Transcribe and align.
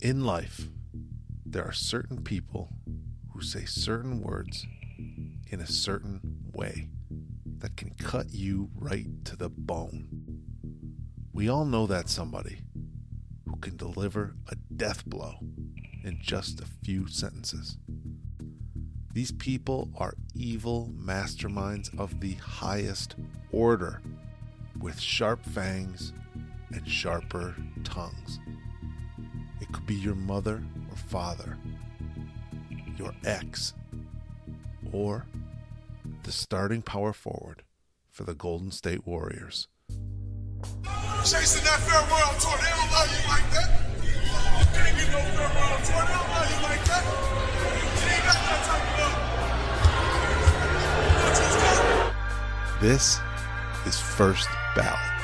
In 0.00 0.24
life, 0.24 0.68
there 1.44 1.64
are 1.64 1.72
certain 1.72 2.22
people 2.22 2.70
who 3.32 3.42
say 3.42 3.64
certain 3.64 4.20
words 4.20 4.66
in 5.50 5.60
a 5.60 5.66
certain 5.66 6.20
way 6.52 6.88
that 7.58 7.76
can 7.76 7.90
cut 7.90 8.32
you 8.32 8.70
right 8.74 9.24
to 9.24 9.36
the 9.36 9.48
bone. 9.48 10.08
We 11.32 11.48
all 11.48 11.64
know 11.64 11.86
that 11.86 12.08
somebody 12.08 12.60
who 13.48 13.56
can 13.56 13.76
deliver 13.76 14.36
a 14.48 14.56
death 14.56 15.04
blow 15.06 15.38
in 16.04 16.18
just 16.20 16.60
a 16.60 16.66
few 16.84 17.08
sentences. 17.08 17.78
These 19.12 19.32
people 19.32 19.90
are 19.96 20.14
evil 20.34 20.92
masterminds 20.96 21.96
of 21.98 22.20
the 22.20 22.34
highest 22.34 23.16
order 23.50 24.00
with 24.78 25.00
sharp 25.00 25.44
fangs 25.44 26.12
and 26.72 26.88
sharper 26.88 27.56
tongues. 27.84 28.38
It 29.68 29.72
could 29.74 29.86
be 29.86 29.94
your 29.94 30.14
mother 30.14 30.62
or 30.90 30.96
father, 30.96 31.58
your 32.96 33.12
ex, 33.24 33.74
or 34.92 35.26
the 36.22 36.32
starting 36.32 36.80
power 36.80 37.12
forward 37.12 37.62
for 38.10 38.24
the 38.24 38.34
Golden 38.34 38.70
State 38.70 39.06
Warriors. 39.06 39.68
Chasing 41.24 41.62
that 41.64 41.80
farewell 41.80 42.34
tour, 42.40 42.56
they 42.58 42.70
don't 42.70 42.90
love 42.92 43.10
you 43.12 43.22
like 43.28 43.50
that. 43.52 43.68
You 44.02 44.10
can't 44.72 44.96
get 44.96 45.08
no 45.12 45.20
farewell 45.36 45.78
tour, 45.84 46.02
they 46.06 46.14
don't 46.14 46.30
love 46.32 46.48
you 46.50 46.60
like 46.64 46.84
that. 46.86 47.04
It 47.94 48.08
ain't 48.10 48.24
got 48.24 48.40
that 48.48 48.60
type 48.64 48.84
of 48.88 48.98
love. 52.72 52.80
This 52.80 53.20
is 53.86 54.00
First 54.00 54.48
Ballot. 54.74 55.17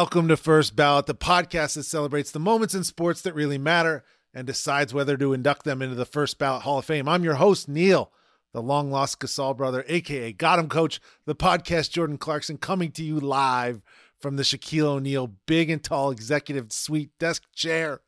Welcome 0.00 0.28
to 0.28 0.36
First 0.38 0.76
Ballot, 0.76 1.04
the 1.04 1.14
podcast 1.14 1.74
that 1.74 1.82
celebrates 1.82 2.30
the 2.30 2.38
moments 2.38 2.74
in 2.74 2.84
sports 2.84 3.20
that 3.20 3.34
really 3.34 3.58
matter 3.58 4.02
and 4.32 4.46
decides 4.46 4.94
whether 4.94 5.14
to 5.18 5.34
induct 5.34 5.64
them 5.64 5.82
into 5.82 5.94
the 5.94 6.06
First 6.06 6.38
Ballot 6.38 6.62
Hall 6.62 6.78
of 6.78 6.86
Fame. 6.86 7.06
I'm 7.06 7.22
your 7.22 7.34
host, 7.34 7.68
Neil, 7.68 8.10
the 8.54 8.62
long 8.62 8.90
lost 8.90 9.20
Gasol 9.20 9.54
brother, 9.54 9.84
aka 9.88 10.32
Got 10.32 10.58
Him 10.58 10.70
Coach, 10.70 11.02
the 11.26 11.34
podcast 11.34 11.90
Jordan 11.90 12.16
Clarkson, 12.16 12.56
coming 12.56 12.92
to 12.92 13.04
you 13.04 13.20
live 13.20 13.82
from 14.18 14.36
the 14.36 14.42
Shaquille 14.42 14.86
O'Neal 14.86 15.34
big 15.44 15.68
and 15.68 15.84
tall 15.84 16.10
executive 16.10 16.72
suite 16.72 17.10
desk 17.18 17.42
chair. 17.54 18.00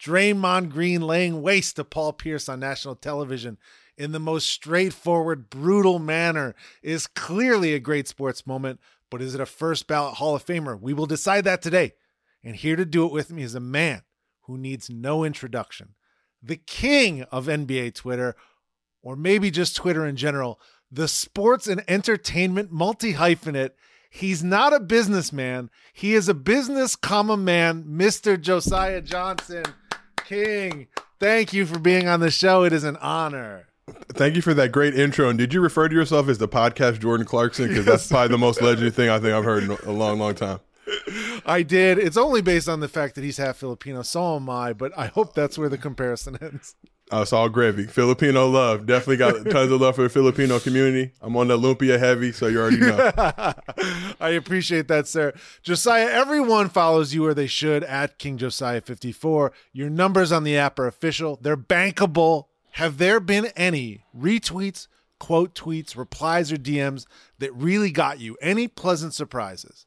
Draymond 0.00 0.70
Green 0.70 1.02
laying 1.02 1.42
waste 1.42 1.74
to 1.76 1.84
Paul 1.84 2.12
Pierce 2.12 2.48
on 2.48 2.60
national 2.60 2.94
television 2.94 3.58
in 3.96 4.12
the 4.12 4.20
most 4.20 4.46
straightforward, 4.46 5.50
brutal 5.50 5.98
manner 5.98 6.54
is 6.82 7.06
clearly 7.06 7.74
a 7.74 7.80
great 7.80 8.08
sports 8.08 8.46
moment, 8.46 8.80
but 9.12 9.20
is 9.20 9.34
it 9.34 9.40
a 9.42 9.46
first 9.46 9.86
ballot 9.86 10.14
Hall 10.14 10.34
of 10.34 10.44
Famer? 10.44 10.80
We 10.80 10.94
will 10.94 11.04
decide 11.04 11.44
that 11.44 11.60
today. 11.60 11.92
And 12.42 12.56
here 12.56 12.76
to 12.76 12.86
do 12.86 13.04
it 13.04 13.12
with 13.12 13.30
me 13.30 13.42
is 13.42 13.54
a 13.54 13.60
man 13.60 14.02
who 14.46 14.56
needs 14.56 14.88
no 14.88 15.22
introduction, 15.22 15.94
the 16.42 16.56
king 16.56 17.22
of 17.24 17.44
NBA 17.44 17.94
Twitter, 17.94 18.34
or 19.02 19.14
maybe 19.14 19.50
just 19.50 19.76
Twitter 19.76 20.06
in 20.06 20.16
general, 20.16 20.58
the 20.90 21.06
sports 21.06 21.66
and 21.66 21.84
entertainment 21.86 22.72
multi 22.72 23.12
hyphenate. 23.12 23.72
He's 24.10 24.42
not 24.42 24.72
a 24.72 24.80
businessman. 24.80 25.68
He 25.92 26.14
is 26.14 26.28
a 26.28 26.34
business 26.34 26.96
comma 26.96 27.36
man, 27.36 27.84
Mr. 27.84 28.40
Josiah 28.40 29.02
Johnson. 29.02 29.64
King, 30.24 30.88
thank 31.20 31.52
you 31.52 31.66
for 31.66 31.78
being 31.78 32.08
on 32.08 32.20
the 32.20 32.30
show. 32.30 32.64
It 32.64 32.72
is 32.72 32.84
an 32.84 32.96
honor. 32.96 33.66
Thank 34.14 34.36
you 34.36 34.42
for 34.42 34.54
that 34.54 34.72
great 34.72 34.94
intro. 34.94 35.28
And 35.28 35.38
did 35.38 35.52
you 35.54 35.60
refer 35.60 35.88
to 35.88 35.94
yourself 35.94 36.28
as 36.28 36.38
the 36.38 36.48
podcast 36.48 37.00
Jordan 37.00 37.26
Clarkson? 37.26 37.68
Because 37.68 37.84
that's 37.84 38.08
probably 38.08 38.28
the 38.28 38.38
most 38.38 38.60
legendary 38.60 38.90
thing 38.90 39.08
I 39.08 39.18
think 39.18 39.32
I've 39.32 39.44
heard 39.44 39.64
in 39.64 39.70
a 39.70 39.92
long, 39.92 40.18
long 40.18 40.34
time. 40.34 40.60
I 41.46 41.62
did. 41.62 41.98
It's 41.98 42.16
only 42.16 42.42
based 42.42 42.68
on 42.68 42.80
the 42.80 42.88
fact 42.88 43.14
that 43.14 43.24
he's 43.24 43.36
half 43.36 43.56
Filipino. 43.56 44.02
So 44.02 44.36
am 44.36 44.50
I, 44.50 44.72
but 44.72 44.96
I 44.96 45.06
hope 45.06 45.34
that's 45.34 45.56
where 45.56 45.68
the 45.68 45.78
comparison 45.78 46.38
ends. 46.40 46.74
Uh, 47.12 47.20
it's 47.20 47.32
all 47.32 47.48
gravy. 47.48 47.86
Filipino 47.86 48.48
love. 48.48 48.86
Definitely 48.86 49.18
got 49.18 49.34
tons 49.50 49.70
of 49.70 49.80
love 49.80 49.96
for 49.96 50.02
the 50.02 50.08
Filipino 50.08 50.58
community. 50.58 51.12
I'm 51.20 51.36
on 51.36 51.48
the 51.48 51.58
lumpia 51.58 51.98
heavy, 51.98 52.32
so 52.32 52.46
you 52.46 52.58
already 52.60 52.78
know. 52.78 53.12
I 54.20 54.30
appreciate 54.30 54.88
that, 54.88 55.06
sir. 55.06 55.34
Josiah, 55.62 56.08
everyone 56.08 56.70
follows 56.70 57.12
you 57.12 57.22
where 57.22 57.34
they 57.34 57.46
should 57.46 57.84
at 57.84 58.18
King 58.18 58.38
Josiah54. 58.38 59.50
Your 59.72 59.90
numbers 59.90 60.32
on 60.32 60.44
the 60.44 60.56
app 60.56 60.78
are 60.78 60.86
official, 60.86 61.38
they're 61.42 61.56
bankable. 61.56 62.46
Have 62.72 62.98
there 62.98 63.20
been 63.20 63.46
any 63.56 64.04
retweets, 64.16 64.88
quote 65.20 65.54
tweets, 65.54 65.96
replies, 65.96 66.50
or 66.52 66.56
DMs 66.56 67.06
that 67.38 67.54
really 67.54 67.90
got 67.90 68.18
you? 68.20 68.36
Any 68.40 68.66
pleasant 68.68 69.14
surprises? 69.14 69.86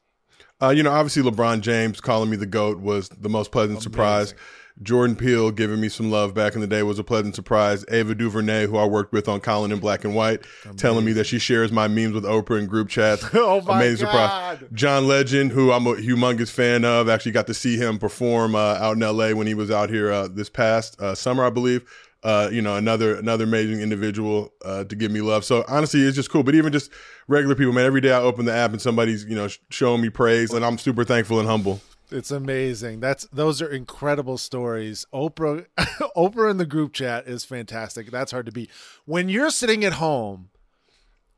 Uh, 0.62 0.70
you 0.70 0.82
know, 0.82 0.90
obviously 0.92 1.22
LeBron 1.22 1.60
James 1.60 2.00
calling 2.00 2.30
me 2.30 2.36
the 2.36 2.46
GOAT 2.46 2.78
was 2.78 3.08
the 3.10 3.28
most 3.28 3.52
pleasant 3.52 3.76
Amazing. 3.78 3.92
surprise. 3.92 4.34
Jordan 4.82 5.16
Peele 5.16 5.50
giving 5.52 5.80
me 5.80 5.88
some 5.88 6.10
love 6.10 6.34
back 6.34 6.54
in 6.54 6.60
the 6.60 6.66
day 6.66 6.82
was 6.82 6.98
a 6.98 7.04
pleasant 7.04 7.34
surprise. 7.34 7.84
Ava 7.90 8.14
DuVernay, 8.14 8.66
who 8.66 8.76
I 8.76 8.84
worked 8.84 9.10
with 9.12 9.26
on 9.26 9.40
Colin 9.40 9.72
in 9.72 9.78
Black 9.78 10.04
and 10.04 10.14
White, 10.14 10.42
telling 10.76 11.04
me 11.04 11.12
that 11.14 11.24
she 11.24 11.38
shares 11.38 11.72
my 11.72 11.88
memes 11.88 12.12
with 12.12 12.24
Oprah 12.24 12.58
in 12.58 12.66
group 12.66 12.88
chats. 12.90 13.24
Oh 13.34 13.62
my 13.62 13.76
Amazing 13.78 14.06
God. 14.06 14.58
surprise. 14.58 14.70
John 14.74 15.08
Legend, 15.08 15.52
who 15.52 15.72
I'm 15.72 15.86
a 15.86 15.94
humongous 15.94 16.50
fan 16.50 16.84
of, 16.84 17.08
actually 17.08 17.32
got 17.32 17.46
to 17.46 17.54
see 17.54 17.78
him 17.78 17.98
perform 17.98 18.54
uh, 18.54 18.58
out 18.74 18.96
in 18.96 19.00
LA 19.00 19.30
when 19.32 19.46
he 19.46 19.54
was 19.54 19.70
out 19.70 19.88
here 19.88 20.12
uh, 20.12 20.28
this 20.28 20.50
past 20.50 21.00
uh, 21.00 21.14
summer, 21.14 21.44
I 21.44 21.50
believe. 21.50 21.90
Uh, 22.26 22.48
you 22.50 22.60
know, 22.60 22.74
another 22.74 23.14
another 23.14 23.44
amazing 23.44 23.80
individual 23.80 24.52
uh, 24.64 24.82
to 24.82 24.96
give 24.96 25.12
me 25.12 25.20
love. 25.20 25.44
So 25.44 25.64
honestly, 25.68 26.00
it's 26.00 26.16
just 26.16 26.28
cool. 26.28 26.42
But 26.42 26.56
even 26.56 26.72
just 26.72 26.90
regular 27.28 27.54
people, 27.54 27.72
man. 27.72 27.86
Every 27.86 28.00
day 28.00 28.10
I 28.10 28.18
open 28.18 28.46
the 28.46 28.52
app 28.52 28.72
and 28.72 28.82
somebody's 28.82 29.24
you 29.24 29.36
know 29.36 29.46
sh- 29.46 29.58
showing 29.70 30.02
me 30.02 30.10
praise, 30.10 30.52
and 30.52 30.64
I'm 30.64 30.76
super 30.76 31.04
thankful 31.04 31.38
and 31.38 31.48
humble. 31.48 31.80
It's 32.10 32.32
amazing. 32.32 32.98
That's 32.98 33.28
those 33.32 33.62
are 33.62 33.70
incredible 33.70 34.38
stories. 34.38 35.06
Oprah 35.14 35.66
Oprah 36.16 36.50
in 36.50 36.56
the 36.56 36.66
group 36.66 36.92
chat 36.92 37.28
is 37.28 37.44
fantastic. 37.44 38.10
That's 38.10 38.32
hard 38.32 38.46
to 38.46 38.52
beat. 38.52 38.70
When 39.04 39.28
you're 39.28 39.50
sitting 39.50 39.84
at 39.84 39.92
home, 39.92 40.50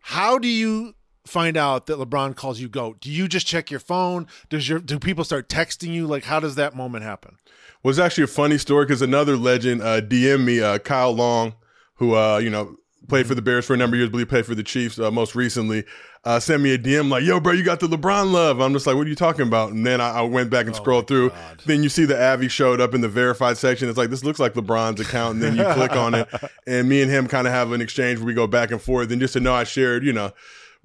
how 0.00 0.38
do 0.38 0.48
you 0.48 0.94
find 1.28 1.56
out 1.56 1.86
that 1.86 1.98
LeBron 1.98 2.34
calls 2.34 2.60
you 2.60 2.68
GOAT? 2.68 3.00
Do 3.00 3.10
you 3.10 3.28
just 3.28 3.46
check 3.46 3.70
your 3.70 3.80
phone? 3.80 4.26
Does 4.48 4.68
your 4.68 4.78
do 4.78 4.98
people 4.98 5.24
start 5.24 5.48
texting 5.48 5.92
you? 5.92 6.06
Like 6.06 6.24
how 6.24 6.40
does 6.40 6.54
that 6.56 6.74
moment 6.74 7.04
happen? 7.04 7.36
was 7.82 7.98
actually 7.98 8.24
a 8.24 8.28
funny 8.28 8.58
story 8.58 8.84
because 8.84 9.02
another 9.02 9.36
legend 9.36 9.82
uh, 9.82 10.00
DM 10.00 10.44
me, 10.44 10.60
uh, 10.60 10.78
Kyle 10.78 11.12
Long, 11.12 11.54
who 11.94 12.14
uh, 12.14 12.38
you 12.38 12.50
know 12.50 12.76
played 13.08 13.26
for 13.26 13.34
the 13.34 13.42
Bears 13.42 13.64
for 13.64 13.74
a 13.74 13.76
number 13.76 13.96
of 13.96 13.98
years, 13.98 14.10
believe 14.10 14.28
played 14.28 14.44
for 14.44 14.54
the 14.54 14.62
Chiefs 14.62 14.98
uh, 14.98 15.10
most 15.10 15.34
recently. 15.34 15.84
Uh, 16.24 16.38
sent 16.38 16.62
me 16.62 16.74
a 16.74 16.78
DM 16.78 17.08
like, 17.08 17.22
"Yo, 17.22 17.40
bro, 17.40 17.52
you 17.52 17.62
got 17.62 17.80
the 17.80 17.86
LeBron 17.86 18.32
love." 18.32 18.60
I'm 18.60 18.72
just 18.72 18.86
like, 18.86 18.96
"What 18.96 19.06
are 19.06 19.10
you 19.10 19.14
talking 19.14 19.46
about?" 19.46 19.72
And 19.72 19.86
then 19.86 20.00
I, 20.00 20.18
I 20.18 20.22
went 20.22 20.50
back 20.50 20.66
and 20.66 20.74
scrolled 20.74 21.06
through. 21.06 21.32
Then 21.64 21.82
you 21.82 21.88
see 21.88 22.04
the 22.04 22.20
Avi 22.20 22.48
showed 22.48 22.80
up 22.80 22.92
in 22.92 23.00
the 23.00 23.08
verified 23.08 23.56
section. 23.56 23.88
It's 23.88 23.96
like 23.96 24.10
this 24.10 24.24
looks 24.24 24.40
like 24.40 24.54
LeBron's 24.54 25.00
account, 25.00 25.34
and 25.34 25.42
then 25.42 25.56
you 25.56 25.64
click 25.74 25.92
on 25.92 26.14
it, 26.14 26.28
and 26.66 26.88
me 26.88 27.00
and 27.00 27.10
him 27.10 27.28
kind 27.28 27.46
of 27.46 27.52
have 27.52 27.72
an 27.72 27.80
exchange 27.80 28.18
where 28.18 28.26
we 28.26 28.34
go 28.34 28.46
back 28.46 28.70
and 28.72 28.82
forth. 28.82 29.10
And 29.10 29.20
just 29.20 29.34
to 29.34 29.40
know 29.40 29.54
I 29.54 29.64
shared, 29.64 30.04
you 30.04 30.12
know, 30.12 30.32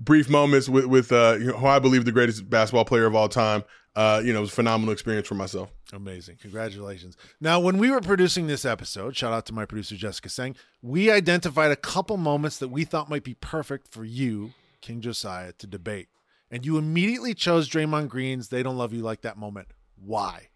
brief 0.03 0.29
moments 0.29 0.69
with 0.69 0.85
with 0.85 1.11
uh, 1.11 1.37
you 1.39 1.47
know, 1.47 1.57
who 1.57 1.67
I 1.67 1.79
believe 1.79 2.05
the 2.05 2.11
greatest 2.11 2.49
basketball 2.49 2.85
player 2.85 3.05
of 3.05 3.15
all 3.15 3.29
time. 3.29 3.63
Uh, 3.95 4.21
you 4.25 4.33
know, 4.33 4.39
it 4.39 4.41
was 4.41 4.49
a 4.49 4.53
phenomenal 4.53 4.91
experience 4.91 5.27
for 5.27 5.35
myself. 5.35 5.71
Amazing. 5.91 6.37
Congratulations. 6.41 7.15
Now, 7.39 7.59
when 7.59 7.77
we 7.77 7.91
were 7.91 8.01
producing 8.01 8.47
this 8.47 8.65
episode, 8.65 9.15
shout 9.15 9.33
out 9.33 9.45
to 9.45 9.53
my 9.53 9.65
producer, 9.65 9.95
Jessica 9.95 10.29
Singh, 10.29 10.55
we 10.81 11.11
identified 11.11 11.69
a 11.69 11.75
couple 11.75 12.17
moments 12.17 12.57
that 12.57 12.69
we 12.69 12.85
thought 12.85 13.07
might 13.07 13.23
be 13.23 13.35
perfect 13.35 13.87
for 13.87 14.03
you, 14.03 14.53
King 14.81 15.01
Josiah, 15.01 15.53
to 15.59 15.67
debate. 15.67 16.07
And 16.49 16.65
you 16.65 16.79
immediately 16.79 17.35
chose 17.35 17.69
Draymond 17.69 18.09
Green's 18.09 18.49
They 18.49 18.63
Don't 18.63 18.77
Love 18.77 18.93
You 18.93 19.03
Like 19.03 19.21
That 19.21 19.37
moment. 19.37 19.67
Why? 19.95 20.49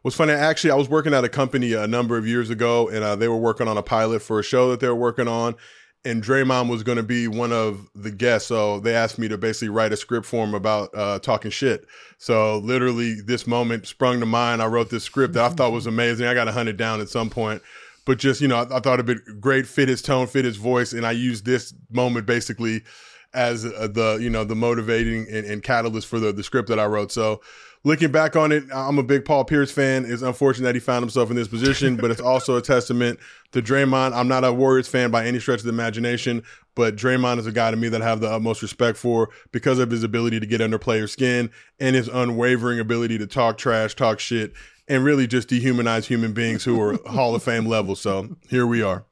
What's 0.00 0.16
funny. 0.16 0.32
Actually, 0.32 0.70
I 0.70 0.76
was 0.76 0.88
working 0.88 1.14
at 1.14 1.24
a 1.24 1.30
company 1.30 1.72
a 1.72 1.86
number 1.86 2.18
of 2.18 2.26
years 2.26 2.50
ago, 2.50 2.88
and 2.88 3.04
uh, 3.04 3.16
they 3.16 3.28
were 3.28 3.38
working 3.38 3.68
on 3.68 3.78
a 3.78 3.82
pilot 3.82 4.20
for 4.20 4.38
a 4.38 4.42
show 4.42 4.70
that 4.70 4.80
they 4.80 4.88
were 4.88 4.94
working 4.94 5.28
on. 5.28 5.54
And 6.06 6.22
Draymond 6.22 6.68
was 6.68 6.82
going 6.82 6.96
to 6.96 7.02
be 7.02 7.28
one 7.28 7.50
of 7.50 7.88
the 7.94 8.10
guests, 8.10 8.48
so 8.48 8.78
they 8.78 8.94
asked 8.94 9.18
me 9.18 9.26
to 9.28 9.38
basically 9.38 9.70
write 9.70 9.92
a 9.92 9.96
script 9.96 10.26
for 10.26 10.44
him 10.44 10.54
about 10.54 10.90
uh, 10.94 11.18
talking 11.18 11.50
shit. 11.50 11.86
So 12.18 12.58
literally, 12.58 13.22
this 13.22 13.46
moment 13.46 13.86
sprung 13.86 14.20
to 14.20 14.26
mind. 14.26 14.60
I 14.60 14.66
wrote 14.66 14.90
this 14.90 15.04
script 15.04 15.32
that 15.34 15.44
I 15.44 15.54
thought 15.54 15.72
was 15.72 15.86
amazing. 15.88 16.26
I 16.26 16.34
got 16.34 16.44
to 16.44 16.52
hunt 16.52 16.68
it 16.68 16.76
down 16.76 17.00
at 17.00 17.08
some 17.08 17.30
point, 17.30 17.62
but 18.04 18.18
just 18.18 18.42
you 18.42 18.48
know, 18.48 18.56
I, 18.56 18.76
I 18.76 18.80
thought 18.80 19.00
it'd 19.00 19.06
be 19.06 19.32
great, 19.40 19.66
fit 19.66 19.88
his 19.88 20.02
tone, 20.02 20.26
fit 20.26 20.44
his 20.44 20.56
voice, 20.56 20.92
and 20.92 21.06
I 21.06 21.12
used 21.12 21.46
this 21.46 21.72
moment 21.90 22.26
basically 22.26 22.82
as 23.32 23.64
uh, 23.64 23.88
the 23.90 24.18
you 24.20 24.30
know 24.30 24.44
the 24.44 24.54
motivating 24.54 25.26
and, 25.30 25.46
and 25.46 25.62
catalyst 25.62 26.06
for 26.06 26.20
the 26.20 26.32
the 26.32 26.42
script 26.42 26.68
that 26.68 26.78
I 26.78 26.86
wrote. 26.86 27.12
So 27.12 27.40
looking 27.84 28.10
back 28.10 28.34
on 28.34 28.50
it, 28.50 28.64
I'm 28.72 28.98
a 28.98 29.02
big 29.02 29.24
Paul 29.24 29.44
Pierce 29.44 29.70
fan. 29.70 30.04
It's 30.06 30.22
unfortunate 30.22 30.64
that 30.64 30.74
he 30.74 30.80
found 30.80 31.02
himself 31.02 31.30
in 31.30 31.36
this 31.36 31.48
position, 31.48 31.96
but 31.96 32.10
it's 32.10 32.20
also 32.20 32.56
a 32.56 32.62
testament 32.62 33.20
to 33.52 33.62
Draymond. 33.62 34.12
I'm 34.14 34.26
not 34.26 34.42
a 34.42 34.52
Warriors 34.52 34.88
fan 34.88 35.10
by 35.10 35.26
any 35.26 35.38
stretch 35.38 35.60
of 35.60 35.64
the 35.64 35.70
imagination, 35.70 36.42
but 36.74 36.96
Draymond 36.96 37.38
is 37.38 37.46
a 37.46 37.52
guy 37.52 37.70
to 37.70 37.76
me 37.76 37.88
that 37.90 38.02
I 38.02 38.06
have 38.06 38.20
the 38.20 38.30
utmost 38.30 38.62
respect 38.62 38.98
for 38.98 39.28
because 39.52 39.78
of 39.78 39.90
his 39.90 40.02
ability 40.02 40.40
to 40.40 40.46
get 40.46 40.60
under 40.60 40.78
players' 40.78 41.12
skin 41.12 41.50
and 41.78 41.94
his 41.94 42.08
unwavering 42.08 42.80
ability 42.80 43.18
to 43.18 43.26
talk 43.26 43.58
trash, 43.58 43.94
talk 43.94 44.18
shit, 44.18 44.52
and 44.88 45.04
really 45.04 45.26
just 45.26 45.48
dehumanize 45.48 46.06
human 46.06 46.32
beings 46.32 46.64
who 46.64 46.80
are 46.80 46.98
Hall 47.06 47.34
of 47.34 47.42
Fame 47.42 47.66
level. 47.66 47.94
So 47.94 48.36
here 48.48 48.66
we 48.66 48.82
are. 48.82 49.04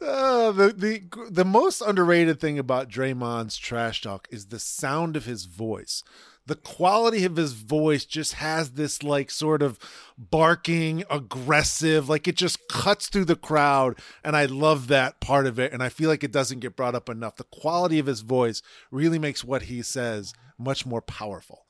Uh, 0.00 0.50
the 0.52 0.74
the 0.76 1.02
the 1.30 1.44
most 1.44 1.80
underrated 1.80 2.40
thing 2.40 2.58
about 2.58 2.90
Draymond's 2.90 3.56
trash 3.56 4.02
talk 4.02 4.28
is 4.30 4.46
the 4.46 4.58
sound 4.58 5.16
of 5.16 5.24
his 5.24 5.44
voice. 5.44 6.02
The 6.46 6.54
quality 6.54 7.24
of 7.24 7.36
his 7.36 7.52
voice 7.52 8.04
just 8.04 8.34
has 8.34 8.72
this 8.72 9.02
like 9.02 9.30
sort 9.30 9.62
of 9.62 9.78
barking, 10.16 11.04
aggressive, 11.10 12.08
like 12.08 12.28
it 12.28 12.36
just 12.36 12.68
cuts 12.68 13.08
through 13.08 13.24
the 13.24 13.36
crowd, 13.36 13.98
and 14.24 14.36
I 14.36 14.46
love 14.46 14.88
that 14.88 15.20
part 15.20 15.46
of 15.46 15.58
it. 15.58 15.72
And 15.72 15.82
I 15.82 15.88
feel 15.88 16.08
like 16.08 16.22
it 16.22 16.32
doesn't 16.32 16.60
get 16.60 16.76
brought 16.76 16.94
up 16.94 17.08
enough. 17.08 17.36
The 17.36 17.44
quality 17.44 17.98
of 17.98 18.06
his 18.06 18.20
voice 18.20 18.62
really 18.90 19.18
makes 19.18 19.44
what 19.44 19.62
he 19.62 19.82
says 19.82 20.32
much 20.58 20.86
more 20.86 21.02
powerful. 21.02 21.66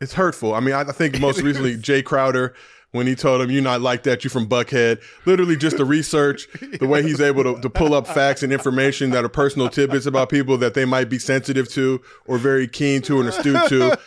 It's 0.00 0.14
hurtful. 0.14 0.54
I 0.54 0.60
mean, 0.60 0.74
I, 0.74 0.80
I 0.80 0.92
think 0.92 1.20
most 1.20 1.40
recently 1.40 1.76
Jae 1.76 2.04
Crowder 2.04 2.54
when 2.92 3.06
he 3.06 3.14
told 3.14 3.40
him, 3.42 3.50
"You're 3.50 3.62
not 3.62 3.80
like 3.80 4.04
that. 4.04 4.24
You're 4.24 4.30
from 4.30 4.46
Buckhead." 4.48 5.00
Literally, 5.26 5.56
just 5.56 5.76
the 5.76 5.84
research, 5.84 6.46
the 6.80 6.86
way 6.86 7.02
he's 7.02 7.20
able 7.20 7.42
to, 7.44 7.60
to 7.60 7.68
pull 7.70 7.94
up 7.94 8.06
facts 8.06 8.42
and 8.42 8.52
information 8.52 9.10
that 9.10 9.24
are 9.24 9.28
personal 9.28 9.68
tidbits 9.68 10.06
about 10.06 10.28
people 10.30 10.56
that 10.58 10.74
they 10.74 10.84
might 10.84 11.08
be 11.10 11.18
sensitive 11.18 11.68
to 11.70 12.00
or 12.26 12.38
very 12.38 12.66
keen 12.68 13.02
to 13.02 13.20
and 13.20 13.28
astute 13.28 13.68
to, 13.68 13.98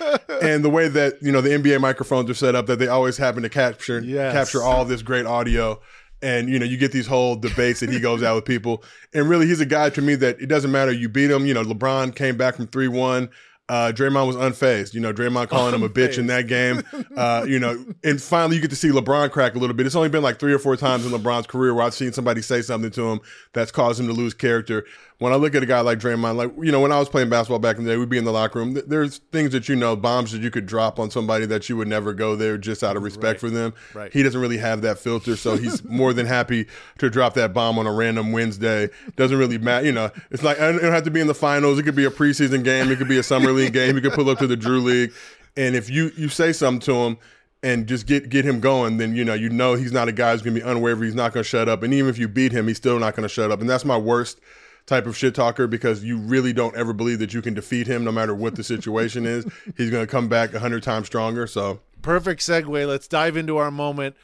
and 0.41 0.63
the 0.63 0.69
way 0.69 0.87
that 0.87 1.21
you 1.21 1.31
know 1.31 1.41
the 1.41 1.49
NBA 1.51 1.79
microphones 1.81 2.29
are 2.29 2.33
set 2.35 2.55
up 2.55 2.65
that 2.67 2.79
they 2.79 2.87
always 2.87 3.17
happen 3.17 3.43
to 3.43 3.49
capture 3.49 3.99
Yes. 3.99 4.33
capture 4.33 4.63
all 4.63 4.85
this 4.85 5.01
great 5.01 5.25
audio. 5.25 5.79
And 6.21 6.49
you 6.49 6.59
know, 6.59 6.65
you 6.65 6.75
get 6.75 6.91
these 6.91 7.07
whole 7.07 7.37
debates 7.37 7.79
that 7.79 7.89
he 7.89 7.97
goes 8.01 8.21
out 8.23 8.35
with 8.35 8.43
people, 8.43 8.83
and 9.13 9.29
really, 9.29 9.47
he's 9.47 9.61
a 9.61 9.65
guy 9.65 9.89
to 9.91 10.01
me 10.01 10.15
that 10.15 10.41
it 10.41 10.47
doesn't 10.47 10.69
matter. 10.69 10.91
You 10.91 11.07
beat 11.07 11.31
him. 11.31 11.45
You 11.45 11.53
know, 11.53 11.63
LeBron 11.63 12.13
came 12.13 12.35
back 12.35 12.57
from 12.57 12.67
three 12.67 12.89
one. 12.89 13.29
Uh, 13.69 13.91
Draymond 13.95 14.25
was 14.27 14.35
unfazed. 14.35 14.93
You 14.93 14.99
know, 14.99 15.13
Draymond 15.13 15.49
calling 15.49 15.75
him 15.75 15.83
a 15.83 15.89
bitch 15.89 16.17
in 16.17 16.27
that 16.27 16.47
game. 16.47 16.81
Uh, 17.15 17.45
you 17.47 17.59
know, 17.59 17.83
and 18.03 18.21
finally 18.21 18.55
you 18.55 18.61
get 18.61 18.71
to 18.71 18.75
see 18.75 18.89
LeBron 18.89 19.29
crack 19.31 19.55
a 19.55 19.59
little 19.59 19.75
bit. 19.75 19.85
It's 19.85 19.95
only 19.95 20.09
been 20.09 20.23
like 20.23 20.39
three 20.39 20.53
or 20.53 20.59
four 20.59 20.75
times 20.75 21.05
in 21.05 21.11
LeBron's 21.11 21.47
career 21.47 21.73
where 21.73 21.85
I've 21.85 21.93
seen 21.93 22.11
somebody 22.11 22.41
say 22.41 22.61
something 22.61 22.91
to 22.91 23.09
him 23.09 23.19
that's 23.53 23.71
caused 23.71 23.99
him 23.99 24.07
to 24.07 24.13
lose 24.13 24.33
character. 24.33 24.85
When 25.19 25.33
I 25.33 25.35
look 25.35 25.53
at 25.53 25.61
a 25.61 25.65
guy 25.65 25.81
like 25.81 25.99
Draymond, 25.99 26.37
like, 26.37 26.53
you 26.61 26.71
know, 26.71 26.79
when 26.79 26.93
I 26.93 26.99
was 26.99 27.09
playing 27.09 27.29
basketball 27.29 27.59
back 27.59 27.77
in 27.77 27.83
the 27.83 27.91
day, 27.91 27.97
we'd 27.97 28.07
be 28.07 28.17
in 28.17 28.23
the 28.23 28.31
locker 28.31 28.59
room. 28.59 28.79
There's 28.87 29.17
things 29.33 29.51
that, 29.51 29.67
you 29.67 29.75
know, 29.75 29.97
bombs 29.97 30.31
that 30.31 30.41
you 30.41 30.49
could 30.49 30.65
drop 30.65 30.97
on 30.97 31.11
somebody 31.11 31.45
that 31.47 31.67
you 31.67 31.75
would 31.75 31.89
never 31.89 32.13
go 32.13 32.37
there 32.37 32.57
just 32.57 32.85
out 32.85 32.95
of 32.95 33.03
respect 33.03 33.41
for 33.41 33.49
them. 33.49 33.73
Right. 33.93 34.13
He 34.13 34.23
doesn't 34.23 34.39
really 34.39 34.57
have 34.59 34.81
that 34.83 34.97
filter. 34.97 35.35
So 35.35 35.57
he's 35.57 35.83
more 35.89 36.13
than 36.13 36.25
happy 36.25 36.67
to 36.99 37.09
drop 37.09 37.33
that 37.33 37.53
bomb 37.53 37.77
on 37.77 37.85
a 37.85 37.91
random 37.91 38.31
Wednesday. 38.31 38.89
Doesn't 39.17 39.37
really 39.37 39.57
matter. 39.57 39.85
You 39.85 39.91
know, 39.91 40.09
it's 40.31 40.41
like, 40.41 40.57
it 40.57 40.79
don't 40.79 40.83
have 40.83 41.03
to 41.03 41.11
be 41.11 41.19
in 41.19 41.27
the 41.27 41.35
finals. 41.35 41.77
It 41.79 41.83
could 41.83 41.95
be 41.95 42.05
a 42.05 42.11
preseason 42.11 42.63
game. 42.63 42.89
It 42.89 42.97
could 42.97 43.09
be 43.09 43.17
a 43.17 43.23
summer 43.23 43.51
league 43.51 43.58
game. 43.67 43.95
You 43.95 44.01
could 44.01 44.13
pull 44.13 44.29
up 44.29 44.39
to 44.39 44.47
the 44.47 44.55
Drew 44.55 44.79
League. 44.81 45.11
And 45.57 45.75
if 45.75 45.89
you, 45.89 46.11
you 46.15 46.29
say 46.29 46.53
something 46.53 46.79
to 46.81 46.93
him, 46.93 47.17
and 47.61 47.87
just 47.87 48.07
get 48.07 48.29
get 48.29 48.45
him 48.45 48.59
going, 48.59 48.97
then 48.97 49.15
you 49.15 49.25
know 49.25 49.33
you 49.33 49.49
know 49.49 49.73
he's 49.73 49.91
not 49.91 50.07
a 50.07 50.11
guy 50.11 50.31
who's 50.31 50.41
gonna 50.41 50.55
be 50.55 50.61
unwavering. 50.61 51.09
He's 51.09 51.15
not 51.15 51.33
gonna 51.33 51.43
shut 51.43 51.67
up, 51.67 51.83
and 51.83 51.93
even 51.93 52.09
if 52.09 52.17
you 52.17 52.27
beat 52.27 52.51
him, 52.51 52.67
he's 52.67 52.77
still 52.77 52.99
not 52.99 53.15
gonna 53.15 53.27
shut 53.27 53.51
up. 53.51 53.59
And 53.59 53.69
that's 53.69 53.83
my 53.85 53.97
worst 53.97 54.39
type 54.85 55.05
of 55.05 55.15
shit 55.15 55.35
talker 55.35 55.67
because 55.67 56.03
you 56.03 56.17
really 56.17 56.53
don't 56.53 56.75
ever 56.75 56.93
believe 56.93 57.19
that 57.19 57.33
you 57.33 57.41
can 57.41 57.53
defeat 57.53 57.85
him 57.85 58.03
no 58.03 58.11
matter 58.11 58.33
what 58.33 58.55
the 58.55 58.63
situation 58.63 59.25
is. 59.25 59.45
He's 59.75 59.91
gonna 59.91 60.07
come 60.07 60.29
back 60.29 60.53
a 60.53 60.59
hundred 60.59 60.83
times 60.83 61.07
stronger. 61.07 61.47
So 61.47 61.81
Perfect 62.01 62.41
segue. 62.41 62.87
Let's 62.87 63.07
dive 63.07 63.35
into 63.35 63.57
our 63.57 63.71
moment. 63.71 64.15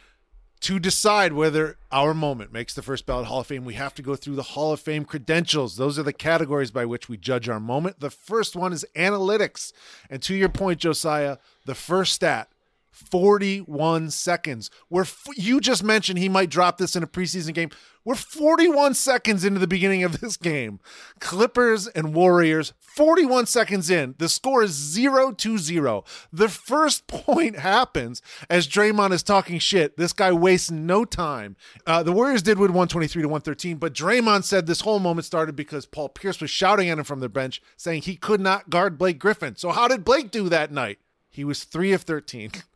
To 0.62 0.80
decide 0.80 1.34
whether 1.34 1.78
our 1.92 2.14
moment 2.14 2.52
makes 2.52 2.74
the 2.74 2.82
first 2.82 3.06
ballot 3.06 3.28
Hall 3.28 3.42
of 3.42 3.48
Fame, 3.48 3.66
we 3.66 3.76
have 3.76 3.94
to 3.96 4.02
go 4.02 4.16
through 4.16 4.36
the 4.36 4.42
Hall 4.42 4.72
of 4.72 4.80
Fame 4.80 5.06
credentials. 5.06 5.76
Those 5.76 6.00
are 6.00 6.04
the 6.04 6.14
categories 6.14 6.72
by 6.72 6.86
which 6.86 7.08
we 7.08 7.18
judge 7.18 7.48
our 7.48 7.60
moment. 7.60 8.00
The 8.00 8.10
first 8.10 8.56
one 8.56 8.74
is 8.74 8.86
analytics. 8.96 9.74
And 10.10 10.24
to 10.24 10.34
your 10.34 10.50
point, 10.50 10.80
Josiah, 10.80 11.38
the 11.66 11.76
first 11.76 12.14
stat 12.14 12.50
41 12.96 14.10
seconds. 14.12 14.70
Where 14.88 15.04
f- 15.04 15.28
you 15.36 15.60
just 15.60 15.84
mentioned 15.84 16.18
he 16.18 16.30
might 16.30 16.50
drop 16.50 16.78
this 16.78 16.96
in 16.96 17.04
a 17.04 17.08
preseason 17.08 17.54
game. 17.54 17.70
We're 18.06 18.16
41 18.16 18.94
seconds 18.94 19.44
into 19.44 19.60
the 19.60 19.68
beginning 19.68 20.04
of 20.04 20.22
this 20.22 20.38
game. 20.38 20.80
Clippers 21.20 21.88
and 21.88 22.14
Warriors, 22.14 22.74
41 22.80 23.48
seconds 23.48 23.90
in. 23.90 24.14
The 24.20 24.30
score 24.30 24.62
is 24.62 24.72
0 24.72 25.32
to 25.32 25.58
0. 25.58 26.04
The 26.32 26.48
first 26.48 27.08
point 27.08 27.58
happens 27.58 28.22
as 28.48 28.68
Draymond 28.68 29.12
is 29.12 29.24
talking 29.24 29.58
shit. 29.58 29.98
This 29.98 30.14
guy 30.14 30.32
wastes 30.32 30.70
no 30.70 31.04
time. 31.04 31.56
Uh, 31.88 32.04
the 32.04 32.14
Warriors 32.14 32.44
did 32.44 32.60
win 32.60 32.74
123 32.74 33.24
to 33.24 33.28
113, 33.28 33.78
but 33.78 33.94
Draymond 33.94 34.44
said 34.44 34.68
this 34.68 34.82
whole 34.82 35.00
moment 35.00 35.26
started 35.26 35.56
because 35.56 35.88
Paul 35.88 36.10
Pierce 36.10 36.40
was 36.40 36.52
shouting 36.52 36.90
at 36.90 37.00
him 37.00 37.04
from 37.04 37.22
the 37.22 37.30
bench 37.30 37.60
saying 37.76 38.04
he 38.04 38.16
could 38.16 38.40
not 38.40 38.70
guard 38.70 39.00
Blake 39.00 39.18
Griffin. 39.18 39.56
So, 39.56 39.72
how 39.72 39.88
did 39.88 40.06
Blake 40.06 40.30
do 40.30 40.48
that 40.50 40.72
night? 40.72 41.00
He 41.32 41.44
was 41.44 41.64
3 41.64 41.92
of 41.92 42.04
13. 42.04 42.52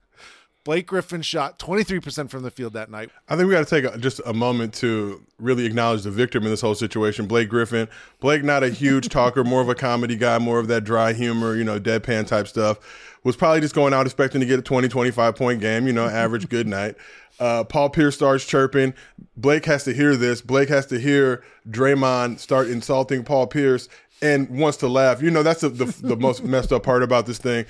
Blake 0.69 0.86
Griffin 0.86 1.24
shot 1.24 1.57
23% 1.57 2.30
from 2.30 2.44
the 2.44 2.51
field 2.51 2.74
that 2.74 2.92
night. 2.92 3.10
I 3.27 3.36
think 3.36 3.48
we 3.48 3.56
got 3.56 3.68
to 3.68 3.81
take 3.81 3.92
a, 3.92 3.98
just 3.98 4.21
a 4.24 4.36
moment 4.36 4.71
to 4.75 5.19
really 5.39 5.66
acknowledge 5.66 6.04
the 6.04 6.12
victim 6.12 6.44
in 6.44 6.51
this 6.51 6.62
whole 6.62 6.75
situation, 6.75 7.25
Blake 7.25 7.50
Griffin. 7.50 7.88
Blake, 8.19 8.44
not 8.44 8.62
a 8.62 8.69
huge 8.69 9.10
talker, 9.10 9.44
more 9.44 9.62
of 9.62 9.69
a 9.69 9.74
comedy 9.74 10.16
guy, 10.16 10.38
more 10.38 10.60
of 10.60 10.68
that 10.68 10.83
dry 10.83 11.13
humor, 11.13 11.56
you 11.56 11.63
know, 11.63 11.80
deadpan 11.80 12.27
type 12.27 12.48
stuff. 12.48 12.77
Was 13.24 13.36
probably 13.36 13.62
just 13.62 13.74
going 13.74 13.95
out 13.95 14.06
expecting 14.06 14.42
to 14.42 14.45
get 14.45 14.60
a 14.60 14.62
20, 14.62 14.88
25 14.89 15.36
point 15.36 15.60
game, 15.60 15.88
you 15.88 15.94
know, 15.94 16.06
average 16.07 16.48
good 16.50 16.68
night. 16.68 16.94
Uh, 17.39 17.63
Paul 17.63 17.89
Pierce 17.89 18.13
starts 18.13 18.45
chirping. 18.45 18.94
Blake 19.36 19.66
has 19.66 19.86
to 19.86 19.94
hear 19.95 20.16
this. 20.16 20.39
Blake 20.39 20.69
has 20.69 20.86
to 20.86 21.00
hear 21.00 21.44
Draymond 21.68 22.38
start 22.38 22.68
insulting 22.68 23.23
Paul 23.23 23.47
Pierce 23.47 23.90
and 24.21 24.47
wants 24.59 24.78
to 24.78 24.88
laugh. 24.88 25.19
You 25.19 25.31
know, 25.31 25.42
that's 25.42 25.61
the, 25.61 25.69
the, 25.69 25.85
the 25.85 26.16
most 26.16 26.44
messed 26.44 26.71
up 26.71 26.83
part 26.83 27.02
about 27.02 27.26
this 27.26 27.40
thing 27.40 27.66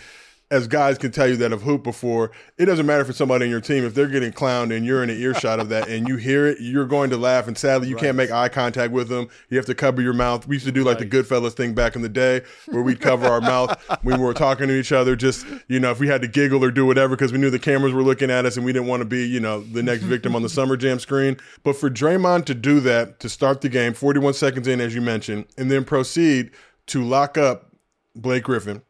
as 0.51 0.68
guys 0.68 0.98
can 0.98 1.12
tell 1.12 1.27
you 1.27 1.36
that 1.38 1.51
have 1.51 1.62
hooped 1.62 1.84
before, 1.84 2.32
it 2.58 2.65
doesn't 2.65 2.86
matter 2.86 3.06
for 3.06 3.13
somebody 3.13 3.46
in 3.46 3.51
your 3.51 3.62
team 3.62 3.84
if 3.84 3.94
they're 3.94 4.08
getting 4.08 4.32
clowned 4.32 4.75
and 4.75 4.84
you're 4.84 5.03
in 5.03 5.10
an 5.12 5.18
earshot 5.18 5.60
of 5.60 5.70
that 5.70 5.88
and 5.88 6.08
you 6.08 6.15
hear 6.15 6.48
it, 6.48 6.58
you're 6.60 6.88
going 6.88 7.12
to 7.12 7.18
laugh. 7.18 7.48
And 7.48 7.56
sadly, 7.56 7.88
you 7.88 7.96
can't 7.96 8.18
make 8.18 8.32
eye 8.32 8.50
contact 8.50 8.91
with 8.91 9.10
them. 9.10 9.29
You 9.50 9.58
have 9.58 9.68
to 9.68 9.75
cover 9.75 10.01
your 10.01 10.13
mouth. 10.13 10.48
We 10.48 10.56
used 10.56 10.65
to 10.65 10.72
do 10.72 10.84
like 10.84 10.98
the 10.98 11.06
Goodfellas 11.06 11.53
thing 11.53 11.75
back 11.75 11.96
in 11.96 12.01
the 12.01 12.10
day, 12.10 12.41
where 12.68 12.82
we'd 12.82 13.00
cover 13.00 13.27
our 13.27 13.41
mouth 13.41 13.79
when 14.01 14.20
we 14.20 14.25
were 14.25 14.34
talking 14.34 14.68
to 14.68 14.74
each 14.74 14.91
other. 14.91 15.15
Just 15.15 15.46
you 15.68 15.79
know, 15.79 15.91
if 15.91 16.00
we 16.00 16.08
had 16.08 16.22
to 16.24 16.27
giggle 16.27 16.63
or 16.63 16.72
do 16.72 16.86
whatever 16.86 17.15
because 17.15 17.32
we 17.32 17.38
knew 17.38 17.51
the 17.51 17.60
cameras 17.60 17.94
were 17.94 18.03
looking 18.03 18.32
at 18.32 18.46
us 18.46 18.58
and 18.58 18.65
we 18.65 18.74
didn't 18.74 18.88
want 18.88 19.01
to 19.01 19.06
be 19.06 19.25
you 19.27 19.39
know 19.39 19.62
the 19.62 19.84
next 19.84 20.03
victim 20.03 20.36
on 20.36 20.41
the 20.41 20.50
Summer 20.50 20.75
Jam 20.77 21.00
screen. 21.00 21.38
But 21.63 21.75
for 21.75 21.91
Draymond 21.91 22.46
to 22.46 22.56
do 22.56 22.79
that 22.82 23.20
to 23.20 23.29
start 23.29 23.62
the 23.62 23.70
game, 23.70 23.94
41 23.94 24.34
seconds 24.34 24.68
in, 24.68 24.82
as 24.82 24.96
you 24.96 25.01
mentioned, 25.01 25.46
and 25.58 25.70
then 25.70 25.84
proceed 25.84 26.51
to 26.88 27.03
lock 27.03 27.38
up 27.38 27.75
Blake 28.15 28.44
Griffin 28.44 28.82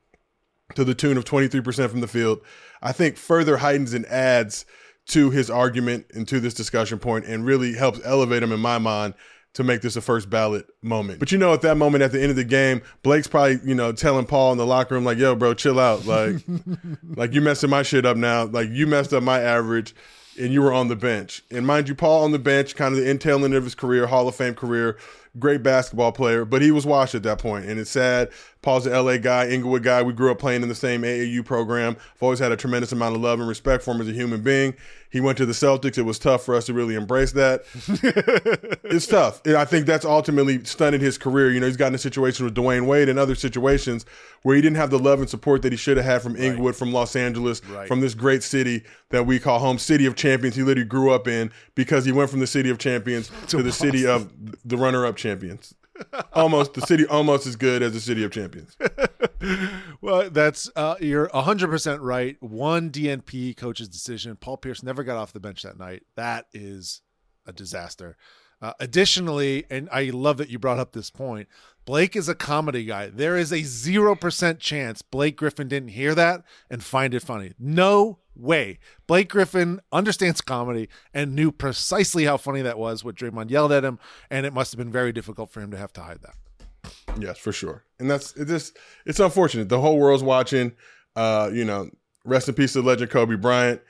to 0.75 0.83
the 0.83 0.95
tune 0.95 1.17
of 1.17 1.25
23% 1.25 1.89
from 1.89 2.01
the 2.01 2.07
field, 2.07 2.41
I 2.81 2.91
think 2.91 3.17
further 3.17 3.57
heightens 3.57 3.93
and 3.93 4.05
adds 4.05 4.65
to 5.07 5.31
his 5.31 5.49
argument 5.49 6.05
and 6.13 6.27
to 6.27 6.39
this 6.39 6.53
discussion 6.53 6.99
point 6.99 7.25
and 7.25 7.45
really 7.45 7.73
helps 7.73 7.99
elevate 8.05 8.43
him 8.43 8.51
in 8.51 8.59
my 8.59 8.77
mind 8.77 9.15
to 9.53 9.63
make 9.63 9.81
this 9.81 9.95
a 9.95 10.01
first 10.01 10.29
ballot 10.29 10.67
moment. 10.83 11.19
But 11.19 11.31
you 11.31 11.37
know, 11.37 11.53
at 11.53 11.61
that 11.61 11.75
moment 11.75 12.03
at 12.03 12.11
the 12.11 12.21
end 12.21 12.29
of 12.29 12.35
the 12.35 12.43
game, 12.43 12.81
Blake's 13.01 13.27
probably, 13.27 13.59
you 13.63 13.73
know, 13.73 13.91
telling 13.91 14.25
Paul 14.25 14.51
in 14.51 14.57
the 14.59 14.65
locker 14.65 14.93
room, 14.93 15.03
like, 15.03 15.17
yo, 15.17 15.35
bro, 15.35 15.55
chill 15.55 15.79
out. 15.79 16.05
Like, 16.05 16.35
like 17.15 17.33
you 17.33 17.41
messing 17.41 17.69
my 17.69 17.81
shit 17.81 18.05
up 18.05 18.15
now. 18.15 18.45
Like 18.45 18.69
you 18.69 18.85
messed 18.85 19.11
up 19.11 19.23
my 19.23 19.39
average 19.39 19.95
and 20.39 20.53
you 20.53 20.61
were 20.61 20.71
on 20.71 20.87
the 20.87 20.95
bench. 20.95 21.43
And 21.51 21.65
mind 21.65 21.89
you, 21.89 21.95
Paul 21.95 22.23
on 22.23 22.31
the 22.31 22.39
bench, 22.39 22.75
kind 22.75 22.95
of 22.95 23.01
the 23.01 23.09
entailing 23.09 23.53
of 23.55 23.63
his 23.63 23.75
career, 23.75 24.07
Hall 24.07 24.27
of 24.27 24.35
Fame 24.35 24.53
career, 24.53 24.97
great 25.37 25.61
basketball 25.61 26.11
player, 26.11 26.43
but 26.45 26.61
he 26.61 26.71
was 26.71 26.85
washed 26.85 27.15
at 27.15 27.23
that 27.23 27.39
point, 27.39 27.65
and 27.65 27.79
it's 27.79 27.91
sad. 27.91 28.29
Paul's 28.61 28.85
an 28.85 28.93
LA 28.93 29.17
guy, 29.17 29.47
Inglewood 29.47 29.83
guy. 29.83 30.01
We 30.01 30.11
grew 30.11 30.31
up 30.31 30.39
playing 30.39 30.63
in 30.63 30.69
the 30.69 30.75
same 30.75 31.03
AAU 31.03 31.45
program. 31.45 31.95
I've 32.15 32.23
always 32.23 32.39
had 32.39 32.51
a 32.51 32.57
tremendous 32.57 32.91
amount 32.91 33.15
of 33.15 33.21
love 33.21 33.39
and 33.39 33.47
respect 33.47 33.83
for 33.83 33.91
him 33.91 34.01
as 34.01 34.09
a 34.09 34.11
human 34.11 34.41
being. 34.41 34.73
He 35.11 35.21
went 35.21 35.37
to 35.37 35.45
the 35.45 35.53
Celtics. 35.53 35.97
It 35.97 36.01
was 36.03 36.19
tough 36.19 36.43
for 36.43 36.55
us 36.55 36.65
to 36.65 36.73
really 36.73 36.93
embrace 36.95 37.31
that. 37.31 37.63
it's 38.83 39.07
tough. 39.07 39.41
And 39.45 39.55
I 39.55 39.65
think 39.65 39.85
that's 39.85 40.05
ultimately 40.05 40.63
stunted 40.65 41.01
his 41.01 41.17
career. 41.17 41.51
You 41.51 41.59
know, 41.59 41.65
he's 41.67 41.77
gotten 41.77 41.93
in 41.93 41.99
situations 41.99 42.41
with 42.43 42.53
Dwyane 42.55 42.85
Wade 42.85 43.09
and 43.09 43.17
other 43.17 43.33
situations 43.33 44.05
where 44.43 44.55
he 44.55 44.61
didn't 44.61 44.77
have 44.77 44.89
the 44.89 44.99
love 44.99 45.19
and 45.19 45.29
support 45.29 45.61
that 45.63 45.71
he 45.71 45.77
should 45.77 45.97
have 45.97 46.05
had 46.05 46.21
from 46.21 46.35
Inglewood, 46.35 46.75
from 46.75 46.91
Los 46.93 47.15
Angeles, 47.15 47.61
Right. 47.65 47.87
from 47.87 48.01
this 48.01 48.13
great 48.13 48.43
city 48.43 48.83
that 49.09 49.25
we 49.25 49.39
call 49.39 49.59
home, 49.59 49.77
city 49.79 50.05
of 50.05 50.15
champions. 50.15 50.55
He 50.55 50.63
literally 50.63 50.87
grew 50.87 51.11
up 51.11 51.27
in 51.27 51.49
because 51.75 52.05
he 52.05 52.11
went 52.11 52.29
from 52.29 52.39
the 52.39 52.47
city 52.47 52.69
of 52.69 52.77
champions 52.77 53.31
to, 53.47 53.63
the 53.63 53.71
city 53.71 54.05
of 54.05 54.29
the 54.65 54.77
runner-up 54.77 55.15
champions. 55.19 55.75
almost 56.33 56.73
the 56.73 56.81
city, 56.81 57.05
almost 57.05 57.45
as 57.45 57.55
good 57.55 57.83
as 57.83 57.93
the 57.93 57.99
city 57.99 58.23
of 58.23 58.31
champions. 58.31 58.77
Well, 60.01 60.29
that's 60.29 60.69
uh, 60.75 60.95
you're 60.99 61.27
100% 61.29 61.99
right. 62.01 62.37
One 62.41 62.89
DNP 62.89 63.57
coach's 63.57 63.89
decision. 63.89 64.35
Paul 64.37 64.57
Pierce 64.57 64.81
never 64.81 65.03
got 65.03 65.17
off 65.17 65.33
the 65.33 65.39
bench 65.39 65.63
that 65.63 65.77
night. 65.77 66.03
That 66.15 66.47
is 66.53 67.01
a 67.45 67.53
disaster. 67.53 68.15
Uh, 68.61 68.73
additionally, 68.79 69.65
and 69.69 69.87
I 69.91 70.05
love 70.05 70.37
that 70.37 70.49
you 70.49 70.59
brought 70.59 70.79
up 70.79 70.91
this 70.91 71.09
point, 71.09 71.47
Blake 71.85 72.15
is 72.15 72.27
a 72.27 72.35
comedy 72.35 72.83
guy. 72.85 73.07
There 73.07 73.37
is 73.37 73.51
a 73.51 73.59
0% 73.59 74.59
chance 74.59 75.01
Blake 75.01 75.37
Griffin 75.37 75.67
didn't 75.67 75.89
hear 75.89 76.13
that 76.15 76.43
and 76.69 76.83
find 76.83 77.13
it 77.13 77.21
funny. 77.21 77.53
No 77.57 78.19
way. 78.39 78.79
Blake 79.07 79.29
Griffin 79.29 79.81
understands 79.91 80.41
comedy 80.41 80.89
and 81.13 81.35
knew 81.35 81.51
precisely 81.51 82.25
how 82.25 82.37
funny 82.37 82.61
that 82.61 82.77
was, 82.77 83.03
what 83.03 83.15
Draymond 83.15 83.49
yelled 83.49 83.71
at 83.71 83.83
him, 83.83 83.99
and 84.29 84.45
it 84.45 84.53
must 84.53 84.71
have 84.71 84.77
been 84.77 84.91
very 84.91 85.11
difficult 85.11 85.51
for 85.51 85.61
him 85.61 85.71
to 85.71 85.77
have 85.77 85.93
to 85.93 86.01
hide 86.01 86.19
that. 86.21 86.35
Yes, 87.19 87.37
for 87.37 87.51
sure. 87.51 87.83
And 87.99 88.09
that's 88.09 88.33
it 88.35 88.47
just 88.47 88.77
it's 89.05 89.19
unfortunate. 89.19 89.69
The 89.69 89.81
whole 89.81 89.97
world's 89.97 90.23
watching. 90.23 90.73
Uh, 91.15 91.49
you 91.51 91.65
know, 91.65 91.89
rest 92.23 92.47
in 92.47 92.55
peace 92.55 92.73
to 92.73 92.81
legend 92.81 93.11
Kobe 93.11 93.35
Bryant. 93.35 93.81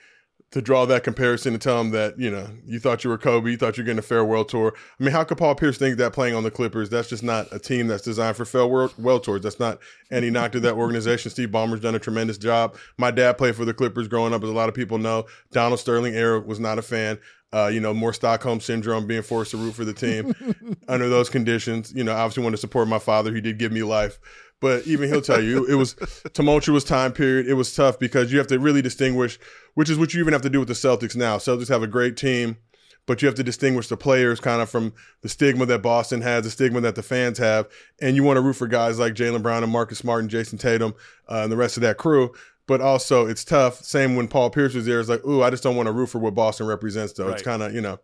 To 0.51 0.63
draw 0.63 0.85
that 0.87 1.03
comparison 1.03 1.53
and 1.53 1.61
tell 1.61 1.79
him 1.79 1.91
that, 1.91 2.19
you 2.19 2.31
know, 2.31 2.47
you 2.65 2.79
thought 2.79 3.03
you 3.03 3.11
were 3.11 3.19
Kobe, 3.19 3.51
you 3.51 3.57
thought 3.57 3.77
you 3.77 3.83
were 3.83 3.85
getting 3.85 3.99
a 3.99 4.01
farewell 4.01 4.43
tour. 4.43 4.73
I 4.99 5.03
mean, 5.03 5.11
how 5.11 5.23
could 5.23 5.37
Paul 5.37 5.53
Pierce 5.53 5.77
think 5.77 5.97
that 5.97 6.11
playing 6.11 6.33
on 6.33 6.41
the 6.41 6.49
Clippers, 6.49 6.89
that's 6.89 7.07
just 7.07 7.21
not 7.21 7.47
a 7.51 7.59
team 7.59 7.85
that's 7.85 8.01
designed 8.01 8.35
for 8.35 8.45
farewell 8.45 9.19
tours. 9.19 9.41
That's 9.41 9.59
not 9.59 9.77
any 10.09 10.31
knock 10.31 10.53
to 10.53 10.59
that 10.61 10.73
organization. 10.73 11.29
Steve 11.29 11.49
Ballmer's 11.49 11.81
done 11.81 11.93
a 11.93 11.99
tremendous 11.99 12.39
job. 12.39 12.75
My 12.97 13.11
dad 13.11 13.37
played 13.37 13.55
for 13.55 13.63
the 13.63 13.75
Clippers 13.75 14.07
growing 14.07 14.33
up, 14.33 14.43
as 14.43 14.49
a 14.49 14.53
lot 14.53 14.69
of 14.69 14.75
people 14.75 14.97
know. 14.97 15.27
Donald 15.51 15.79
Sterling 15.79 16.15
era 16.15 16.39
was 16.39 16.59
not 16.59 16.79
a 16.79 16.81
fan. 16.81 17.19
Uh, 17.51 17.67
you 17.67 17.79
know, 17.79 17.93
more 17.93 18.13
Stockholm 18.13 18.59
syndrome, 18.59 19.07
being 19.07 19.23
forced 19.23 19.51
to 19.51 19.57
root 19.57 19.73
for 19.73 19.83
the 19.83 19.93
team 19.93 20.35
under 20.87 21.09
those 21.09 21.29
conditions. 21.29 21.91
You 21.93 22.03
know, 22.03 22.11
I 22.11 22.21
obviously 22.21 22.43
want 22.43 22.53
to 22.53 22.61
support 22.61 22.87
my 22.87 22.99
father. 22.99 23.33
He 23.33 23.41
did 23.41 23.57
give 23.57 23.71
me 23.71 23.81
life. 23.81 24.19
But 24.61 24.85
even 24.87 25.09
he'll 25.09 25.21
tell 25.21 25.41
you 25.41 25.65
it 25.65 25.75
was 25.75 25.95
tumultuous 26.33 26.83
time 26.83 27.13
period. 27.13 27.47
It 27.47 27.53
was 27.53 27.73
tough 27.73 27.97
because 27.97 28.31
you 28.31 28.37
have 28.39 28.47
to 28.47 28.59
really 28.59 28.81
distinguish, 28.81 29.39
which 29.73 29.89
is 29.89 29.97
what 29.97 30.13
you 30.13 30.19
even 30.19 30.33
have 30.33 30.41
to 30.41 30.49
do 30.49 30.59
with 30.59 30.67
the 30.67 30.73
Celtics 30.73 31.15
now. 31.15 31.37
Celtics 31.37 31.69
have 31.69 31.81
a 31.81 31.87
great 31.87 32.17
team, 32.17 32.57
but 33.05 33.21
you 33.21 33.27
have 33.27 33.35
to 33.35 33.43
distinguish 33.43 33.87
the 33.87 33.95
players 33.95 34.39
kind 34.39 34.61
of 34.61 34.69
from 34.69 34.93
the 35.21 35.29
stigma 35.29 35.65
that 35.67 35.81
Boston 35.81 36.21
has, 36.21 36.43
the 36.43 36.51
stigma 36.51 36.81
that 36.81 36.95
the 36.95 37.03
fans 37.03 37.37
have, 37.37 37.67
and 38.01 38.15
you 38.15 38.23
want 38.23 38.37
to 38.37 38.41
root 38.41 38.53
for 38.53 38.67
guys 38.67 38.99
like 38.99 39.13
Jaylen 39.13 39.41
Brown 39.41 39.63
and 39.63 39.71
Marcus 39.71 39.99
Smart 39.99 40.21
and 40.21 40.29
Jayson 40.29 40.59
Tatum 40.59 40.93
uh, 41.29 41.41
and 41.43 41.51
the 41.51 41.57
rest 41.57 41.77
of 41.77 41.81
that 41.81 41.97
crew. 41.97 42.31
But 42.67 42.81
also, 42.81 43.25
it's 43.25 43.43
tough. 43.43 43.81
Same 43.81 44.15
when 44.15 44.27
Paul 44.27 44.51
Pierce 44.51 44.75
was 44.75 44.85
there. 44.85 44.99
It's 44.99 45.09
like, 45.09 45.25
ooh, 45.25 45.41
I 45.41 45.49
just 45.49 45.63
don't 45.63 45.75
want 45.75 45.87
to 45.87 45.91
root 45.91 46.07
for 46.07 46.19
what 46.19 46.35
Boston 46.35 46.67
represents, 46.67 47.13
though. 47.13 47.29
It's 47.29 47.41
kind 47.41 47.63
of, 47.63 47.73
you 47.73 47.81
know, 47.81 47.99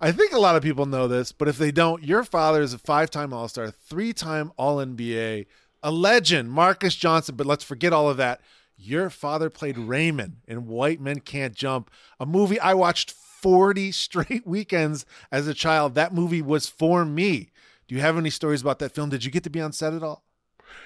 I 0.00 0.12
think 0.12 0.32
a 0.32 0.38
lot 0.38 0.56
of 0.56 0.62
people 0.62 0.86
know 0.86 1.08
this, 1.08 1.30
but 1.30 1.46
if 1.46 1.58
they 1.58 1.70
don't, 1.70 2.02
your 2.02 2.24
father 2.24 2.62
is 2.62 2.72
a 2.72 2.78
five 2.78 3.10
time 3.10 3.32
All 3.32 3.48
Star, 3.48 3.70
three 3.70 4.12
time 4.12 4.50
All 4.56 4.76
NBA, 4.78 5.46
a 5.82 5.90
legend, 5.90 6.50
Marques 6.50 6.94
Johnson. 6.94 7.36
But 7.36 7.46
let's 7.46 7.64
forget 7.64 7.92
all 7.92 8.08
of 8.08 8.16
that. 8.16 8.40
Your 8.76 9.10
father 9.10 9.50
played 9.50 9.76
Raymond 9.76 10.36
in 10.48 10.66
White 10.66 11.00
Men 11.00 11.20
Can't 11.20 11.54
Jump, 11.54 11.90
a 12.18 12.24
movie 12.24 12.58
I 12.60 12.74
watched 12.74 13.10
40 13.10 13.92
straight 13.92 14.46
weekends 14.46 15.04
as 15.30 15.46
a 15.46 15.54
child. 15.54 15.94
That 15.94 16.14
movie 16.14 16.42
was 16.42 16.66
for 16.66 17.04
me. 17.04 17.50
Do 17.88 17.94
you 17.94 18.00
have 18.00 18.16
any 18.16 18.30
stories 18.30 18.62
about 18.62 18.78
that 18.78 18.94
film? 18.94 19.10
Did 19.10 19.24
you 19.24 19.30
get 19.30 19.42
to 19.44 19.50
be 19.50 19.60
on 19.60 19.72
set 19.72 19.92
at 19.92 20.02
all? 20.02 20.24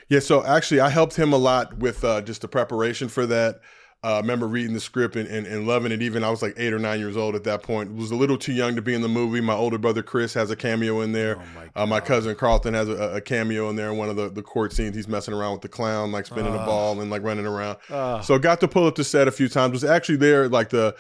Yeah, 0.09 0.21
so 0.21 0.45
actually, 0.45 0.81
I 0.81 0.89
helped 0.89 1.17
him 1.17 1.33
a 1.33 1.37
lot 1.37 1.79
with 1.79 2.05
uh, 2.05 2.23
just 2.23 2.41
the 2.41 2.49
preparation 2.49 3.09
for 3.09 3.27
that. 3.27 3.61
Uh, 4.05 4.17
I 4.17 4.21
remember 4.21 4.47
reading 4.47 4.75
the 4.75 4.81
script 4.81 5.17
and, 5.17 5.27
and, 5.29 5.47
and 5.47 5.67
loving 5.67 5.91
it. 5.91 6.03
Even 6.03 6.23
I 6.23 6.29
was 6.29 6.43
like 6.43 6.53
eight 6.59 6.75
or 6.75 6.79
nine 6.79 7.01
years 7.01 7.17
old 7.17 7.35
at 7.35 7.45
that 7.45 7.63
point. 7.63 7.95
Was 7.95 8.11
a 8.11 8.15
little 8.15 8.37
too 8.37 8.53
young 8.53 8.77
to 8.77 8.83
be 8.83 8.93
in 8.93 9.01
the 9.01 9.09
movie. 9.09 9.41
My 9.41 9.55
older 9.55 9.79
brother 9.79 10.03
Chris 10.03 10.35
has 10.35 10.51
a 10.51 10.57
cameo 10.57 11.01
in 11.01 11.13
there. 11.13 11.39
Oh 11.39 11.43
my 11.55 11.83
uh, 11.83 11.87
my 11.87 12.01
cousin 12.01 12.37
Carlton 12.37 12.75
has 12.75 12.89
a, 12.89 13.17
a 13.17 13.21
cameo 13.23 13.71
in 13.71 13.77
there 13.77 13.91
in 13.91 13.97
one 13.97 14.11
of 14.11 14.17
the, 14.17 14.29
the 14.29 14.43
court 14.43 14.75
scenes. 14.75 14.95
He's 14.95 15.09
messing 15.09 15.33
around 15.33 15.53
with 15.53 15.63
the 15.63 15.69
clown, 15.69 16.13
like 16.13 16.27
spinning 16.27 16.53
the 16.53 16.59
ball 16.59 17.01
and 17.01 17.11
like 17.11 17.23
running 17.23 17.47
around. 17.47 17.79
so 17.89 18.35
I 18.35 18.39
got 18.39 18.61
to 18.61 18.69
pull 18.69 18.87
up 18.87 18.95
the 18.95 19.05
set 19.05 19.27
a 19.27 19.33
few 19.33 19.49
times. 19.49 19.73
Was 19.73 19.85
actually 19.85 20.17
there 20.17 20.51
like 20.51 20.69
the 20.69 20.95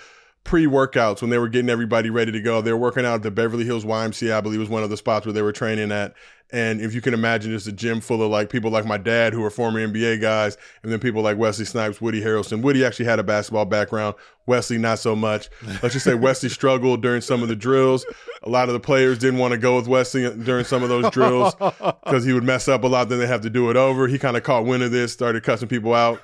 pre-workouts 0.44 1.20
when 1.20 1.30
they 1.30 1.38
were 1.38 1.48
getting 1.48 1.70
everybody 1.70 2.10
ready 2.10 2.30
to 2.30 2.40
go. 2.40 2.60
They 2.60 2.72
were 2.72 2.78
working 2.78 3.04
out 3.04 3.14
at 3.14 3.22
the 3.22 3.30
Beverly 3.30 3.64
Hills 3.64 3.84
YMCA, 3.84 4.32
I 4.32 4.40
believe 4.40 4.60
was 4.60 4.68
one 4.68 4.82
of 4.82 4.90
the 4.90 4.96
spots 4.96 5.26
where 5.26 5.32
they 5.32 5.42
were 5.42 5.52
training 5.52 5.90
at. 5.90 6.14
And 6.52 6.80
if 6.80 6.94
you 6.94 7.00
can 7.00 7.14
imagine, 7.14 7.50
just 7.50 7.66
a 7.66 7.72
gym 7.72 8.00
full 8.00 8.22
of 8.22 8.30
like 8.30 8.50
people 8.50 8.70
like 8.70 8.84
my 8.84 8.98
dad 8.98 9.32
who 9.32 9.42
are 9.42 9.50
former 9.50 9.84
NBA 9.84 10.20
guys, 10.20 10.56
and 10.82 10.92
then 10.92 11.00
people 11.00 11.22
like 11.22 11.36
Wesley 11.36 11.64
Snipes, 11.64 12.00
Woody 12.00 12.20
Harrelson. 12.20 12.62
Woody 12.62 12.84
actually 12.84 13.06
had 13.06 13.18
a 13.18 13.24
basketball 13.24 13.64
background. 13.64 14.14
Wesley, 14.46 14.78
not 14.78 15.00
so 15.00 15.16
much. 15.16 15.48
Let's 15.82 15.94
just 15.94 16.04
say 16.04 16.14
Wesley 16.14 16.50
struggled 16.50 17.02
during 17.02 17.22
some 17.22 17.42
of 17.42 17.48
the 17.48 17.56
drills. 17.56 18.06
A 18.42 18.50
lot 18.50 18.68
of 18.68 18.74
the 18.74 18.78
players 18.80 19.18
didn't 19.18 19.40
want 19.40 19.52
to 19.52 19.58
go 19.58 19.74
with 19.76 19.88
Wesley 19.88 20.30
during 20.44 20.64
some 20.64 20.82
of 20.82 20.90
those 20.90 21.10
drills 21.10 21.54
because 21.56 22.24
he 22.24 22.32
would 22.34 22.44
mess 22.44 22.68
up 22.68 22.84
a 22.84 22.86
lot. 22.86 23.08
Then 23.08 23.18
they 23.18 23.26
have 23.26 23.40
to 23.40 23.50
do 23.50 23.70
it 23.70 23.76
over. 23.76 24.06
He 24.06 24.18
kind 24.18 24.36
of 24.36 24.42
caught 24.42 24.66
wind 24.66 24.82
of 24.82 24.92
this, 24.92 25.12
started 25.12 25.42
cussing 25.42 25.68
people 25.68 25.94
out. 25.94 26.20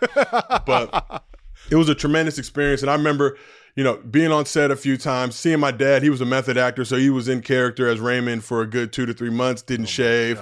But 0.67 1.25
it 1.71 1.77
was 1.77 1.89
a 1.89 1.95
tremendous 1.95 2.39
experience. 2.39 2.83
And 2.83 2.91
I 2.91 2.95
remember, 2.95 3.37
you 3.77 3.85
know, 3.85 3.97
being 3.99 4.33
on 4.33 4.47
set 4.47 4.71
a 4.71 4.77
few 4.77 4.97
times, 4.97 5.37
seeing 5.37 5.61
my 5.61 5.71
dad. 5.71 6.03
He 6.03 6.11
was 6.11 6.21
a 6.21 6.27
method 6.27 6.57
actor, 6.57 6.85
so 6.85 6.97
he 6.97 7.11
was 7.11 7.29
in 7.29 7.41
character 7.43 7.89
as 7.89 8.01
Raymond 8.01 8.45
for 8.45 8.63
a 8.63 8.67
good 8.67 8.93
two 8.93 9.07
to 9.07 9.15
three 9.15 9.31
months. 9.31 9.63
Didn't 9.63 9.87
shave, 9.87 10.37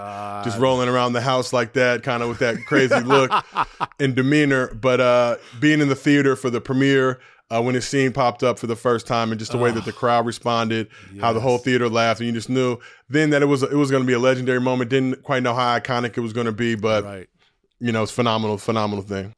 just 0.44 0.58
rolling 0.58 0.88
around 0.88 1.12
the 1.12 1.20
house 1.20 1.52
like 1.52 1.74
that, 1.74 2.02
kind 2.02 2.22
of 2.22 2.28
with 2.28 2.38
that 2.38 2.56
crazy 2.66 3.00
look 3.00 3.30
and 4.00 4.14
demeanor. 4.14 4.72
But 4.74 5.00
uh, 5.00 5.36
being 5.60 5.80
in 5.80 5.88
the 5.88 5.96
theater 5.96 6.36
for 6.36 6.50
the 6.50 6.60
premiere. 6.60 7.20
Uh, 7.50 7.62
when 7.62 7.74
his 7.74 7.88
scene 7.88 8.12
popped 8.12 8.42
up 8.42 8.58
for 8.58 8.66
the 8.66 8.76
first 8.76 9.06
time, 9.06 9.30
and 9.32 9.38
just 9.38 9.52
the 9.52 9.56
way 9.56 9.70
that 9.70 9.86
the 9.86 9.92
crowd 9.92 10.26
responded, 10.26 10.86
how 11.18 11.32
the 11.32 11.40
whole 11.40 11.56
theater 11.56 11.88
laughed, 11.88 12.20
and 12.20 12.26
you 12.26 12.32
just 12.34 12.50
knew 12.50 12.76
then 13.08 13.30
that 13.30 13.40
it 13.40 13.46
was 13.46 13.62
it 13.62 13.72
was 13.72 13.90
going 13.90 14.02
to 14.02 14.06
be 14.06 14.12
a 14.12 14.18
legendary 14.18 14.60
moment. 14.60 14.90
Didn't 14.90 15.22
quite 15.22 15.42
know 15.42 15.54
how 15.54 15.78
iconic 15.78 16.18
it 16.18 16.20
was 16.20 16.34
going 16.34 16.44
to 16.44 16.52
be, 16.52 16.74
but 16.74 17.04
Right. 17.04 17.26
you 17.80 17.90
know, 17.90 18.02
it's 18.02 18.12
phenomenal, 18.12 18.58
phenomenal 18.58 19.02
thing. 19.02 19.32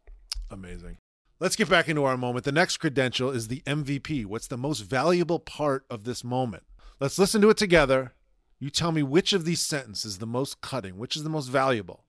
Amazing. 0.51 0.97
Let's 1.43 1.57
get 1.57 1.71
back 1.71 1.89
into 1.89 2.05
our 2.05 2.19
moment. 2.19 2.45
The 2.45 2.53
next 2.53 2.77
credential 2.77 3.31
is 3.31 3.49
the 3.49 3.63
MVP. 3.67 4.27
What's 4.27 4.47
the 4.47 4.59
most 4.59 4.81
valuable 4.81 5.39
part 5.39 5.87
of 5.89 6.05
this 6.05 6.23
moment? 6.23 6.65
Let's 7.01 7.19
listen 7.19 7.41
to 7.41 7.49
it 7.49 7.57
together. 7.57 8.13
You 8.59 8.69
tell 8.69 8.93
me 8.93 9.03
which 9.03 9.33
of 9.33 9.47
these 9.47 9.63
sentences 9.63 10.13
is 10.13 10.19
the 10.19 10.27
most 10.27 10.61
cutting, 10.61 10.99
which 10.99 11.17
is 11.17 11.23
the 11.25 11.31
most 11.31 11.47
valuable. 11.47 12.05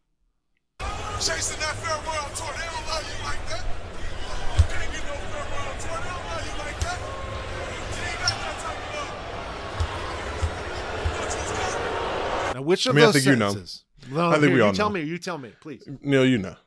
Chasing 0.81 1.57
that 1.61 1.75
farewell 1.77 2.29
tour, 2.35 2.53
they 2.57 2.65
don't 2.65 2.85
love 2.87 3.07
you 3.07 3.23
like 3.23 3.47
that. 3.47 3.63
You 3.63 4.63
can't 4.67 4.91
get 4.91 5.05
no 5.07 5.15
farewell 5.15 5.75
tour, 5.79 5.95
they 5.95 6.09
don't 6.09 6.27
love 6.27 6.43
you 6.43 6.55
like 6.59 6.79
that. 6.81 6.99
You 7.95 8.03
ain't 8.03 8.19
got 8.19 8.35
that 8.35 8.59
type 8.59 8.83
of 8.83 8.91
love. 8.97 9.15
You 11.07 11.21
what's 11.21 11.35
good? 12.49 12.55
Now, 12.55 12.61
which 12.63 12.85
of 12.85 12.91
I 12.91 12.95
mean, 12.95 13.03
I 13.03 13.05
those 13.05 13.13
think 13.13 13.25
you 13.27 13.35
know. 13.37 13.49
sentences? 13.51 13.85
No, 14.11 14.27
I 14.27 14.31
think 14.33 14.43
here, 14.43 14.51
we 14.51 14.57
you 14.57 14.65
all 14.65 14.73
tell 14.73 14.89
me. 14.89 15.03
You 15.03 15.17
tell 15.17 15.37
me, 15.37 15.53
please. 15.61 15.87
Neil, 16.01 16.25
you 16.25 16.37
know, 16.37 16.57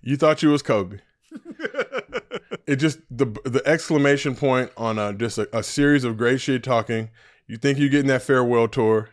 you 0.00 0.16
thought 0.16 0.42
you 0.42 0.48
was 0.48 0.62
Kobe. 0.62 1.00
it 2.66 2.76
just 2.76 2.98
the 3.10 3.26
the 3.44 3.62
exclamation 3.66 4.34
point 4.34 4.70
on 4.76 4.98
a, 4.98 5.12
just 5.12 5.38
a, 5.38 5.56
a 5.56 5.62
series 5.62 6.04
of 6.04 6.16
great 6.16 6.40
shit 6.40 6.62
talking. 6.62 7.10
You 7.46 7.56
think 7.56 7.78
you're 7.78 7.88
getting 7.88 8.08
that 8.08 8.22
farewell 8.22 8.68
tour. 8.68 9.10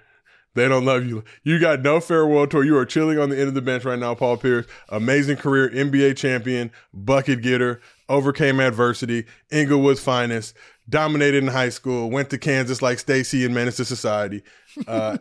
They 0.54 0.68
don't 0.68 0.86
love 0.86 1.06
you. 1.06 1.24
You 1.44 1.60
got 1.60 1.82
no 1.82 2.00
farewell 2.00 2.48
tour. 2.48 2.64
You 2.64 2.78
are 2.78 2.86
chilling 2.86 3.20
on 3.20 3.30
the 3.30 3.38
end 3.38 3.48
of 3.48 3.54
the 3.54 3.62
bench 3.62 3.86
right 3.86 4.00
now, 4.00 4.16
Paul 4.16 4.38
Pierce. 4.38 4.66
Amazing 4.90 5.38
career, 5.38 5.70
NBA 5.70 6.18
champion, 6.18 6.72
bucket 6.92 7.44
getter, 7.44 7.80
overcame 8.10 8.60
adversity, 8.60 9.26
Inglewood's 9.52 10.00
finest, 10.00 10.56
dominated 10.90 11.44
in 11.44 11.50
high 11.50 11.70
school, 11.70 12.10
went 12.10 12.32
to 12.32 12.40
Kansas 12.40 12.82
like 12.82 12.98
Stacy 12.98 13.46
and 13.46 13.54
Menace 13.54 13.78
to 13.78 13.86
Society. 13.86 14.42
Uh, 14.88 15.18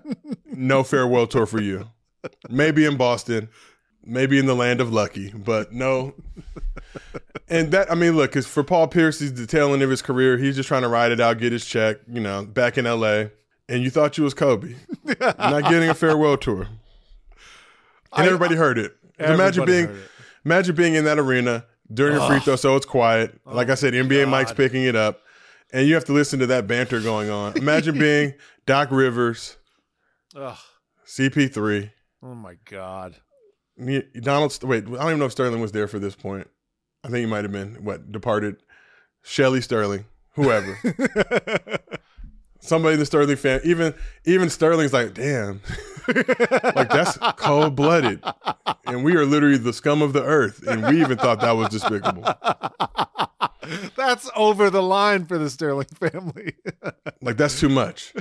no 0.47 0.83
farewell 0.83 1.27
tour 1.27 1.45
for 1.45 1.61
you. 1.61 1.87
Maybe 2.49 2.87
in 2.87 2.97
Boston, 2.97 3.51
maybe 4.07 4.39
in 4.39 4.47
the 4.47 4.55
land 4.55 4.81
of 4.81 4.93
lucky, 4.93 5.31
but 5.33 5.73
no. 5.73 6.15
And 7.49 7.71
that, 7.73 7.91
I 7.91 7.95
mean, 7.95 8.17
look, 8.17 8.33
'cause 8.33 8.47
for 8.47 8.65
Paul 8.65 8.89
Pierce, 8.89 9.21
he's 9.21 9.35
the 9.35 9.47
tail 9.47 9.73
end 9.73 9.83
of 9.83 9.91
his 9.91 10.03
career. 10.03 10.37
He's 10.37 10.57
just 10.57 10.67
trying 10.69 10.83
to 10.83 10.89
ride 10.89 11.13
it 11.13 11.21
out, 11.21 11.39
get 11.39 11.53
his 11.53 11.65
check, 11.65 11.99
you 12.11 12.21
know, 12.21 12.45
back 12.45 12.77
in 12.79 12.87
LA. 12.87 13.27
And 13.69 13.83
you 13.83 13.91
thought 13.91 14.17
you 14.19 14.25
was 14.25 14.35
Kobe, 14.35 14.75
not 15.21 15.65
getting 15.65 15.89
a 15.89 15.95
farewell 15.95 16.37
tour. 16.37 16.69
And 18.17 18.27
everybody 18.27 18.55
heard 18.57 18.79
it. 18.79 18.97
imagine 19.19 19.65
being, 19.65 19.85
it. 19.87 19.97
imagine 20.45 20.75
being 20.75 20.95
in 20.95 21.05
that 21.05 21.19
arena 21.19 21.67
during 21.93 22.17
a 22.17 22.27
free 22.27 22.41
throw, 22.41 22.57
so 22.57 22.77
it's 22.77 22.87
quiet. 22.87 23.39
Oh 23.47 23.55
like 23.55 23.69
I 23.71 23.75
said, 23.75 23.93
NBA 23.93 24.27
mics 24.27 24.57
picking 24.57 24.85
it 24.85 24.97
up, 24.97 25.21
and 25.73 25.87
you 25.87 25.95
have 25.95 26.05
to 26.07 26.13
listen 26.13 26.39
to 26.41 26.47
that 26.47 26.67
banter 26.67 27.01
going 27.01 27.31
on. 27.31 27.57
Imagine 27.57 27.99
being 27.99 28.35
Doc 28.67 28.89
Rivers, 28.91 29.57
Ugh. 30.35 30.57
CP3. 31.07 31.91
Oh 32.23 32.35
my 32.35 32.55
god. 32.69 33.17
Donald. 34.21 34.63
Wait, 34.63 34.85
I 34.87 34.91
don't 34.91 35.03
even 35.03 35.19
know 35.19 35.27
if 35.27 35.33
Sterling 35.33 35.61
was 35.61 35.73
there 35.73 35.89
for 35.89 35.99
this 35.99 36.15
point. 36.15 36.49
I 37.05 37.09
think 37.09 37.19
he 37.19 37.27
might 37.27 37.45
have 37.45 37.53
been 37.53 37.85
what 37.85 38.11
departed. 38.11 38.57
Shelly 39.23 39.61
Sterling, 39.61 40.05
whoever, 40.35 40.79
somebody 42.67 42.95
in 42.95 43.01
the 43.01 43.07
Sterling 43.07 43.37
fan. 43.37 43.61
Even 43.65 43.95
even 44.25 44.51
Sterling's 44.51 44.93
like, 44.93 45.15
damn, 45.15 45.61
like 46.75 46.91
that's 46.91 47.17
cold 47.37 47.77
blooded, 47.77 48.23
and 48.87 49.05
we 49.05 49.17
are 49.17 49.25
literally 49.25 49.59
the 49.59 49.73
scum 49.73 50.03
of 50.03 50.13
the 50.13 50.23
earth, 50.23 50.67
and 50.67 50.87
we 50.87 51.01
even 51.01 51.17
thought 51.17 51.41
that 51.41 51.53
was 51.53 51.69
despicable. 51.69 52.25
That's 53.97 54.31
over 54.37 54.71
the 54.71 54.83
line 54.83 55.27
for 55.27 55.39
the 55.39 55.51
Sterling 55.51 55.89
family. 55.99 56.55
Like 57.23 57.39
that's 57.39 57.59
too 57.59 57.69
much. 57.69 58.13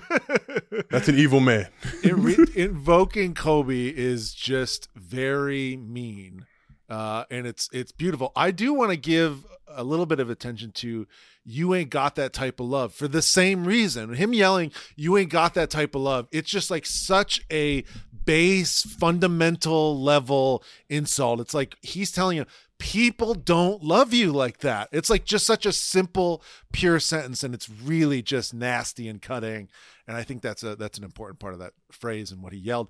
That's 0.90 1.08
an 1.08 1.16
evil 1.16 1.40
man. 1.40 1.68
it 2.02 2.16
re- 2.16 2.48
invoking 2.56 3.36
Kobe 3.36 3.88
is 3.90 4.34
just 4.34 4.90
very 4.96 5.78
mean, 5.78 6.46
uh, 6.90 7.24
and 7.32 7.48
it's 7.48 7.70
it's 7.74 7.92
beautiful. 7.92 8.32
I 8.36 8.52
do 8.52 8.74
want 8.74 8.92
to 8.92 8.98
give 8.98 9.46
a 9.68 9.84
little 9.84 10.06
bit 10.06 10.20
of 10.20 10.30
attention 10.30 10.72
to 10.74 11.08
"You 11.44 11.74
Ain't 11.74 11.90
Got 11.90 12.16
That 12.16 12.34
Type 12.34 12.60
of 12.60 12.68
Love" 12.68 12.94
for 12.94 13.08
the 13.08 13.22
same 13.22 13.66
reason. 13.66 14.14
Him 14.14 14.34
yelling 14.34 14.72
"You 14.96 15.18
Ain't 15.18 15.32
Got 15.32 15.56
That 15.56 15.70
Type 15.70 15.96
of 15.96 16.02
Love." 16.02 16.28
It's 16.32 16.50
just 16.50 16.70
like 16.70 16.86
such 16.86 17.42
a 17.52 17.84
base, 18.26 18.84
fundamental 18.84 20.00
level 20.00 20.64
insult. 20.90 21.40
It's 21.40 21.54
like 21.54 21.76
he's 21.82 22.12
telling 22.12 22.38
you. 22.38 22.46
People 22.78 23.36
don't 23.36 23.82
love 23.82 24.14
you 24.14 24.34
like 24.34 24.58
that. 24.58 24.90
It's 24.92 25.10
like 25.10 25.24
just 25.24 25.46
such 25.46 25.66
a 25.66 25.72
simple, 25.72 26.44
pure 26.74 27.00
sentence, 27.00 27.42
and 27.42 27.54
it's 27.54 27.70
really 27.70 28.22
just 28.22 28.54
nasty 28.54 29.08
and 29.08 29.22
cutting. 29.22 29.70
And 30.06 30.18
I 30.18 30.24
think 30.24 30.42
that's 30.42 30.62
a 30.62 30.76
that's 30.76 30.98
an 30.98 31.06
important 31.06 31.40
part 31.40 31.54
of 31.54 31.62
that 31.62 31.72
phrase 31.90 32.32
and 32.32 32.44
what 32.44 32.52
he 32.52 32.60
yelled. 32.60 32.90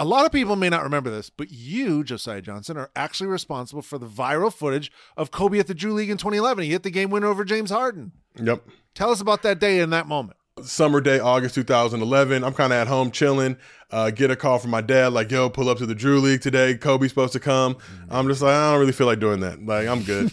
A 0.00 0.04
lot 0.06 0.24
of 0.24 0.32
people 0.32 0.56
may 0.56 0.70
not 0.70 0.82
remember 0.82 1.10
this, 1.10 1.28
but 1.28 1.50
you, 1.50 2.02
Josiah 2.02 2.40
Johnson, 2.40 2.78
are 2.78 2.88
actually 2.96 3.26
responsible 3.26 3.82
for 3.82 3.98
the 3.98 4.06
viral 4.06 4.50
footage 4.50 4.90
of 5.14 5.30
Kobe 5.30 5.58
at 5.58 5.66
the 5.66 5.74
Drew 5.74 5.92
League 5.92 6.08
in 6.08 6.16
2011. 6.16 6.64
He 6.64 6.70
hit 6.70 6.84
the 6.84 6.90
game 6.90 7.10
winner 7.10 7.26
over 7.26 7.44
James 7.44 7.70
Harden. 7.70 8.12
Yep. 8.42 8.66
Tell 8.94 9.10
us 9.10 9.20
about 9.20 9.42
that 9.42 9.58
day 9.58 9.78
and 9.80 9.92
that 9.92 10.06
moment. 10.08 10.38
Summer 10.62 11.02
day, 11.02 11.18
August 11.18 11.54
2011. 11.54 12.42
I'm 12.42 12.54
kind 12.54 12.72
of 12.72 12.78
at 12.78 12.86
home 12.88 13.10
chilling. 13.10 13.58
Uh, 13.90 14.08
get 14.08 14.30
a 14.30 14.36
call 14.36 14.58
from 14.58 14.70
my 14.70 14.80
dad, 14.80 15.12
like, 15.12 15.30
yo, 15.30 15.50
pull 15.50 15.68
up 15.68 15.76
to 15.78 15.84
the 15.86 15.94
Drew 15.94 16.18
League 16.18 16.40
today. 16.40 16.76
Kobe's 16.76 17.10
supposed 17.10 17.34
to 17.34 17.40
come. 17.40 17.76
I'm 18.08 18.26
just 18.26 18.40
like, 18.40 18.54
I 18.54 18.70
don't 18.70 18.80
really 18.80 18.92
feel 18.92 19.06
like 19.06 19.20
doing 19.20 19.40
that. 19.40 19.62
Like, 19.66 19.86
I'm 19.86 20.02
good. 20.02 20.30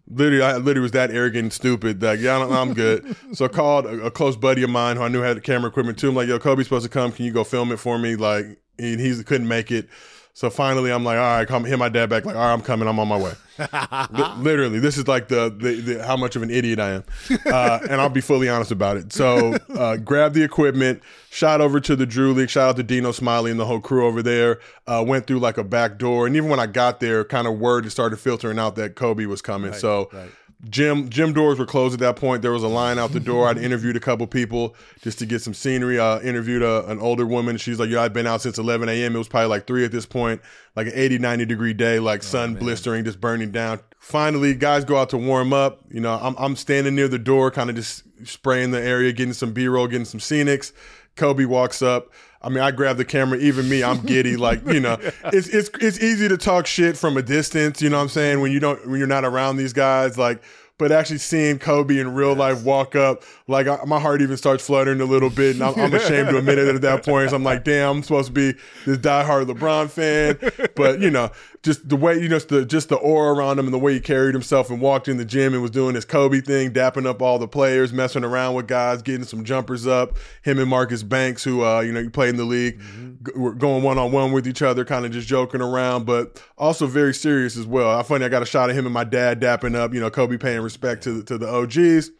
literally, 0.08 0.42
I 0.42 0.56
literally 0.56 0.80
was 0.80 0.92
that 0.92 1.10
arrogant 1.10 1.42
and 1.42 1.52
stupid. 1.52 2.02
Like, 2.02 2.20
yeah, 2.20 2.36
I 2.36 2.38
don't- 2.38 2.52
I'm 2.54 2.72
good. 2.72 3.16
So 3.34 3.44
I 3.44 3.48
called 3.48 3.84
a, 3.84 4.06
a 4.06 4.10
close 4.10 4.36
buddy 4.36 4.62
of 4.62 4.70
mine 4.70 4.96
who 4.96 5.02
I 5.02 5.08
knew 5.08 5.20
had 5.20 5.36
the 5.36 5.40
camera 5.42 5.68
equipment 5.68 5.98
too. 5.98 6.08
I'm 6.08 6.14
like, 6.14 6.28
yo, 6.28 6.38
Kobe's 6.38 6.64
supposed 6.66 6.84
to 6.84 6.90
come. 6.90 7.12
Can 7.12 7.26
you 7.26 7.32
go 7.32 7.44
film 7.44 7.70
it 7.70 7.76
for 7.78 7.98
me? 7.98 8.16
Like, 8.16 8.46
he, 8.80 8.96
he 8.96 9.22
couldn't 9.22 9.48
make 9.48 9.70
it. 9.70 9.88
So 10.32 10.48
finally, 10.48 10.90
I'm 10.90 11.04
like, 11.04 11.18
all 11.18 11.38
right, 11.38 11.46
come 11.46 11.64
hit 11.64 11.78
my 11.78 11.88
dad 11.88 12.08
back. 12.08 12.24
Like, 12.24 12.36
all 12.36 12.40
right, 12.40 12.52
I'm 12.52 12.62
coming. 12.62 12.88
I'm 12.88 12.98
on 12.98 13.08
my 13.08 13.18
way. 13.18 13.32
Li- 13.58 14.32
literally, 14.38 14.78
this 14.78 14.96
is 14.96 15.06
like 15.06 15.28
the, 15.28 15.54
the, 15.54 15.74
the 15.80 16.06
how 16.06 16.16
much 16.16 16.34
of 16.34 16.42
an 16.42 16.50
idiot 16.50 16.78
I 16.78 16.90
am, 16.90 17.04
uh, 17.46 17.80
and 17.90 18.00
I'll 18.00 18.08
be 18.08 18.22
fully 18.22 18.48
honest 18.48 18.70
about 18.70 18.96
it. 18.96 19.12
So, 19.12 19.56
uh, 19.76 19.96
grabbed 19.96 20.34
the 20.34 20.42
equipment, 20.42 21.02
shot 21.30 21.60
over 21.60 21.78
to 21.80 21.94
the 21.94 22.06
Drew 22.06 22.32
League. 22.32 22.48
Shout 22.48 22.70
out 22.70 22.76
to 22.76 22.82
Dino 22.82 23.12
Smiley 23.12 23.50
and 23.50 23.60
the 23.60 23.66
whole 23.66 23.80
crew 23.80 24.06
over 24.06 24.22
there. 24.22 24.60
Uh, 24.86 25.04
went 25.06 25.26
through 25.26 25.40
like 25.40 25.58
a 25.58 25.64
back 25.64 25.98
door, 25.98 26.26
and 26.26 26.34
even 26.36 26.48
when 26.48 26.60
I 26.60 26.66
got 26.66 27.00
there, 27.00 27.22
kind 27.24 27.46
of 27.46 27.58
word 27.58 27.90
started 27.90 28.16
filtering 28.18 28.58
out 28.58 28.76
that 28.76 28.94
Kobe 28.94 29.26
was 29.26 29.42
coming. 29.42 29.72
so. 29.74 30.08
right. 30.12 30.30
Gym 30.68 31.08
gym 31.08 31.32
doors 31.32 31.58
were 31.58 31.64
closed 31.64 31.94
at 31.94 32.00
that 32.00 32.16
point. 32.16 32.42
There 32.42 32.52
was 32.52 32.62
a 32.62 32.68
line 32.68 32.98
out 32.98 33.12
the 33.12 33.20
door. 33.20 33.48
I'd 33.48 33.56
interviewed 33.56 33.96
a 33.96 34.00
couple 34.00 34.26
people 34.26 34.74
just 35.00 35.18
to 35.20 35.26
get 35.26 35.40
some 35.40 35.54
scenery. 35.54 35.98
I 35.98 36.20
interviewed 36.20 36.62
a, 36.62 36.86
an 36.90 36.98
older 37.00 37.24
woman. 37.24 37.56
She's 37.56 37.80
like, 37.80 37.88
"Yeah, 37.88 38.02
I've 38.02 38.12
been 38.12 38.26
out 38.26 38.42
since 38.42 38.58
11 38.58 38.88
a.m. 38.90 39.14
It 39.14 39.18
was 39.18 39.28
probably 39.28 39.48
like 39.48 39.66
three 39.66 39.86
at 39.86 39.92
this 39.92 40.04
point, 40.04 40.42
like 40.76 40.86
an 40.86 40.92
80, 40.94 41.18
90 41.18 41.46
degree 41.46 41.72
day, 41.72 41.98
like 41.98 42.20
oh, 42.20 42.24
sun 42.24 42.56
blistering, 42.56 43.04
just 43.04 43.20
burning 43.22 43.52
down." 43.52 43.80
Finally, 43.98 44.54
guys 44.54 44.84
go 44.84 44.98
out 44.98 45.08
to 45.10 45.16
warm 45.16 45.54
up. 45.54 45.80
You 45.90 46.00
know, 46.00 46.18
I'm 46.20 46.34
I'm 46.36 46.56
standing 46.56 46.94
near 46.94 47.08
the 47.08 47.18
door, 47.18 47.50
kind 47.50 47.70
of 47.70 47.76
just 47.76 48.02
spraying 48.26 48.70
the 48.70 48.82
area, 48.82 49.12
getting 49.12 49.32
some 49.32 49.54
B 49.54 49.66
roll, 49.66 49.86
getting 49.86 50.04
some 50.04 50.20
scenics. 50.20 50.72
Kobe 51.16 51.46
walks 51.46 51.80
up. 51.80 52.10
I 52.42 52.48
mean, 52.48 52.60
I 52.60 52.70
grab 52.70 52.96
the 52.96 53.04
camera. 53.04 53.38
Even 53.38 53.68
me, 53.68 53.82
I'm 53.82 54.00
giddy. 54.00 54.36
Like 54.36 54.66
you 54.66 54.80
know, 54.80 54.96
it's 55.26 55.48
it's 55.48 55.70
it's 55.80 56.00
easy 56.00 56.28
to 56.28 56.36
talk 56.36 56.66
shit 56.66 56.96
from 56.96 57.16
a 57.16 57.22
distance. 57.22 57.82
You 57.82 57.90
know 57.90 57.96
what 57.96 58.04
I'm 58.04 58.08
saying? 58.08 58.40
When 58.40 58.52
you 58.52 58.60
don't, 58.60 58.88
when 58.88 58.98
you're 58.98 59.06
not 59.06 59.24
around 59.24 59.56
these 59.56 59.72
guys, 59.72 60.16
like. 60.18 60.42
But 60.78 60.92
actually 60.92 61.18
seeing 61.18 61.58
Kobe 61.58 61.98
in 61.98 62.14
real 62.14 62.34
life 62.34 62.62
walk 62.64 62.96
up, 62.96 63.22
like 63.50 63.66
I, 63.66 63.84
my 63.84 63.98
heart 63.98 64.22
even 64.22 64.36
starts 64.36 64.64
fluttering 64.64 65.00
a 65.00 65.04
little 65.04 65.28
bit, 65.28 65.56
and 65.56 65.64
I'm, 65.64 65.78
I'm 65.78 65.92
ashamed 65.92 66.28
to 66.30 66.38
admit 66.38 66.58
it 66.58 66.74
at 66.74 66.80
that 66.82 67.04
point. 67.04 67.30
So 67.30 67.36
I'm 67.36 67.42
like, 67.42 67.64
damn, 67.64 67.96
I'm 67.96 68.02
supposed 68.02 68.28
to 68.28 68.32
be 68.32 68.52
this 68.86 68.98
diehard 68.98 69.46
LeBron 69.46 69.90
fan, 69.90 70.68
but 70.76 71.00
you 71.00 71.10
know, 71.10 71.30
just 71.62 71.88
the 71.88 71.96
way 71.96 72.14
you 72.14 72.28
know, 72.28 72.36
just 72.36 72.48
the 72.48 72.64
just 72.64 72.88
the 72.88 72.96
aura 72.96 73.34
around 73.34 73.58
him 73.58 73.66
and 73.66 73.74
the 73.74 73.78
way 73.78 73.92
he 73.92 74.00
carried 74.00 74.34
himself 74.34 74.70
and 74.70 74.80
walked 74.80 75.08
in 75.08 75.16
the 75.16 75.24
gym 75.24 75.52
and 75.52 75.60
was 75.60 75.72
doing 75.72 75.94
his 75.94 76.04
Kobe 76.04 76.40
thing, 76.40 76.72
dapping 76.72 77.06
up 77.06 77.20
all 77.20 77.38
the 77.38 77.48
players, 77.48 77.92
messing 77.92 78.24
around 78.24 78.54
with 78.54 78.68
guys, 78.68 79.02
getting 79.02 79.24
some 79.24 79.44
jumpers 79.44 79.86
up. 79.86 80.16
Him 80.42 80.58
and 80.58 80.70
Marcus 80.70 81.02
Banks, 81.02 81.42
who 81.42 81.64
uh, 81.64 81.80
you 81.80 81.92
know, 81.92 82.00
you 82.00 82.08
played 82.10 82.30
in 82.30 82.36
the 82.36 82.44
league, 82.44 82.80
g- 82.80 83.32
were 83.34 83.52
going 83.52 83.82
one 83.82 83.98
on 83.98 84.12
one 84.12 84.32
with 84.32 84.46
each 84.46 84.62
other, 84.62 84.84
kind 84.84 85.04
of 85.04 85.10
just 85.12 85.26
joking 85.28 85.60
around, 85.60 86.06
but 86.06 86.42
also 86.56 86.86
very 86.86 87.12
serious 87.12 87.56
as 87.56 87.66
well. 87.66 87.90
I 87.90 88.02
funny, 88.04 88.24
I 88.24 88.28
got 88.28 88.42
a 88.42 88.46
shot 88.46 88.70
of 88.70 88.76
him 88.76 88.86
and 88.86 88.94
my 88.94 89.04
dad 89.04 89.40
dapping 89.40 89.74
up. 89.74 89.92
You 89.92 90.00
know, 90.00 90.10
Kobe 90.10 90.36
paying 90.36 90.60
respect 90.60 91.02
to 91.04 91.22
to 91.24 91.36
the 91.36 91.48
OGs. 91.48 92.10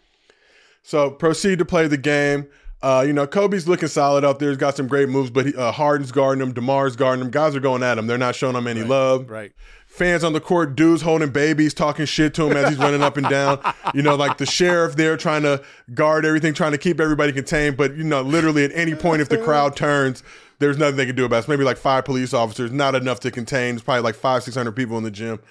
So 0.83 1.11
proceed 1.11 1.59
to 1.59 1.65
play 1.65 1.87
the 1.87 1.97
game. 1.97 2.49
Uh, 2.83 3.05
you 3.07 3.13
know, 3.13 3.27
Kobe's 3.27 3.69
looking 3.69 3.89
solid 3.89 4.25
out 4.25 4.39
there. 4.39 4.49
He's 4.49 4.57
got 4.57 4.75
some 4.75 4.89
great 4.89 5.09
moves, 5.09 5.29
but 5.29 5.47
he, 5.47 5.55
uh, 5.55 5.71
Harden's 5.71 6.13
guarding 6.13 6.43
him, 6.43 6.55
Demar's 6.55 6.97
guarding 6.97 7.23
him. 7.23 7.31
Guys 7.31 7.55
are 7.55 7.61
going 7.61 7.83
at 7.83 7.99
him. 7.99 8.07
They're 8.07 8.17
not 8.17 8.35
showing 8.35 8.57
him 8.57 8.67
any 8.67 8.83
love. 8.83 9.29
Right. 9.29 9.53
Fans 9.87 10.25
on 10.25 10.33
the 10.33 10.41
court, 10.41 10.77
dudes 10.77 11.03
holding 11.03 11.31
babies, 11.31 11.75
talking 11.75 12.07
shit 12.07 12.33
to 12.35 12.49
him 12.49 12.57
as 12.57 12.71
he's 12.71 12.79
running 12.79 13.03
up 13.03 13.17
and 13.17 13.29
down. 13.29 13.61
You 13.93 14.03
know, 14.03 14.15
like 14.15 14.39
the 14.39 14.47
sheriff 14.47 14.95
there 14.95 15.17
trying 15.17 15.43
to 15.43 15.65
guard 15.95 16.25
everything, 16.25 16.55
trying 16.55 16.71
to 16.71 16.79
keep 16.79 17.01
everybody 17.01 17.33
contained. 17.33 17.77
But, 17.77 17.97
you 17.97 18.05
know, 18.05 18.23
literally 18.23 18.65
at 18.65 18.71
any 18.73 18.95
point, 18.95 19.21
if 19.21 19.29
the 19.29 19.37
crowd 19.39 19.75
turns, 19.75 20.23
there's 20.61 20.77
nothing 20.79 20.97
they 20.97 21.07
can 21.07 21.17
do 21.17 21.25
about 21.25 21.37
it. 21.37 21.39
It's 21.41 21.49
maybe 21.49 21.65
like 21.65 21.79
five 21.79 22.05
police 22.05 22.33
officers, 22.35 22.71
not 22.71 22.95
enough 22.95 23.19
to 23.21 23.31
contain. 23.31 23.75
It's 23.75 23.83
probably 23.83 24.03
like 24.03 24.15
five, 24.15 24.43
600 24.43 24.73
people 24.73 24.97
in 24.99 25.05
the 25.05 25.11
gym. 25.11 25.41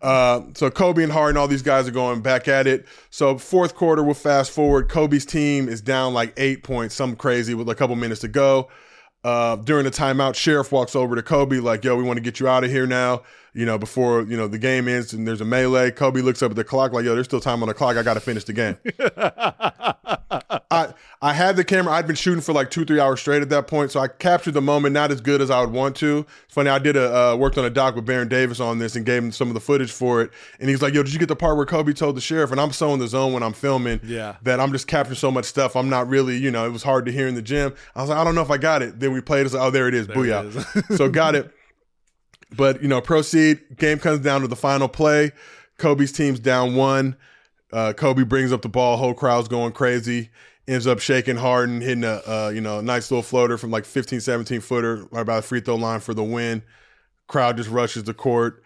Uh, 0.00 0.42
so 0.54 0.70
Kobe 0.70 1.02
and 1.02 1.10
Harden, 1.10 1.30
and 1.30 1.38
all 1.38 1.48
these 1.48 1.62
guys 1.62 1.88
are 1.88 1.92
going 1.92 2.20
back 2.20 2.46
at 2.46 2.66
it. 2.68 2.86
So 3.10 3.36
fourth 3.36 3.74
quarter, 3.74 4.02
we'll 4.02 4.14
fast 4.14 4.52
forward. 4.52 4.88
Kobe's 4.88 5.26
team 5.26 5.68
is 5.68 5.80
down 5.80 6.14
like 6.14 6.32
eight 6.36 6.62
points, 6.62 6.94
some 6.94 7.16
crazy 7.16 7.52
with 7.52 7.68
a 7.68 7.74
couple 7.74 7.96
minutes 7.96 8.20
to 8.20 8.28
go. 8.28 8.68
Uh, 9.24 9.56
during 9.56 9.84
the 9.84 9.90
timeout, 9.90 10.36
sheriff 10.36 10.70
walks 10.70 10.94
over 10.94 11.16
to 11.16 11.22
Kobe 11.22 11.58
like, 11.58 11.84
"Yo, 11.84 11.96
we 11.96 12.04
want 12.04 12.16
to 12.16 12.22
get 12.22 12.38
you 12.38 12.46
out 12.46 12.62
of 12.62 12.70
here 12.70 12.86
now." 12.86 13.22
You 13.58 13.66
know, 13.66 13.76
before 13.76 14.22
you 14.22 14.36
know 14.36 14.46
the 14.46 14.56
game 14.58 14.86
ends 14.86 15.12
and 15.12 15.26
there's 15.26 15.40
a 15.40 15.44
melee. 15.44 15.90
Kobe 15.90 16.20
looks 16.20 16.42
up 16.44 16.50
at 16.52 16.56
the 16.56 16.62
clock 16.62 16.92
like, 16.92 17.04
"Yo, 17.04 17.14
there's 17.14 17.26
still 17.26 17.40
time 17.40 17.60
on 17.62 17.66
the 17.68 17.74
clock. 17.74 17.96
I 17.96 18.04
got 18.04 18.14
to 18.14 18.20
finish 18.20 18.44
the 18.44 18.52
game." 18.52 18.76
I 20.70 20.92
I 21.20 21.32
had 21.32 21.56
the 21.56 21.64
camera. 21.64 21.92
I'd 21.94 22.06
been 22.06 22.14
shooting 22.14 22.40
for 22.40 22.52
like 22.52 22.70
two 22.70 22.84
three 22.84 23.00
hours 23.00 23.20
straight 23.20 23.42
at 23.42 23.48
that 23.48 23.66
point, 23.66 23.90
so 23.90 23.98
I 24.00 24.08
captured 24.08 24.52
the 24.52 24.60
moment 24.60 24.92
not 24.94 25.10
as 25.10 25.20
good 25.20 25.40
as 25.40 25.50
I 25.50 25.60
would 25.60 25.72
want 25.72 25.96
to. 25.96 26.24
It's 26.44 26.54
funny. 26.54 26.70
I 26.70 26.78
did 26.78 26.96
a 26.96 27.32
uh, 27.32 27.36
worked 27.36 27.58
on 27.58 27.64
a 27.64 27.70
doc 27.70 27.96
with 27.96 28.06
Baron 28.06 28.28
Davis 28.28 28.60
on 28.60 28.78
this 28.78 28.94
and 28.94 29.04
gave 29.04 29.22
him 29.24 29.32
some 29.32 29.48
of 29.48 29.54
the 29.54 29.60
footage 29.60 29.90
for 29.90 30.22
it. 30.22 30.30
And 30.60 30.68
he's 30.70 30.80
like, 30.82 30.94
"Yo, 30.94 31.02
did 31.02 31.12
you 31.12 31.18
get 31.18 31.28
the 31.28 31.34
part 31.36 31.56
where 31.56 31.66
Kobe 31.66 31.92
told 31.94 32.16
the 32.16 32.20
sheriff?" 32.20 32.52
And 32.52 32.60
I'm 32.60 32.70
so 32.72 32.92
in 32.94 33.00
the 33.00 33.08
zone 33.08 33.32
when 33.32 33.42
I'm 33.42 33.52
filming 33.54 34.00
Yeah. 34.04 34.36
that 34.42 34.60
I'm 34.60 34.70
just 34.72 34.86
capturing 34.86 35.16
so 35.16 35.30
much 35.30 35.46
stuff. 35.46 35.74
I'm 35.74 35.88
not 35.88 36.08
really, 36.08 36.36
you 36.36 36.50
know, 36.50 36.64
it 36.66 36.70
was 36.70 36.82
hard 36.84 37.06
to 37.06 37.12
hear 37.12 37.26
in 37.26 37.34
the 37.34 37.42
gym. 37.42 37.74
I 37.96 38.02
was 38.02 38.10
like, 38.10 38.18
I 38.18 38.24
don't 38.24 38.34
know 38.36 38.42
if 38.42 38.50
I 38.50 38.58
got 38.58 38.82
it. 38.82 39.00
Then 39.00 39.12
we 39.12 39.20
played. 39.20 39.46
It's 39.46 39.54
like, 39.54 39.64
oh, 39.64 39.70
there 39.70 39.88
it 39.88 39.94
is. 39.94 40.06
Booyah. 40.06 40.96
so 40.96 41.08
got 41.08 41.34
it. 41.34 41.52
But 42.56 42.82
you 42.82 42.88
know, 42.88 43.00
proceed. 43.00 43.76
Game 43.76 43.98
comes 43.98 44.20
down 44.20 44.40
to 44.40 44.48
the 44.48 44.56
final 44.56 44.88
play. 44.88 45.32
Kobe's 45.78 46.12
team's 46.12 46.40
down 46.40 46.74
one. 46.74 47.16
Uh, 47.72 47.92
Kobe 47.92 48.24
brings 48.24 48.52
up 48.52 48.62
the 48.62 48.68
ball. 48.68 48.96
Whole 48.96 49.14
crowd's 49.14 49.48
going 49.48 49.72
crazy. 49.72 50.30
Ends 50.66 50.86
up 50.86 50.98
shaking 50.98 51.36
Harden, 51.36 51.80
hitting 51.80 52.04
a 52.04 52.20
uh, 52.26 52.52
you 52.54 52.60
know 52.60 52.80
nice 52.80 53.10
little 53.10 53.22
floater 53.22 53.56
from 53.56 53.70
like 53.70 53.84
15, 53.84 54.20
17 54.20 54.60
footer 54.60 55.06
right 55.10 55.24
by 55.24 55.36
the 55.36 55.42
free 55.42 55.60
throw 55.60 55.76
line 55.76 56.00
for 56.00 56.14
the 56.14 56.24
win. 56.24 56.62
Crowd 57.26 57.56
just 57.56 57.70
rushes 57.70 58.04
the 58.04 58.14
court. 58.14 58.62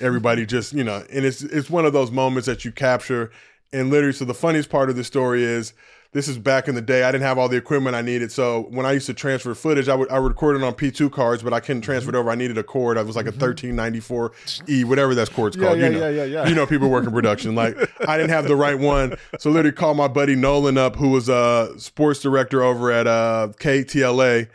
Everybody 0.00 0.46
just 0.46 0.72
you 0.72 0.84
know, 0.84 1.04
and 1.12 1.24
it's 1.24 1.42
it's 1.42 1.70
one 1.70 1.84
of 1.84 1.92
those 1.92 2.10
moments 2.10 2.46
that 2.46 2.64
you 2.64 2.72
capture. 2.72 3.30
And 3.72 3.90
literally, 3.90 4.12
so 4.12 4.24
the 4.24 4.34
funniest 4.34 4.70
part 4.70 4.90
of 4.90 4.96
the 4.96 5.04
story 5.04 5.42
is 5.42 5.72
this 6.12 6.28
is 6.28 6.38
back 6.38 6.68
in 6.68 6.74
the 6.74 6.80
day. 6.80 7.02
I 7.02 7.12
didn't 7.12 7.24
have 7.24 7.36
all 7.38 7.48
the 7.48 7.56
equipment 7.56 7.94
I 7.96 8.02
needed. 8.02 8.32
So 8.32 8.66
when 8.70 8.86
I 8.86 8.92
used 8.92 9.06
to 9.06 9.14
transfer 9.14 9.54
footage, 9.54 9.88
I 9.88 9.94
would 9.94 10.10
I 10.10 10.18
would 10.18 10.28
record 10.28 10.56
it 10.56 10.62
on 10.62 10.72
P2 10.74 11.10
cards, 11.12 11.42
but 11.42 11.52
I 11.52 11.60
couldn't 11.60 11.82
transfer 11.82 12.10
it 12.10 12.14
over. 12.16 12.30
I 12.30 12.34
needed 12.34 12.56
a 12.58 12.62
cord. 12.62 12.96
I 12.98 13.02
was 13.02 13.16
like 13.16 13.26
a 13.26 13.32
1394E, 13.32 14.84
whatever 14.84 15.14
that 15.14 15.32
cord's 15.32 15.56
called. 15.56 15.78
Mm-hmm. 15.78 15.80
yeah, 15.80 15.88
you 15.88 15.98
know, 16.00 16.08
yeah, 16.08 16.24
yeah, 16.24 16.42
yeah. 16.42 16.48
You 16.48 16.54
know, 16.54 16.66
people 16.66 16.88
working 16.88 17.10
production. 17.12 17.54
Like 17.54 17.76
I 18.08 18.16
didn't 18.16 18.30
have 18.30 18.46
the 18.48 18.56
right 18.56 18.78
one. 18.78 19.16
So 19.38 19.50
literally 19.50 19.74
called 19.76 19.96
my 19.96 20.08
buddy 20.08 20.34
Nolan 20.34 20.78
up, 20.78 20.96
who 20.96 21.10
was 21.10 21.28
a 21.28 21.74
sports 21.78 22.20
director 22.20 22.62
over 22.62 22.90
at 22.90 23.06
uh, 23.06 23.48
KTLA, 23.58 24.48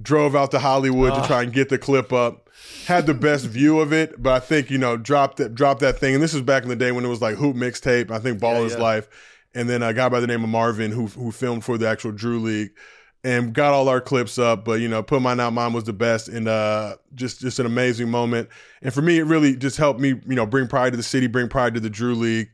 drove 0.00 0.36
out 0.36 0.50
to 0.52 0.58
Hollywood 0.58 1.12
Ah. 1.12 1.20
to 1.22 1.26
try 1.26 1.42
and 1.42 1.52
get 1.52 1.68
the 1.68 1.78
clip 1.78 2.12
up. 2.12 2.42
Had 2.86 3.06
the 3.06 3.14
best 3.14 3.46
view 3.46 3.80
of 3.80 3.92
it, 3.92 4.20
but 4.22 4.32
I 4.32 4.38
think 4.38 4.70
you 4.70 4.78
know 4.78 4.96
dropped 4.96 5.38
that 5.38 5.54
dropped 5.54 5.80
that 5.80 5.98
thing. 5.98 6.14
And 6.14 6.22
this 6.22 6.32
was 6.32 6.42
back 6.42 6.62
in 6.62 6.68
the 6.68 6.76
day 6.76 6.92
when 6.92 7.04
it 7.04 7.08
was 7.08 7.20
like 7.20 7.36
hoop 7.36 7.56
mixtape. 7.56 8.10
I 8.10 8.18
think 8.18 8.38
Ball 8.40 8.64
is 8.64 8.72
yeah. 8.72 8.78
Life, 8.78 9.08
and 9.56 9.68
then 9.68 9.82
a 9.82 9.92
guy 9.92 10.08
by 10.08 10.20
the 10.20 10.26
name 10.28 10.44
of 10.44 10.50
Marvin 10.50 10.92
who 10.92 11.06
who 11.08 11.32
filmed 11.32 11.64
for 11.64 11.76
the 11.78 11.88
actual 11.88 12.12
Drew 12.12 12.38
League. 12.38 12.70
and 13.24 13.52
got 13.52 13.72
all 13.74 13.88
our 13.88 14.00
clips 14.00 14.38
up. 14.38 14.64
But 14.64 14.80
you 14.80 14.86
know, 14.88 15.02
put 15.02 15.20
mine 15.20 15.40
out. 15.40 15.52
Mine 15.52 15.72
was 15.72 15.82
the 15.84 15.92
best, 15.92 16.28
and 16.28 16.46
uh, 16.46 16.96
just 17.14 17.40
just 17.40 17.58
an 17.58 17.66
amazing 17.66 18.08
moment. 18.08 18.48
And 18.82 18.94
for 18.94 19.02
me, 19.02 19.18
it 19.18 19.24
really 19.24 19.56
just 19.56 19.78
helped 19.78 19.98
me, 19.98 20.10
you 20.10 20.36
know, 20.36 20.46
bring 20.46 20.68
pride 20.68 20.90
to 20.92 20.96
the 20.96 21.02
city, 21.02 21.26
bring 21.26 21.48
pride 21.48 21.74
to 21.74 21.80
the 21.80 21.90
Drew 21.90 22.14
League. 22.14 22.50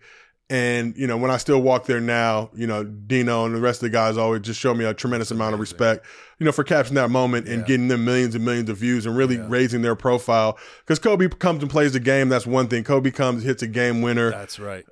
And 0.50 0.94
you 0.96 1.06
know, 1.06 1.16
when 1.16 1.30
I 1.30 1.36
still 1.38 1.60
walk 1.62 1.86
there 1.86 2.00
now, 2.00 2.50
you 2.54 2.66
know, 2.66 2.84
Dino 2.84 3.44
and 3.46 3.54
the 3.54 3.60
rest 3.60 3.82
of 3.82 3.86
the 3.90 3.90
guys 3.90 4.16
always 4.18 4.42
just 4.42 4.60
show 4.60 4.74
me 4.74 4.84
a 4.84 4.92
tremendous 4.94 5.30
amount 5.30 5.54
of 5.54 5.60
respect, 5.60 6.04
you 6.38 6.44
know, 6.46 6.52
for 6.52 6.62
capturing 6.64 6.96
that 6.96 7.08
moment 7.10 7.48
and 7.48 7.60
Yeah. 7.60 7.66
getting 7.66 7.88
them 7.88 8.04
millions 8.04 8.34
and 8.34 8.44
millions 8.44 8.68
of 8.68 8.76
views 8.76 9.06
and 9.06 9.16
really 9.16 9.36
Yeah. 9.36 9.46
raising 9.48 9.80
their 9.82 9.94
profile. 9.96 10.58
Because 10.80 10.98
Kobe 10.98 11.28
comes 11.28 11.62
and 11.62 11.70
plays 11.70 11.92
the 11.94 12.00
game, 12.00 12.28
that's 12.28 12.46
one 12.46 12.68
thing. 12.68 12.84
Kobe 12.84 13.10
comes, 13.10 13.44
hits 13.44 13.62
a 13.62 13.66
game 13.66 14.02
winner 14.02 14.30
That's 14.30 14.58
right. 14.58 14.84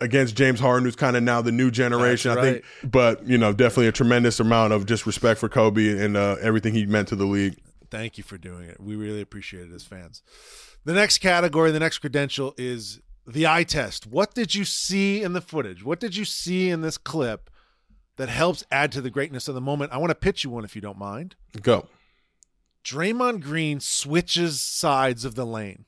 Against 0.00 0.36
James 0.36 0.60
Harden, 0.60 0.84
who's 0.84 0.96
kind 0.96 1.16
of 1.16 1.22
now 1.22 1.42
the 1.42 1.52
new 1.52 1.70
generation. 1.70 2.34
That's 2.34 2.46
I 2.46 2.52
think, 2.52 2.64
but 2.84 3.26
you 3.26 3.38
know, 3.38 3.52
definitely 3.52 3.88
a 3.88 3.92
tremendous 3.92 4.40
amount 4.40 4.72
of 4.72 4.86
just 4.86 5.06
respect 5.06 5.40
for 5.40 5.48
Kobe 5.48 5.98
and 5.98 6.16
uh, 6.16 6.36
everything 6.40 6.74
he 6.74 6.86
meant 6.86 7.08
to 7.08 7.16
the 7.16 7.26
league. 7.26 7.58
Thank 7.90 8.18
you 8.18 8.24
for 8.24 8.38
doing 8.38 8.68
it. 8.68 8.80
We 8.80 8.96
really 8.96 9.20
appreciate 9.20 9.70
it 9.70 9.74
as 9.74 9.84
fans. 9.84 10.22
The 10.84 10.92
next 10.92 11.18
category, 11.18 11.70
the 11.70 11.80
next 11.80 11.98
credential 11.98 12.54
is 12.56 13.00
the 13.26 13.46
eye 13.46 13.64
test. 13.64 14.06
What 14.06 14.34
did 14.34 14.54
you 14.54 14.64
see 14.64 15.22
in 15.22 15.32
the 15.32 15.40
footage? 15.40 15.84
What 15.84 16.00
did 16.00 16.16
you 16.16 16.24
see 16.24 16.70
in 16.70 16.80
this 16.80 16.98
clip 16.98 17.50
that 18.16 18.28
helps 18.28 18.64
add 18.70 18.92
to 18.92 19.00
the 19.00 19.10
greatness 19.10 19.48
of 19.48 19.54
the 19.54 19.60
moment? 19.60 19.92
I 19.92 19.98
want 19.98 20.10
to 20.10 20.14
pitch 20.14 20.44
you 20.44 20.50
one 20.50 20.64
if 20.64 20.74
you 20.74 20.82
don't 20.82 20.98
mind. 20.98 21.34
Go. 21.62 21.88
Draymond 22.84 23.42
Green 23.42 23.80
switches 23.80 24.62
sides 24.62 25.24
of 25.24 25.34
the 25.34 25.44
lane. 25.44 25.84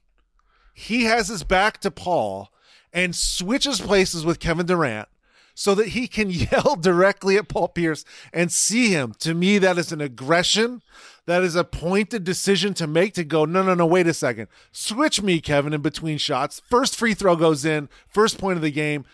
He 0.74 1.04
has 1.04 1.28
his 1.28 1.44
back 1.44 1.80
to 1.80 1.90
Paul 1.90 2.52
and 2.92 3.14
switches 3.14 3.80
places 3.80 4.24
with 4.24 4.40
Kevin 4.40 4.66
Durant 4.66 5.08
so 5.54 5.74
that 5.74 5.88
he 5.88 6.08
can 6.08 6.30
yell 6.30 6.76
directly 6.76 7.36
at 7.36 7.48
Paul 7.48 7.68
Pierce 7.68 8.04
and 8.32 8.50
see 8.50 8.88
him. 8.88 9.14
To 9.20 9.34
me, 9.34 9.58
that 9.58 9.78
is 9.78 9.92
an 9.92 10.00
aggression. 10.00 10.82
That 11.26 11.42
is 11.42 11.54
a 11.54 11.64
pointed 11.64 12.24
decision 12.24 12.74
to 12.74 12.86
make 12.86 13.14
to 13.14 13.24
go, 13.24 13.44
no, 13.44 13.62
no, 13.62 13.74
no, 13.74 13.86
wait 13.86 14.06
a 14.06 14.14
second. 14.14 14.48
Switch 14.72 15.22
me, 15.22 15.40
Kevin, 15.40 15.72
in 15.72 15.82
between 15.82 16.18
shots. 16.18 16.60
First 16.68 16.96
free 16.96 17.14
throw 17.14 17.36
goes 17.36 17.64
in, 17.64 17.88
first 18.08 18.38
point 18.38 18.56
of 18.56 18.62
the 18.62 18.70
game. 18.70 19.04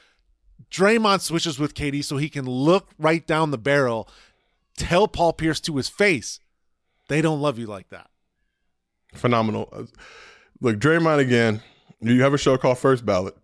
Draymond 0.71 1.21
switches 1.21 1.59
with 1.59 1.75
KD 1.75 2.03
so 2.05 2.17
he 2.17 2.29
can 2.29 2.47
look 2.47 2.91
right 2.99 3.27
down 3.27 3.51
the 3.51 3.59
barrel, 3.59 4.09
tell 4.77 5.09
Paul 5.09 5.33
Pierce 5.33 5.61
to 5.61 5.77
his 5.77 5.89
face, 5.89 6.41
they 7.09 7.21
don't 7.21 7.41
love 7.41 7.59
you 7.59 7.67
like 7.67 7.89
that. 7.91 8.09
Phenomenal. 9.15 9.89
Look, 10.61 10.79
Draymond 10.79 11.19
again. 11.19 11.63
You 12.01 12.23
have 12.23 12.35
a 12.35 12.39
show 12.39 12.57
called 12.59 12.79
First 12.79 13.07
Ballot. 13.07 13.37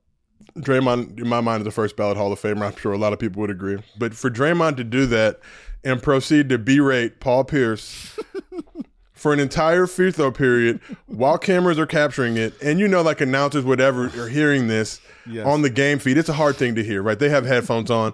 Draymond, 0.56 1.18
in 1.20 1.28
my 1.28 1.40
mind, 1.40 1.62
is 1.62 1.66
a 1.66 1.70
first 1.70 1.96
ballot 1.96 2.16
Hall 2.16 2.32
of 2.32 2.40
Famer. 2.40 2.62
I'm 2.66 2.76
sure 2.76 2.92
a 2.92 2.98
lot 2.98 3.12
of 3.12 3.18
people 3.18 3.40
would 3.40 3.50
agree. 3.50 3.78
But 3.98 4.14
for 4.14 4.30
Draymond 4.30 4.76
to 4.76 4.84
do 4.84 5.06
that 5.06 5.40
and 5.84 6.02
proceed 6.02 6.48
to 6.50 6.58
berate 6.58 7.20
Paul 7.20 7.44
Pierce 7.44 8.18
for 9.12 9.32
an 9.32 9.40
entire 9.40 9.86
free 9.86 10.10
throw 10.12 10.30
period 10.30 10.80
while 11.06 11.38
cameras 11.38 11.78
are 11.78 11.86
capturing 11.86 12.36
it, 12.36 12.54
and 12.62 12.78
you 12.78 12.86
know, 12.88 13.02
like 13.02 13.20
announcers, 13.20 13.64
whatever, 13.64 14.06
are 14.20 14.28
hearing 14.28 14.68
this 14.68 15.00
Yes. 15.24 15.46
on 15.46 15.62
the 15.62 15.70
game 15.70 16.00
feed, 16.00 16.18
it's 16.18 16.28
a 16.28 16.32
hard 16.32 16.56
thing 16.56 16.74
to 16.74 16.82
hear, 16.82 17.00
right? 17.00 17.16
They 17.18 17.28
have 17.28 17.46
headphones 17.46 17.90
on. 17.92 18.12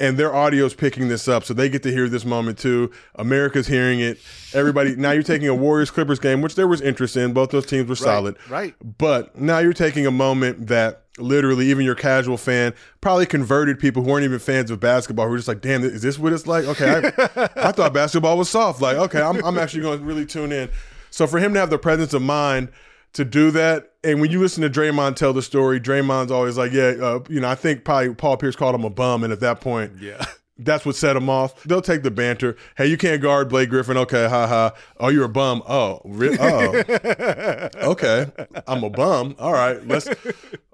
And 0.00 0.18
their 0.18 0.34
audio's 0.34 0.74
picking 0.74 1.06
this 1.06 1.28
up, 1.28 1.44
so 1.44 1.54
they 1.54 1.68
get 1.68 1.84
to 1.84 1.90
hear 1.92 2.08
this 2.08 2.24
moment 2.24 2.58
too. 2.58 2.90
America's 3.14 3.68
hearing 3.68 4.00
it. 4.00 4.18
Everybody 4.52 4.96
now 4.96 5.12
you're 5.12 5.22
taking 5.22 5.46
a 5.46 5.54
Warriors 5.54 5.90
Clippers 5.90 6.18
game, 6.18 6.40
which 6.42 6.56
there 6.56 6.66
was 6.66 6.80
interest 6.80 7.16
in. 7.16 7.32
Both 7.32 7.50
those 7.50 7.64
teams 7.64 7.88
were 7.88 7.94
solid. 7.94 8.36
right. 8.48 8.74
But 8.98 9.38
now 9.38 9.60
you're 9.60 9.72
taking 9.72 10.04
a 10.04 10.10
moment 10.10 10.66
that 10.66 11.02
literally 11.16 11.70
even 11.70 11.84
your 11.84 11.94
casual 11.94 12.36
fan 12.36 12.74
probably 13.00 13.24
converted 13.24 13.78
people 13.78 14.02
who 14.02 14.10
weren't 14.10 14.24
even 14.24 14.40
fans 14.40 14.68
of 14.70 14.80
basketball 14.80 15.26
who 15.26 15.30
were 15.30 15.36
just 15.38 15.46
like, 15.46 15.60
damn, 15.60 15.84
is 15.84 16.02
this 16.02 16.18
what 16.18 16.32
it's 16.32 16.48
like? 16.48 16.64
Okay, 16.64 17.12
I, 17.36 17.48
I 17.68 17.70
thought 17.72 17.94
basketball 17.94 18.36
was 18.36 18.50
soft. 18.50 18.80
Like, 18.82 18.96
okay, 18.96 19.22
I'm, 19.22 19.44
I'm 19.44 19.58
actually 19.58 19.82
going 19.82 20.00
to 20.00 20.04
really 20.04 20.26
tune 20.26 20.50
in. 20.50 20.70
So 21.10 21.28
for 21.28 21.38
him 21.38 21.54
to 21.54 21.60
have 21.60 21.70
the 21.70 21.78
presence 21.78 22.12
of 22.14 22.22
mind 22.22 22.70
to 23.12 23.24
do 23.24 23.52
that, 23.52 23.92
and 24.04 24.20
when 24.20 24.30
you 24.30 24.40
listen 24.40 24.62
to 24.62 24.70
Draymond 24.70 25.16
tell 25.16 25.32
the 25.32 25.42
story, 25.42 25.80
Draymond's 25.80 26.30
always 26.30 26.56
like, 26.56 26.72
yeah, 26.72 26.94
uh, 27.00 27.20
you 27.28 27.40
know, 27.40 27.48
I 27.48 27.54
think 27.54 27.84
probably 27.84 28.14
Paul 28.14 28.36
Pierce 28.36 28.56
called 28.56 28.74
him 28.74 28.84
a 28.84 28.90
bum, 28.90 29.24
and 29.24 29.32
at 29.32 29.40
that 29.40 29.60
point, 29.60 29.92
Yeah. 30.00 30.24
that's 30.58 30.86
what 30.86 30.94
set 30.94 31.16
him 31.16 31.28
off. 31.28 31.60
They'll 31.64 31.82
take 31.82 32.02
the 32.04 32.12
banter. 32.12 32.56
Hey, 32.76 32.86
you 32.86 32.96
can't 32.96 33.20
guard 33.20 33.48
Blake 33.48 33.70
Griffin. 33.70 33.96
Okay, 33.96 34.28
haha. 34.28 34.70
Oh, 35.00 35.08
you're 35.08 35.24
a 35.24 35.28
bum. 35.28 35.62
Oh, 35.68 36.00
re- 36.04 36.36
oh. 36.40 37.68
okay. 37.90 38.26
I'm 38.68 38.84
a 38.84 38.90
bum. 38.90 39.34
All 39.40 39.52
right, 39.52 39.84
let's. 39.88 40.08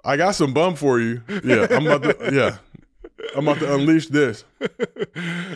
I 0.05 0.17
got 0.19 0.33
some 0.35 0.53
bum 0.53 0.77
for 0.77 1.01
you. 1.01 1.23
Yeah, 1.43 1.67
I'm 1.71 1.87
about 1.87 2.03
to. 2.03 2.31
Yeah, 2.33 2.59
I'm 3.37 3.47
about 3.47 3.61
to 3.61 3.75
unleash 3.75 4.09
this. 4.09 4.45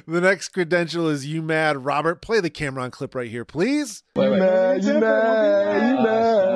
The 0.07 0.21
next 0.21 0.49
credential 0.49 1.09
is 1.09 1.27
you 1.27 1.41
mad, 1.41 1.85
Robert. 1.85 2.21
Play 2.21 2.41
the 2.41 2.51
Cameron 2.51 2.91
clip 2.91 3.15
right 3.15 3.31
here, 3.31 3.45
please. 3.45 4.03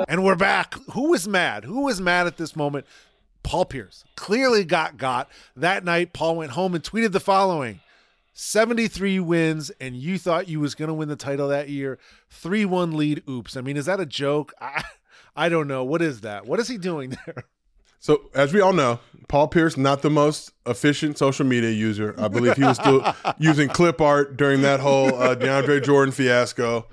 And 0.07 0.23
we're 0.23 0.35
back. 0.35 0.75
Who 0.93 1.09
was 1.09 1.27
mad? 1.27 1.63
Who 1.63 1.85
was 1.85 1.99
mad 1.99 2.27
at 2.27 2.37
this 2.37 2.55
moment? 2.55 2.85
Paul 3.43 3.65
Pierce 3.65 4.03
clearly 4.15 4.63
got 4.63 4.97
got. 4.97 5.29
That 5.55 5.83
night, 5.83 6.13
Paul 6.13 6.35
went 6.37 6.51
home 6.51 6.75
and 6.75 6.83
tweeted 6.83 7.11
the 7.11 7.19
following 7.19 7.79
73 8.33 9.19
wins, 9.19 9.71
and 9.81 9.95
you 9.95 10.17
thought 10.17 10.47
you 10.47 10.59
was 10.59 10.75
going 10.75 10.89
to 10.89 10.93
win 10.93 11.09
the 11.09 11.15
title 11.15 11.47
that 11.49 11.69
year. 11.69 11.97
3 12.29 12.65
1 12.65 12.95
lead. 12.95 13.23
Oops. 13.27 13.57
I 13.57 13.61
mean, 13.61 13.77
is 13.77 13.85
that 13.85 13.99
a 13.99 14.05
joke? 14.05 14.53
I, 14.61 14.83
I 15.35 15.49
don't 15.49 15.67
know. 15.67 15.83
What 15.83 16.01
is 16.01 16.21
that? 16.21 16.45
What 16.45 16.59
is 16.59 16.67
he 16.67 16.77
doing 16.77 17.17
there? 17.25 17.45
So, 17.99 18.29
as 18.33 18.53
we 18.53 18.61
all 18.61 18.73
know, 18.73 18.99
Paul 19.27 19.47
Pierce 19.47 19.77
not 19.77 20.01
the 20.01 20.09
most 20.09 20.51
efficient 20.65 21.17
social 21.17 21.45
media 21.45 21.69
user. 21.69 22.15
I 22.17 22.27
believe 22.27 22.55
he 22.55 22.63
was 22.63 22.77
still 22.77 23.05
using 23.37 23.69
clip 23.69 24.01
art 24.01 24.37
during 24.37 24.61
that 24.63 24.79
whole 24.79 25.13
uh, 25.15 25.35
DeAndre 25.35 25.83
Jordan 25.83 26.11
fiasco 26.11 26.85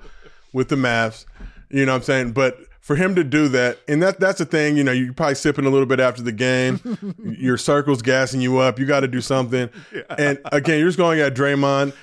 with 0.53 0.69
the 0.69 0.75
Mavs. 0.75 1.25
You 1.69 1.85
know 1.85 1.93
what 1.93 1.97
I'm 1.97 2.03
saying? 2.03 2.31
But 2.33 2.59
for 2.79 2.95
him 2.95 3.15
to 3.15 3.23
do 3.23 3.47
that, 3.49 3.79
and 3.87 4.01
that 4.01 4.19
that's 4.19 4.37
the 4.39 4.45
thing, 4.45 4.77
you 4.77 4.83
know, 4.83 4.91
you're 4.91 5.13
probably 5.13 5.35
sipping 5.35 5.65
a 5.65 5.69
little 5.69 5.85
bit 5.85 5.99
after 5.99 6.21
the 6.21 6.31
game. 6.31 6.79
Your 7.23 7.57
circle's 7.57 8.01
gassing 8.01 8.39
you 8.39 8.59
up. 8.59 8.79
You 8.79 8.85
got 8.85 9.01
to 9.01 9.07
do 9.07 9.19
something. 9.19 9.69
And 10.17 10.39
again, 10.51 10.79
you're 10.79 10.87
just 10.87 10.97
going 10.97 11.19
at 11.19 11.33
Draymond. 11.35 11.93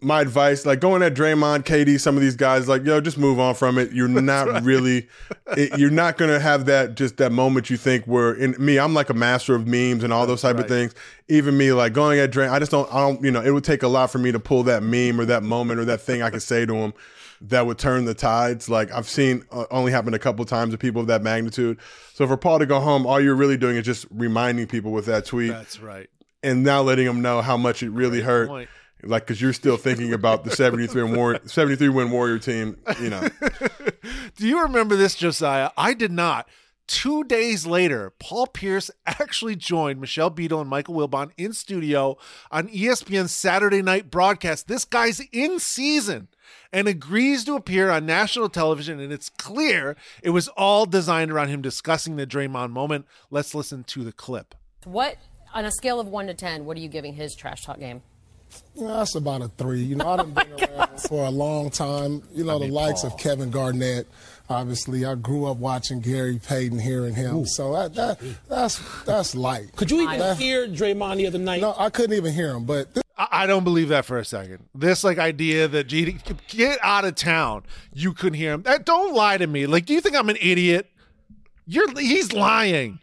My 0.00 0.20
advice, 0.20 0.66
like 0.66 0.80
going 0.80 1.02
at 1.02 1.14
Draymond, 1.14 1.64
KD, 1.64 1.98
some 1.98 2.16
of 2.16 2.20
these 2.20 2.36
guys, 2.36 2.68
like, 2.68 2.84
yo, 2.84 3.00
just 3.00 3.16
move 3.16 3.40
on 3.40 3.54
from 3.54 3.78
it. 3.78 3.92
You're 3.92 4.08
not 4.22 4.62
really, 4.62 5.08
it, 5.56 5.78
you're 5.78 5.90
not 5.90 6.18
going 6.18 6.30
to 6.30 6.38
have 6.38 6.66
that, 6.66 6.96
just 6.96 7.16
that 7.16 7.32
moment 7.32 7.70
you 7.70 7.78
think 7.78 8.04
where, 8.04 8.34
in 8.34 8.54
me, 8.58 8.78
I'm 8.78 8.92
like 8.92 9.08
a 9.08 9.14
master 9.14 9.54
of 9.54 9.66
memes 9.66 10.04
and 10.04 10.12
all 10.12 10.26
those 10.26 10.42
type 10.42 10.56
right. 10.56 10.64
of 10.64 10.68
things. 10.68 10.94
Even 11.28 11.56
me, 11.56 11.72
like 11.72 11.94
going 11.94 12.18
at 12.18 12.30
Draymond, 12.30 12.50
I 12.50 12.58
just 12.58 12.70
don't, 12.70 12.92
I 12.92 12.98
don't, 12.98 13.22
you 13.22 13.30
know, 13.30 13.40
it 13.40 13.50
would 13.50 13.64
take 13.64 13.82
a 13.82 13.88
lot 13.88 14.10
for 14.10 14.18
me 14.18 14.32
to 14.32 14.38
pull 14.38 14.62
that 14.64 14.82
meme 14.82 15.18
or 15.18 15.24
that 15.24 15.42
moment 15.42 15.80
or 15.80 15.86
that 15.86 16.02
thing 16.02 16.22
I 16.22 16.30
could 16.30 16.42
say 16.42 16.66
to 16.66 16.74
him 16.74 16.92
that 17.40 17.66
would 17.66 17.78
turn 17.78 18.04
the 18.04 18.14
tides. 18.14 18.68
Like 18.68 18.90
I've 18.92 19.08
seen 19.08 19.44
uh, 19.50 19.64
only 19.70 19.92
happen 19.92 20.14
a 20.14 20.18
couple 20.18 20.44
times 20.44 20.72
to 20.72 20.78
people 20.78 21.00
of 21.00 21.06
that 21.08 21.22
magnitude. 21.22 21.78
So 22.14 22.26
for 22.26 22.36
Paul 22.36 22.58
to 22.58 22.66
go 22.66 22.80
home, 22.80 23.06
all 23.06 23.20
you're 23.20 23.34
really 23.34 23.56
doing 23.56 23.76
is 23.76 23.84
just 23.84 24.06
reminding 24.10 24.66
people 24.66 24.92
with 24.92 25.06
that 25.06 25.26
tweet 25.26 25.52
That's 25.52 25.80
right. 25.80 26.08
and 26.42 26.64
now 26.64 26.82
letting 26.82 27.06
them 27.06 27.22
know 27.22 27.42
how 27.42 27.56
much 27.56 27.82
it 27.82 27.90
really 27.90 28.20
hurt. 28.20 28.48
point. 28.48 28.68
Like, 29.02 29.26
because 29.26 29.40
you're 29.40 29.52
still 29.52 29.76
thinking 29.76 30.12
about 30.12 30.44
the 30.44 30.50
73 30.50 31.02
win 31.02 31.14
Warrior, 31.14 31.40
73 31.44 31.88
win 31.90 32.10
Warrior 32.10 32.38
team, 32.38 32.76
you 33.00 33.10
know. 33.10 33.28
Do 34.36 34.46
you 34.46 34.62
remember 34.62 34.96
this, 34.96 35.14
Josiah? 35.14 35.70
I 35.76 35.94
did 35.94 36.10
not. 36.10 36.48
Two 36.86 37.24
days 37.24 37.66
later, 37.66 38.12
Paul 38.18 38.46
Pierce 38.46 38.90
actually 39.06 39.56
joined 39.56 40.00
Michelle 40.00 40.30
Beadle 40.30 40.60
and 40.60 40.70
Michael 40.70 40.94
Wilbon 40.94 41.30
in 41.36 41.52
studio 41.52 42.16
on 42.50 42.68
ESPN's 42.68 43.32
Saturday 43.32 43.82
night 43.82 44.10
broadcast. 44.10 44.68
This 44.68 44.84
guy's 44.84 45.20
in 45.32 45.58
season 45.58 46.28
and 46.72 46.86
agrees 46.86 47.44
to 47.44 47.54
appear 47.54 47.90
on 47.90 48.06
national 48.06 48.48
television, 48.48 49.00
and 49.00 49.12
it's 49.12 49.28
clear 49.30 49.96
it 50.22 50.30
was 50.30 50.46
all 50.48 50.86
designed 50.86 51.32
around 51.32 51.48
him 51.48 51.60
discussing 51.60 52.16
the 52.16 52.26
Draymond 52.26 52.70
moment. 52.70 53.06
Let's 53.30 53.54
listen 53.54 53.82
to 53.84 54.04
the 54.04 54.12
clip. 54.12 54.54
What, 54.84 55.16
on 55.54 55.64
a 55.64 55.72
scale 55.72 55.98
of 55.98 56.06
1 56.06 56.28
to 56.28 56.34
10, 56.34 56.64
what 56.64 56.76
are 56.76 56.80
you 56.80 56.88
giving 56.88 57.14
his 57.14 57.34
trash 57.34 57.64
talk 57.64 57.80
game? 57.80 58.02
You 58.74 58.82
know, 58.82 58.96
that's 58.98 59.14
about 59.14 59.42
a 59.42 59.48
three. 59.48 59.80
You 59.82 59.96
know, 59.96 60.08
I've 60.08 60.20
oh 60.20 60.24
been 60.24 60.52
around 60.74 61.00
for 61.00 61.24
a 61.24 61.30
long 61.30 61.70
time. 61.70 62.22
You 62.34 62.44
know, 62.44 62.58
the 62.58 62.68
likes 62.68 63.04
of 63.04 63.16
Kevin 63.18 63.50
Garnett. 63.50 64.06
Obviously, 64.48 65.04
I 65.04 65.16
grew 65.16 65.46
up 65.46 65.56
watching 65.56 66.00
Gary 66.00 66.38
Payton, 66.38 66.78
hearing 66.78 67.14
him. 67.14 67.46
So 67.46 67.72
that, 67.72 67.94
that 67.94 68.20
that's 68.48 68.80
that's 69.04 69.34
light. 69.34 69.74
Could 69.74 69.90
you 69.90 70.02
even 70.02 70.18
That- 70.18 70.36
hear 70.38 70.68
Draymond 70.68 71.16
the 71.16 71.26
other 71.26 71.38
night? 71.38 71.60
No, 71.62 71.74
I 71.76 71.90
couldn't 71.90 72.16
even 72.16 72.32
hear 72.32 72.50
him. 72.50 72.64
But 72.64 72.94
this, 72.94 73.02
I 73.18 73.28
I 73.32 73.46
don't 73.46 73.64
believe 73.64 73.88
that 73.88 74.04
for 74.04 74.18
a 74.18 74.24
second. 74.24 74.60
This 74.74 75.02
like 75.02 75.18
idea 75.18 75.66
that 75.68 75.88
GD 75.88 76.20
get 76.48 76.78
out 76.82 77.04
of 77.04 77.14
town, 77.16 77.64
you 77.92 78.12
couldn't 78.12 78.38
hear 78.38 78.52
him. 78.52 78.62
That 78.62 78.84
don't 78.86 79.14
lie 79.14 79.36
to 79.38 79.46
me. 79.46 79.66
Like, 79.66 79.86
do 79.86 79.94
you 79.94 80.00
think 80.00 80.14
I'm 80.14 80.28
an 80.28 80.38
idiot? 80.40 80.90
You're 81.66 81.90
he's 81.98 82.32
lying. 82.32 83.00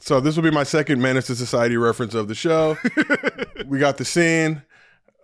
So 0.00 0.20
this 0.20 0.36
will 0.36 0.42
be 0.42 0.50
my 0.50 0.64
second 0.64 1.00
Menace 1.00 1.26
to 1.28 1.36
Society 1.36 1.76
reference 1.76 2.14
of 2.14 2.28
the 2.28 2.34
show. 2.34 2.76
we 3.66 3.78
got 3.78 3.96
the 3.96 4.04
scene 4.04 4.62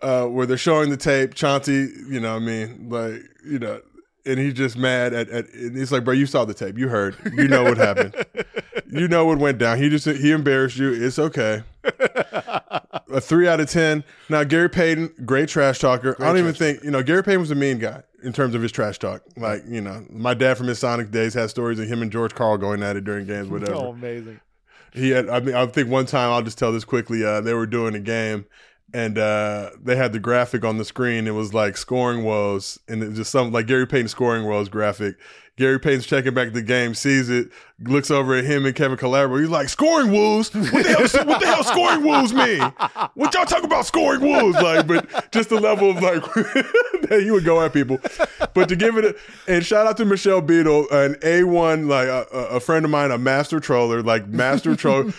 uh, 0.01 0.25
where 0.25 0.45
they're 0.45 0.57
showing 0.57 0.89
the 0.89 0.97
tape. 0.97 1.33
Chauncey, 1.33 1.89
you 2.09 2.19
know, 2.19 2.33
what 2.33 2.43
I 2.43 2.45
mean, 2.45 2.89
like, 2.89 3.21
you 3.45 3.59
know, 3.59 3.81
and 4.25 4.39
he's 4.39 4.53
just 4.53 4.77
mad 4.77 5.13
at, 5.13 5.29
at 5.29 5.49
and 5.53 5.75
he's 5.75 5.91
like, 5.91 6.03
bro, 6.03 6.13
you 6.13 6.25
saw 6.25 6.45
the 6.45 6.53
tape, 6.53 6.77
you 6.77 6.87
heard, 6.87 7.15
you 7.33 7.47
know 7.47 7.63
what 7.63 7.77
happened, 7.77 8.15
you 8.91 9.07
know 9.07 9.25
what 9.25 9.37
went 9.37 9.57
down. 9.57 9.77
He 9.77 9.89
just 9.89 10.05
he 10.05 10.31
embarrassed 10.31 10.77
you. 10.77 10.93
It's 10.93 11.19
okay. 11.19 11.63
a 11.83 13.19
three 13.19 13.47
out 13.47 13.59
of 13.59 13.69
ten. 13.69 14.03
Now 14.29 14.43
Gary 14.43 14.69
Payton, 14.69 15.13
great 15.25 15.49
trash 15.49 15.79
talker. 15.79 16.15
I 16.19 16.25
don't 16.25 16.37
even 16.37 16.53
think 16.53 16.83
you 16.83 16.91
know 16.91 17.03
Gary 17.03 17.23
Payton 17.23 17.41
was 17.41 17.51
a 17.51 17.55
mean 17.55 17.79
guy 17.79 18.03
in 18.23 18.31
terms 18.31 18.55
of 18.55 18.61
his 18.61 18.71
trash 18.71 18.97
talk. 18.99 19.23
Like 19.35 19.63
you 19.67 19.81
know, 19.81 20.05
my 20.09 20.33
dad 20.33 20.57
from 20.57 20.67
his 20.67 20.79
Sonic 20.79 21.11
days 21.11 21.33
had 21.33 21.49
stories 21.49 21.79
of 21.79 21.87
him 21.87 22.01
and 22.01 22.11
George 22.11 22.33
Karl 22.33 22.57
going 22.57 22.81
at 22.81 22.95
it 22.95 23.03
during 23.03 23.27
games, 23.27 23.47
whatever. 23.49 23.75
Oh, 23.75 23.89
amazing. 23.89 24.39
He 24.93 25.09
had 25.09 25.29
I 25.29 25.39
mean 25.39 25.55
I 25.55 25.65
think 25.65 25.89
one 25.89 26.05
time 26.05 26.31
I'll 26.31 26.41
just 26.41 26.57
tell 26.57 26.71
this 26.71 26.85
quickly 26.85 27.23
uh 27.23 27.41
they 27.41 27.53
were 27.53 27.65
doing 27.65 27.95
a 27.95 27.99
game 27.99 28.45
and 28.93 29.17
uh 29.17 29.71
they 29.81 29.95
had 29.95 30.13
the 30.13 30.19
graphic 30.19 30.63
on 30.63 30.77
the 30.77 30.85
screen. 30.85 31.27
It 31.27 31.31
was 31.31 31.53
like 31.53 31.77
scoring 31.77 32.23
woes 32.23 32.79
and 32.87 33.01
it 33.03 33.13
just 33.13 33.31
some 33.31 33.51
like 33.51 33.67
Gary 33.67 33.87
Payton 33.87 34.07
scoring 34.07 34.45
woes 34.45 34.69
graphic 34.69 35.15
Gary 35.57 35.79
Payton's 35.79 36.07
checking 36.07 36.33
back 36.33 36.53
the 36.53 36.61
game 36.61 36.95
sees 36.95 37.29
it 37.29 37.49
looks 37.79 38.11
over 38.11 38.35
at 38.35 38.45
him 38.45 38.65
and 38.65 38.75
Kevin 38.75 38.97
Calabro. 38.97 39.39
He's 39.39 39.49
like 39.49 39.69
scoring 39.69 40.11
wolves? 40.11 40.53
what 40.53 40.71
the 40.71 41.09
hell 41.09 41.25
what 41.25 41.39
the 41.39 41.47
hell 41.47 41.63
scoring 41.63 42.03
wolves 42.03 42.33
mean? 42.33 42.61
What 43.15 43.33
y'all 43.33 43.45
talk 43.45 43.63
about 43.63 43.85
scoring 43.85 44.21
wolves? 44.21 44.55
like 44.61 44.87
but 44.87 45.31
just 45.31 45.49
the 45.49 45.59
level 45.59 45.89
of 45.89 46.01
like 46.01 46.21
that 46.33 47.21
he 47.23 47.31
would 47.31 47.45
go 47.45 47.61
at 47.61 47.73
people. 47.73 47.99
But 48.53 48.69
to 48.69 48.75
give 48.75 48.97
it 48.97 49.05
a 49.05 49.15
and 49.51 49.65
shout 49.65 49.87
out 49.87 49.97
to 49.97 50.05
Michelle 50.05 50.41
Beadle 50.41 50.87
an 50.91 51.15
A1 51.15 51.87
like 51.87 52.07
a, 52.07 52.25
a 52.55 52.59
friend 52.59 52.85
of 52.85 52.91
mine 52.91 53.11
a 53.11 53.17
master 53.17 53.59
troller 53.59 54.01
like 54.01 54.27
master 54.27 54.75
troll 54.75 55.11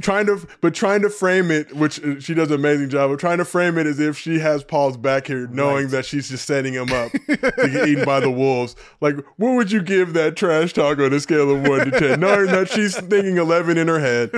trying 0.00 0.26
to 0.26 0.46
but 0.60 0.74
trying 0.74 1.02
to 1.02 1.10
frame 1.10 1.50
it 1.50 1.74
which 1.74 2.02
uh, 2.04 2.20
she 2.20 2.34
does 2.34 2.48
an 2.50 2.54
amazing 2.54 2.88
job 2.88 3.10
of 3.10 3.18
trying 3.18 3.38
to 3.38 3.44
frame 3.44 3.78
it 3.78 3.86
as 3.86 4.00
if 4.00 4.16
she 4.18 4.38
has 4.38 4.62
Paul's 4.62 4.96
back 4.96 5.26
here 5.26 5.46
knowing 5.48 5.88
that 5.88 6.04
she's 6.04 6.28
just 6.28 6.46
setting 6.46 6.74
him 6.74 6.92
up 6.92 7.10
to 7.12 7.36
get 7.70 7.88
eaten 7.88 8.04
by 8.04 8.20
the 8.20 8.30
wolves. 8.30 8.76
Like 9.00 9.16
what 9.36 9.54
would 9.54 9.72
you 9.72 9.73
give 9.80 10.12
that 10.12 10.36
trash 10.36 10.72
talk 10.72 10.98
on 10.98 11.12
a 11.12 11.20
scale 11.20 11.50
of 11.50 11.66
1 11.66 11.90
to 11.90 11.98
10 11.98 12.20
knowing 12.20 12.46
that 12.46 12.70
she's 12.70 12.96
thinking 12.96 13.36
11 13.38 13.78
in 13.78 13.88
her 13.88 14.00
head 14.00 14.30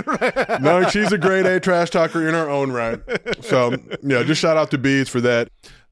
No, 0.62 0.88
she's 0.88 1.12
a 1.12 1.18
grade 1.18 1.46
A 1.46 1.60
trash 1.60 1.90
talker 1.90 2.26
in 2.26 2.34
her 2.34 2.48
own 2.48 2.72
right 2.72 3.00
so 3.40 3.76
yeah 4.02 4.22
just 4.22 4.40
shout 4.40 4.56
out 4.56 4.70
to 4.70 4.78
Beads 4.78 5.08
for 5.08 5.20
that 5.20 5.48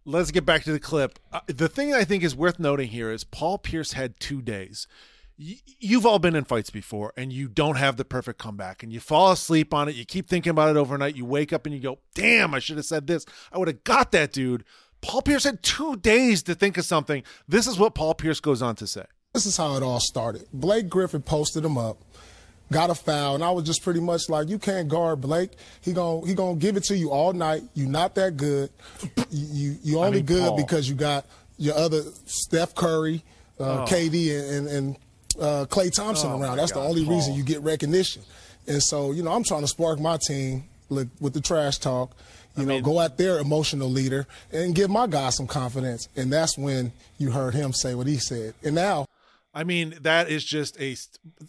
Let's 0.07 0.31
get 0.31 0.45
back 0.45 0.65
to 0.65 0.73
the 0.73 0.81
clip. 0.81 1.19
Uh, 1.33 1.41
the 1.47 1.69
thing 1.69 1.95
I 1.95 2.05
think 2.05 2.23
is 2.23 2.37
worth 2.37 2.59
noting 2.59 2.89
here 2.89 3.11
is 3.11 3.25
Paul 3.25 3.57
Pierce 3.57 3.95
had 3.95 4.21
two 4.21 4.43
days. 4.43 4.87
You've 5.37 6.05
all 6.05 6.19
been 6.19 6.37
in 6.37 6.45
fights 6.45 6.69
before 6.69 7.13
and 7.17 7.33
you 7.33 7.49
don't 7.49 7.77
have 7.77 7.97
the 7.97 8.05
perfect 8.05 8.39
comeback 8.39 8.83
and 8.83 8.93
you 8.93 9.01
fall 9.01 9.33
asleep 9.33 9.73
on 9.73 9.89
it. 9.89 9.95
You 9.95 10.05
keep 10.05 10.29
thinking 10.29 10.51
about 10.51 10.69
it 10.69 10.79
overnight. 10.79 11.17
You 11.17 11.25
wake 11.25 11.55
up 11.55 11.65
and 11.65 11.75
you 11.75 11.81
go, 11.81 12.01
damn, 12.15 12.55
I 12.55 12.59
should 12.59 12.77
have 12.77 12.85
said 12.85 13.07
this. 13.07 13.25
I 13.51 13.57
would 13.59 13.67
have 13.67 13.83
got 13.83 14.13
that 14.13 14.31
dude. 14.31 14.65
Paul 15.01 15.23
Pierce 15.23 15.45
had 15.45 15.63
two 15.63 15.97
days 15.97 16.43
to 16.45 16.55
think 16.55 16.77
of 16.77 16.85
something. 16.85 17.23
This 17.49 17.67
is 17.67 17.79
what 17.79 17.95
Paul 17.95 18.15
Pierce 18.15 18.41
goes 18.41 18.61
on 18.63 18.77
to 18.77 18.87
say. 18.87 19.07
This 19.35 19.47
is 19.47 19.57
how 19.57 19.77
it 19.77 19.83
all 19.83 19.99
started. 20.01 20.47
Blake 20.53 20.89
Griffin 20.89 21.21
posted 21.21 21.65
him 21.65 21.77
up, 21.77 21.99
got 22.71 22.89
a 22.89 22.95
foul, 22.95 23.35
and 23.35 23.43
I 23.43 23.51
was 23.51 23.65
just 23.65 23.83
pretty 23.83 23.99
much 23.99 24.29
like, 24.29 24.49
"You 24.49 24.61
can't 24.61 24.89
guard 24.89 25.21
Blake. 25.21 25.51
He 25.81 25.93
gon' 25.93 26.25
he 26.25 26.35
gonna 26.35 26.55
give 26.55 26.77
it 26.77 26.85
to 26.85 26.97
you 26.97 27.11
all 27.11 27.33
night. 27.33 27.65
You 27.75 27.87
not 27.87 28.15
that 28.15 28.37
good. 28.37 28.71
You 29.31 29.77
you, 29.83 29.99
only 29.99 30.19
mean, 30.19 30.27
good 30.27 30.49
Paul. 30.49 30.57
because 30.57 30.89
you 30.89 30.95
got 30.95 31.27
your 31.59 31.75
other 31.77 32.03
Steph 32.27 32.77
Curry, 32.77 33.25
uh, 33.59 33.85
KD, 33.87 34.39
and 34.39 34.69
and, 34.69 34.69
and 34.69 34.97
uh, 35.41 35.67
Klay 35.69 35.93
Thompson 35.93 36.31
Oh, 36.31 36.41
around. 36.41 36.59
That's 36.59 36.71
the 36.71 36.79
God, 36.79 36.91
only 36.91 37.05
reason 37.05 37.35
you 37.35 37.43
get 37.43 37.61
recognition. 37.63 38.23
And 38.69 38.81
so 38.81 39.11
you 39.11 39.25
know, 39.25 39.33
I'm 39.33 39.43
trying 39.43 39.63
to 39.63 39.69
spark 39.69 39.99
my 39.99 40.17
team 40.17 40.63
with 40.89 41.33
the 41.33 41.41
trash 41.41 41.79
talk. 41.79 42.13
You 42.57 42.67
know, 42.67 42.81
go 42.81 43.01
at 43.01 43.19
their 43.19 43.41
emotional 43.41 43.91
leader 43.91 44.29
and 44.53 44.77
give 44.77 44.89
my 44.89 45.09
guy 45.09 45.31
some 45.31 45.49
confidence. 45.49 46.07
And 46.15 46.33
that's 46.33 46.57
when 46.57 46.93
you 47.19 47.33
heard 47.33 47.53
him 47.53 47.73
say 47.73 47.97
what 47.97 48.07
he 48.07 48.19
said. 48.19 48.55
And 48.63 48.77
now 48.77 49.07
I 49.55 49.65
mean, 49.65 49.95
that 50.01 50.29
is 50.29 50.45
just 50.45 50.81
a 50.81 50.97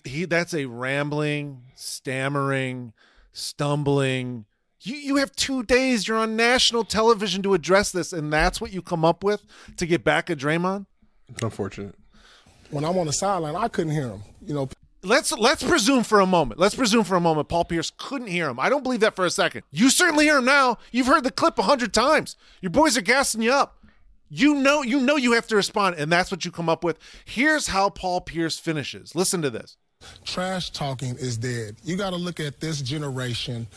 he. 0.04 0.26
That's 0.26 0.54
a 0.54 0.66
rambling, 0.66 1.64
stammering, 1.76 2.94
stumbling. 3.32 4.46
You 4.82 4.96
you 4.96 5.16
have 5.18 5.36
two 5.36 5.64
days. 5.64 6.08
You're 6.08 6.18
on 6.18 6.36
national 6.36 6.84
television 6.84 7.42
to 7.44 7.54
address 7.54 7.92
this, 7.92 8.14
and 8.14 8.32
that's 8.32 8.62
what 8.62 8.72
you 8.72 8.82
come 8.82 9.04
up 9.04 9.24
with 9.24 9.44
to 9.78 9.86
get 9.86 10.04
back 10.04 10.30
at 10.30 10.38
Draymond. 10.38 10.86
it's 11.30 11.44
unfortunate 11.44 11.96
when 12.72 12.84
I'm 12.84 12.98
on 12.98 13.06
the 13.06 13.14
sideline, 13.14 13.56
I 13.56 13.68
couldn't 13.68 13.94
hear 13.94 14.10
him. 14.10 14.24
You 14.46 14.54
know, 14.54 14.70
Let's 15.04 15.32
let's 15.32 15.62
presume 15.62 16.04
for 16.04 16.20
a 16.20 16.26
moment. 16.26 16.60
Let's 16.60 16.74
presume 16.74 17.04
for 17.04 17.16
a 17.16 17.20
moment 17.22 17.48
Paul 17.48 17.64
Pierce 17.66 17.92
couldn't 17.96 18.28
hear 18.28 18.50
him. 18.50 18.60
I 18.60 18.70
don't 18.70 18.82
believe 18.82 19.02
that 19.02 19.16
for 19.16 19.24
a 19.24 19.30
second. 19.30 19.62
You 19.72 19.92
certainly 19.92 20.26
hear 20.26 20.40
him 20.40 20.46
now. 20.46 20.80
You've 20.92 21.06
heard 21.06 21.24
the 21.24 21.32
clip 21.32 21.60
a 21.60 21.64
hundred 21.64 21.94
times. 21.94 22.36
Your 22.60 22.72
boys 22.72 22.98
are 22.98 23.02
gassing 23.02 23.44
you 23.44 23.54
up. 23.54 23.85
You 24.30 24.56
know 24.56 24.82
you 24.82 25.00
know 25.00 25.16
you 25.18 25.34
have 25.34 25.48
to 25.48 25.56
respond, 25.56 25.96
and 25.98 26.12
that's 26.12 26.32
what 26.32 26.46
you 26.46 26.52
come 26.52 26.70
up 26.70 26.84
with. 26.84 26.98
Here's 27.26 27.68
how 27.68 27.90
Paul 27.90 28.22
Pierce 28.22 28.58
finishes. 28.60 29.16
Listen 29.16 29.42
to 29.44 29.50
this. 29.50 29.78
trash 30.24 30.72
talking 30.72 31.16
is 31.18 31.38
dead. 31.38 31.78
You 31.84 31.96
got 31.96 32.10
to 32.12 32.16
look 32.16 32.40
at 32.40 32.60
this 32.60 32.82
generation. 32.82 33.68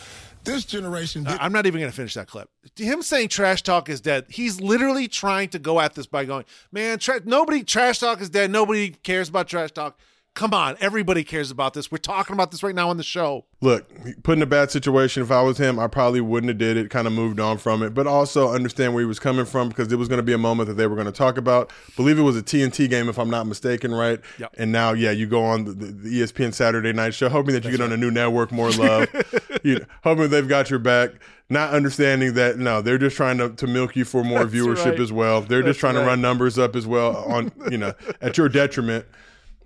This 0.44 0.64
generation. 0.64 1.26
Uh, 1.26 1.32
did- 1.32 1.40
I- 1.40 1.44
I'm 1.44 1.52
not 1.52 1.66
even 1.66 1.80
going 1.80 1.90
to 1.90 1.96
finish 1.96 2.14
that 2.14 2.26
clip. 2.28 2.48
Him 2.76 3.02
saying 3.02 3.28
trash 3.28 3.62
talk 3.62 3.88
is 3.88 4.00
dead. 4.00 4.26
He's 4.28 4.60
literally 4.60 5.06
trying 5.08 5.48
to 5.50 5.58
go 5.58 5.80
at 5.80 5.94
this 5.94 6.06
by 6.06 6.24
going, 6.24 6.44
man, 6.72 6.98
tra- 6.98 7.20
nobody, 7.24 7.62
trash 7.62 7.98
talk 7.98 8.20
is 8.20 8.30
dead. 8.30 8.50
Nobody 8.50 8.90
cares 8.90 9.28
about 9.28 9.48
trash 9.48 9.72
talk. 9.72 9.98
Come 10.34 10.54
on, 10.54 10.76
everybody 10.80 11.24
cares 11.24 11.50
about 11.50 11.74
this. 11.74 11.90
We're 11.90 11.98
talking 11.98 12.32
about 12.32 12.52
this 12.52 12.62
right 12.62 12.74
now 12.74 12.90
on 12.90 12.96
the 12.96 13.02
show. 13.02 13.46
look, 13.60 13.90
put 14.22 14.36
in 14.36 14.42
a 14.42 14.46
bad 14.46 14.70
situation. 14.70 15.20
If 15.20 15.32
I 15.32 15.42
was 15.42 15.58
him, 15.58 15.80
I 15.80 15.88
probably 15.88 16.20
wouldn't 16.20 16.48
have 16.48 16.58
did 16.58 16.76
it. 16.76 16.90
Kind 16.90 17.08
of 17.08 17.12
moved 17.12 17.40
on 17.40 17.58
from 17.58 17.82
it, 17.82 17.92
but 17.92 18.06
also 18.06 18.52
understand 18.52 18.94
where 18.94 19.02
he 19.02 19.06
was 19.06 19.18
coming 19.18 19.44
from 19.44 19.68
because 19.68 19.90
it 19.92 19.96
was 19.96 20.06
going 20.06 20.18
to 20.18 20.22
be 20.22 20.32
a 20.32 20.38
moment 20.38 20.68
that 20.68 20.74
they 20.74 20.86
were 20.86 20.94
going 20.94 21.06
to 21.06 21.12
talk 21.12 21.38
about. 21.38 21.72
Believe 21.96 22.20
it 22.20 22.22
was 22.22 22.36
a 22.36 22.42
TNT 22.42 22.88
game, 22.88 23.08
if 23.08 23.18
I'm 23.18 23.30
not 23.30 23.48
mistaken, 23.48 23.92
right? 23.92 24.20
Yep. 24.38 24.54
And 24.58 24.70
now, 24.70 24.92
yeah, 24.92 25.10
you 25.10 25.26
go 25.26 25.42
on 25.42 25.64
the, 25.64 25.72
the, 25.72 26.20
ESPN 26.20 26.54
Saturday 26.54 26.92
Night 26.92 27.14
Show, 27.14 27.28
hoping 27.28 27.54
that 27.54 27.64
you 27.64 27.72
get 27.72 27.80
on 27.80 27.90
a 27.90 27.96
new 27.96 28.12
network, 28.12 28.52
more 28.52 28.70
love, 28.70 29.08
you 29.64 29.80
know, 29.80 29.84
hoping 30.04 30.30
they've 30.30 30.48
got 30.48 30.70
your 30.70 30.78
back. 30.78 31.10
Not 31.50 31.72
understanding 31.72 32.34
that 32.34 32.58
no, 32.58 32.80
they're 32.80 32.98
just 32.98 33.16
trying 33.16 33.38
to, 33.38 33.48
to 33.48 33.66
milk 33.66 33.96
you 33.96 34.04
for 34.04 34.22
more 34.22 34.44
That's 34.44 34.54
viewership 34.54 34.90
right. 34.90 35.00
as 35.00 35.10
well. 35.10 35.40
They're 35.40 35.62
That's 35.62 35.70
just 35.70 35.80
trying 35.80 35.96
right. 35.96 36.02
to 36.02 36.06
run 36.06 36.20
numbers 36.20 36.58
up 36.58 36.76
as 36.76 36.86
well 36.86 37.16
on 37.24 37.50
you 37.70 37.78
know 37.78 37.94
at 38.20 38.36
your 38.36 38.48
detriment. 38.50 39.06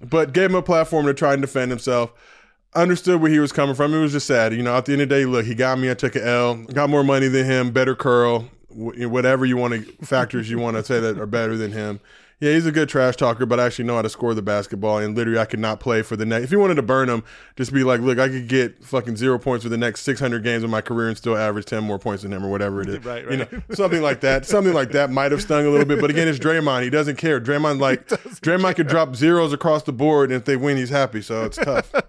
But 0.02 0.32
gave 0.32 0.50
him 0.50 0.56
a 0.56 0.62
platform 0.62 1.06
to 1.06 1.14
try 1.14 1.32
and 1.32 1.42
defend 1.42 1.70
himself 1.70 2.12
understood 2.74 3.20
where 3.20 3.30
he 3.30 3.38
was 3.38 3.52
coming 3.52 3.74
from. 3.74 3.94
It 3.94 4.00
was 4.00 4.12
just 4.12 4.26
sad. 4.26 4.54
You 4.54 4.62
know, 4.62 4.76
at 4.76 4.86
the 4.86 4.92
end 4.92 5.02
of 5.02 5.08
the 5.08 5.14
day, 5.14 5.24
look, 5.24 5.44
he 5.44 5.54
got 5.54 5.78
me. 5.78 5.90
I 5.90 5.94
took 5.94 6.16
an 6.16 6.22
L. 6.22 6.56
Got 6.56 6.90
more 6.90 7.04
money 7.04 7.28
than 7.28 7.44
him. 7.44 7.70
Better 7.70 7.94
curl. 7.94 8.48
Whatever 8.70 9.44
you 9.44 9.58
want 9.58 9.74
to 9.74 10.06
factors 10.06 10.48
you 10.48 10.58
want 10.58 10.78
to 10.78 10.84
say 10.84 10.98
that 10.98 11.18
are 11.18 11.26
better 11.26 11.56
than 11.56 11.72
him. 11.72 12.00
Yeah, 12.42 12.54
he's 12.54 12.66
a 12.66 12.72
good 12.72 12.88
trash 12.88 13.14
talker, 13.14 13.46
but 13.46 13.60
I 13.60 13.66
actually 13.66 13.84
know 13.84 13.94
how 13.94 14.02
to 14.02 14.08
score 14.08 14.34
the 14.34 14.42
basketball. 14.42 14.98
And 14.98 15.16
literally, 15.16 15.38
I 15.38 15.44
could 15.44 15.60
not 15.60 15.78
play 15.78 16.02
for 16.02 16.16
the 16.16 16.26
next. 16.26 16.42
If 16.42 16.50
you 16.50 16.58
wanted 16.58 16.74
to 16.74 16.82
burn 16.82 17.08
him, 17.08 17.22
just 17.54 17.72
be 17.72 17.84
like, 17.84 18.00
look, 18.00 18.18
I 18.18 18.28
could 18.28 18.48
get 18.48 18.82
fucking 18.82 19.14
zero 19.14 19.38
points 19.38 19.62
for 19.62 19.68
the 19.68 19.76
next 19.76 20.00
600 20.00 20.42
games 20.42 20.64
of 20.64 20.70
my 20.70 20.80
career 20.80 21.06
and 21.06 21.16
still 21.16 21.36
average 21.36 21.66
10 21.66 21.84
more 21.84 22.00
points 22.00 22.24
than 22.24 22.32
him 22.32 22.44
or 22.44 22.50
whatever 22.50 22.80
it 22.80 22.88
is. 22.88 22.98
Right, 23.04 23.30
You 23.30 23.36
know, 23.36 23.46
something 23.74 24.02
like 24.02 24.22
that. 24.22 24.44
Something 24.44 24.72
like 24.72 24.90
that 24.90 25.10
might 25.10 25.30
have 25.30 25.40
stung 25.40 25.66
a 25.66 25.70
little 25.70 25.86
bit. 25.86 26.00
But 26.00 26.10
again, 26.10 26.26
it's 26.26 26.40
Draymond. 26.40 26.82
He 26.82 26.90
doesn't 26.90 27.14
care. 27.14 27.40
Draymond 27.40 27.78
like 27.78 28.08
Draymond 28.08 28.74
could 28.74 28.88
drop 28.88 29.14
zeros 29.14 29.52
across 29.52 29.84
the 29.84 29.92
board, 29.92 30.32
and 30.32 30.36
if 30.36 30.44
they 30.44 30.56
win, 30.56 30.76
he's 30.76 30.90
happy. 30.90 31.22
So 31.22 31.44
it's 31.44 31.58
tough. 31.58 31.92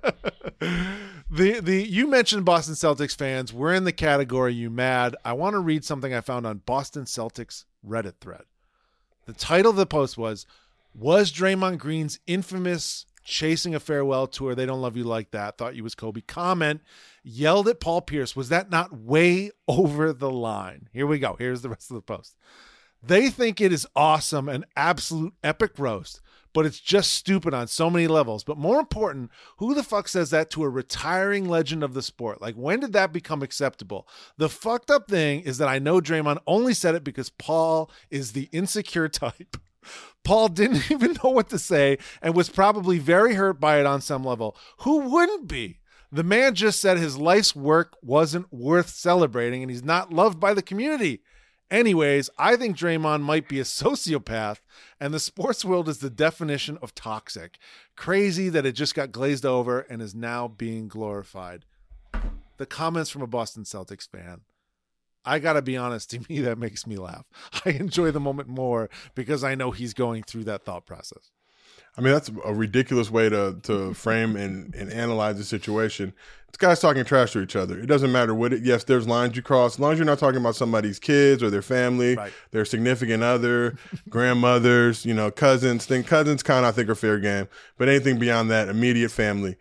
The 1.30 1.60
the 1.62 1.82
you 1.82 2.08
mentioned 2.08 2.46
Boston 2.46 2.76
Celtics 2.76 3.16
fans. 3.16 3.52
We're 3.52 3.74
in 3.74 3.86
the 3.86 3.92
category 3.92 4.54
you 4.54 4.70
mad. 4.70 5.16
I 5.26 5.34
want 5.34 5.56
to 5.56 5.60
read 5.60 5.84
something 5.84 6.14
I 6.14 6.22
found 6.22 6.46
on 6.46 6.60
Boston 6.60 7.06
Celtics 7.06 7.66
Reddit 7.84 8.18
thread. 8.22 8.44
The 9.26 9.34
title 9.34 9.72
of 9.72 9.78
the 9.78 9.86
post 9.86 10.18
was 10.18 10.46
Was 10.94 11.32
Draymond 11.32 11.78
Green's 11.78 12.20
infamous 12.28 13.06
chasing 13.24 13.74
a 13.74 13.80
farewell 13.80 14.28
tour, 14.28 14.54
they 14.54 14.66
don't 14.66 14.82
love 14.82 14.98
you 14.98 15.04
like 15.04 15.32
that, 15.32 15.58
thought 15.58 15.76
you 15.76 15.84
was 15.84 15.96
Kobe 15.96 16.22
comment, 16.22 16.82
yelled 17.24 17.68
at 17.68 17.80
Paul 17.80 18.02
Pierce. 18.02 18.36
Was 18.36 18.50
that 18.50 18.70
not 18.70 18.96
way 18.96 19.52
over 19.68 20.14
the 20.14 20.32
line? 20.32 20.90
Here 20.94 21.08
we 21.08 21.20
go. 21.20 21.36
Here's 21.40 21.62
the 21.62 21.70
rest 21.70 21.90
of 21.90 21.96
the 21.96 22.02
post. 22.02 22.36
They 23.06 23.30
think 23.30 23.60
it 23.60 23.74
is 23.74 23.86
awesome, 23.96 24.48
an 24.48 24.64
absolute 24.78 25.34
epic 25.44 25.74
roast, 25.78 26.22
but 26.54 26.66
it's 26.66 26.80
just 26.80 27.12
stupid 27.12 27.54
on 27.54 27.68
so 27.68 27.90
many 27.90 28.08
levels. 28.08 28.46
But 28.46 28.58
more 28.58 28.80
important, 28.80 29.30
who 29.58 29.74
the 29.74 29.84
fuck 29.84 30.08
says 30.08 30.30
that 30.30 30.50
to 30.52 30.64
a 30.64 30.70
retiring 30.70 31.50
legend 31.50 31.84
of 31.84 31.94
the 31.94 32.02
sport? 32.02 32.42
Like, 32.42 32.56
when 32.56 32.80
did 32.80 32.94
that 32.94 33.12
become 33.12 33.44
acceptable? 33.44 34.08
The 34.38 34.48
fucked 34.48 34.90
up 34.90 35.10
thing 35.10 35.42
is 35.42 35.58
that 35.58 35.68
I 35.68 35.80
know 35.80 36.00
Draymond 36.00 36.40
only 36.48 36.74
said 36.74 36.96
it 36.96 37.04
because 37.04 37.30
Paul 37.30 37.92
is 38.10 38.32
the 38.32 38.48
insecure 38.54 39.10
type. 39.10 39.58
Paul 40.24 40.48
didn't 40.48 40.84
even 40.92 41.18
know 41.22 41.32
what 41.32 41.50
to 41.50 41.60
say 41.60 41.98
and 42.22 42.34
was 42.34 42.48
probably 42.50 43.00
very 43.00 43.34
hurt 43.34 43.60
by 43.60 43.82
it 43.82 43.86
on 43.86 44.00
some 44.00 44.24
level. 44.24 44.56
Who 44.80 45.10
wouldn't 45.10 45.50
be? 45.50 45.80
The 46.10 46.24
man 46.24 46.54
just 46.56 46.80
said 46.80 46.98
his 46.98 47.18
life's 47.18 47.56
work 47.56 47.98
wasn't 48.02 48.54
worth 48.54 48.90
celebrating 48.90 49.62
and 49.62 49.72
he's 49.72 49.84
not 49.84 50.14
loved 50.14 50.40
by 50.40 50.54
the 50.54 50.62
community. 50.62 51.22
Anyways, 51.74 52.30
I 52.38 52.56
think 52.56 52.78
Draymond 52.78 53.24
might 53.24 53.50
be 53.50 53.60
a 53.60 53.64
sociopath, 53.64 54.60
and 55.00 55.12
the 55.12 55.20
sports 55.20 55.66
world 55.66 55.90
is 55.90 55.98
the 55.98 56.10
definition 56.12 56.78
of 56.84 56.94
toxic. 56.94 57.58
Crazy 57.96 58.48
that 58.50 58.68
it 58.68 58.74
just 58.74 58.94
got 58.94 59.12
glazed 59.12 59.44
over 59.44 59.80
and 59.80 60.00
is 60.00 60.14
now 60.14 60.48
being 60.48 60.88
glorified. 60.88 61.66
The 62.58 62.68
comments 62.68 63.10
from 63.10 63.24
a 63.24 63.28
Boston 63.28 63.64
Celtics 63.64 64.08
fan. 64.08 64.42
I 65.26 65.40
gotta 65.40 65.64
be 65.64 65.76
honest, 65.76 66.10
to 66.12 66.20
me, 66.30 66.42
that 66.42 66.60
makes 66.60 66.86
me 66.86 66.98
laugh. 66.98 67.26
I 67.66 67.72
enjoy 67.72 68.12
the 68.12 68.20
moment 68.20 68.50
more 68.50 68.92
because 69.16 69.44
I 69.44 69.56
know 69.56 69.72
he's 69.72 69.96
going 69.96 70.22
through 70.22 70.44
that 70.44 70.66
thought 70.66 70.86
process. 70.86 71.32
I 71.98 72.02
mean, 72.02 72.12
that's 72.14 72.32
a 72.44 72.54
ridiculous 72.54 73.12
way 73.12 73.30
to 73.30 73.58
to 73.64 73.94
frame 73.94 74.36
and, 74.36 74.74
and 74.76 74.92
analyze 74.92 75.38
the 75.38 75.44
situation. 75.44 76.14
It's 76.50 76.58
guys 76.60 76.80
talking 76.80 77.04
trash 77.04 77.34
to 77.34 77.42
each 77.42 77.56
other. 77.56 77.80
It 77.80 77.88
doesn't 77.88 78.12
matter 78.12 78.34
what 78.36 78.54
it. 78.54 78.64
Yes, 78.64 78.84
there's 78.84 79.08
lines 79.08 79.36
you 79.36 79.42
cross. 79.42 79.76
As 79.76 79.80
long 79.80 79.94
as 79.94 79.98
you're 79.98 80.06
not 80.06 80.20
talking 80.20 80.40
about 80.40 80.56
somebody's 80.56 81.00
kids 81.00 81.42
or 81.42 81.50
their 81.50 81.64
family, 81.64 82.16
Right. 82.16 82.32
their 82.52 82.64
significant 82.66 83.24
other, 83.24 83.76
grandmothers, 84.10 85.04
you 85.06 85.14
know, 85.14 85.32
cousins. 85.32 85.86
Think 85.86 86.06
cousins 86.08 86.44
kind 86.44 86.66
of 86.66 86.70
I 86.70 86.76
think 86.76 86.90
are 86.90 86.96
fair 86.96 87.20
game. 87.20 87.48
But 87.78 87.90
anything 87.90 88.20
beyond 88.20 88.52
that, 88.52 88.70
immediate 88.70 89.10
family, 89.10 89.56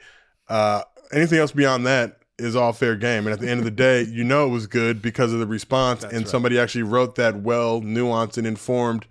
uh, 0.48 0.82
anything 1.12 1.38
else 1.38 1.52
beyond 1.52 1.86
that 1.86 2.18
is 2.38 2.56
all 2.56 2.72
fair 2.72 2.96
game. 2.96 3.26
And 3.26 3.32
at 3.32 3.40
the 3.40 3.48
end 3.48 3.60
of 3.60 3.64
the 3.64 3.70
day, 3.70 4.02
you 4.02 4.24
know 4.24 4.46
it 4.46 4.50
was 4.50 4.66
good 4.66 5.00
because 5.00 5.32
of 5.32 5.38
the 5.38 5.46
response, 5.46 6.02
and 6.04 6.26
somebody 6.28 6.58
actually 6.58 6.82
wrote 6.82 7.14
that 7.16 7.36
well 7.36 7.80
nuanced 7.80 8.36
and 8.38 8.46
informed 8.46 9.06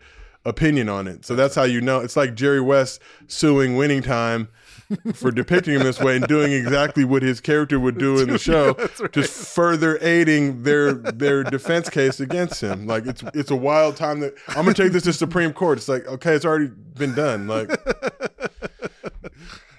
opinion 0.45 0.89
on 0.89 1.07
it. 1.07 1.25
So 1.25 1.35
that's 1.35 1.55
how 1.55 1.63
you 1.63 1.81
know. 1.81 1.99
It's 1.99 2.15
like 2.15 2.35
Jerry 2.35 2.61
West 2.61 3.01
suing 3.27 3.75
Winning 3.75 4.01
Time 4.01 4.47
for 5.13 5.31
depicting 5.31 5.75
him 5.75 5.83
this 5.83 5.99
way 5.99 6.17
and 6.17 6.27
doing 6.27 6.51
exactly 6.51 7.05
what 7.05 7.23
his 7.23 7.39
character 7.39 7.79
would 7.79 7.97
do 7.97 8.19
in 8.19 8.29
the 8.29 8.37
show, 8.37 8.73
just 9.11 9.31
further 9.55 9.97
aiding 10.01 10.63
their 10.63 10.93
their 10.93 11.43
defense 11.43 11.89
case 11.89 12.19
against 12.19 12.61
him. 12.61 12.87
Like 12.87 13.05
it's 13.05 13.23
it's 13.33 13.51
a 13.51 13.55
wild 13.55 13.95
time 13.95 14.19
that 14.21 14.33
I'm 14.49 14.65
gonna 14.65 14.73
take 14.73 14.91
this 14.91 15.03
to 15.03 15.13
Supreme 15.13 15.53
Court. 15.53 15.77
It's 15.77 15.87
like 15.87 16.05
okay, 16.07 16.33
it's 16.33 16.45
already 16.45 16.67
been 16.67 17.13
done. 17.13 17.47
Like 17.47 17.69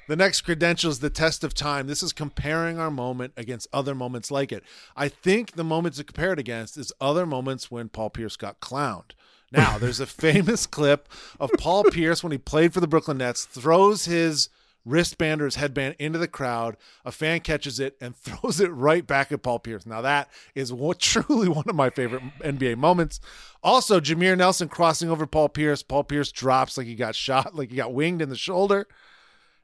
The 0.08 0.16
next 0.16 0.42
credential 0.42 0.90
is 0.90 0.98
the 0.98 1.08
test 1.08 1.44
of 1.44 1.54
time. 1.54 1.86
This 1.86 2.02
is 2.02 2.12
comparing 2.12 2.78
our 2.78 2.90
moment 2.90 3.32
against 3.36 3.68
other 3.72 3.94
moments 3.94 4.30
like 4.30 4.52
it. 4.52 4.62
I 4.96 5.08
think 5.08 5.52
the 5.52 5.64
moments 5.64 5.96
to 5.98 6.04
compare 6.04 6.32
it 6.32 6.38
against 6.38 6.76
is 6.76 6.92
other 7.00 7.24
moments 7.24 7.70
when 7.70 7.88
Paul 7.88 8.10
Pierce 8.10 8.36
got 8.36 8.60
clowned. 8.60 9.12
Now, 9.52 9.76
there's 9.76 10.00
a 10.00 10.06
famous 10.06 10.66
clip 10.66 11.08
of 11.38 11.50
Paul 11.58 11.84
Pierce 11.84 12.22
when 12.22 12.32
he 12.32 12.38
played 12.38 12.72
for 12.72 12.80
the 12.80 12.86
Brooklyn 12.86 13.18
Nets, 13.18 13.44
throws 13.44 14.06
his 14.06 14.48
wristband 14.84 15.42
or 15.42 15.44
his 15.44 15.56
headband 15.56 15.94
into 15.98 16.18
the 16.18 16.26
crowd. 16.26 16.76
A 17.04 17.12
fan 17.12 17.40
catches 17.40 17.78
it 17.78 17.96
and 18.00 18.16
throws 18.16 18.60
it 18.60 18.68
right 18.68 19.06
back 19.06 19.30
at 19.30 19.42
Paul 19.42 19.58
Pierce. 19.58 19.84
Now, 19.84 20.00
that 20.00 20.30
is 20.54 20.72
what, 20.72 20.98
truly 21.00 21.48
one 21.48 21.68
of 21.68 21.76
my 21.76 21.90
favorite 21.90 22.22
NBA 22.40 22.78
moments. 22.78 23.20
Also, 23.62 24.00
Jameer 24.00 24.36
Nelson 24.36 24.68
crossing 24.68 25.10
over 25.10 25.26
Paul 25.26 25.50
Pierce. 25.50 25.82
Paul 25.82 26.04
Pierce 26.04 26.32
drops 26.32 26.78
like 26.78 26.86
he 26.86 26.94
got 26.94 27.14
shot, 27.14 27.54
like 27.54 27.70
he 27.70 27.76
got 27.76 27.92
winged 27.92 28.22
in 28.22 28.30
the 28.30 28.36
shoulder. 28.36 28.88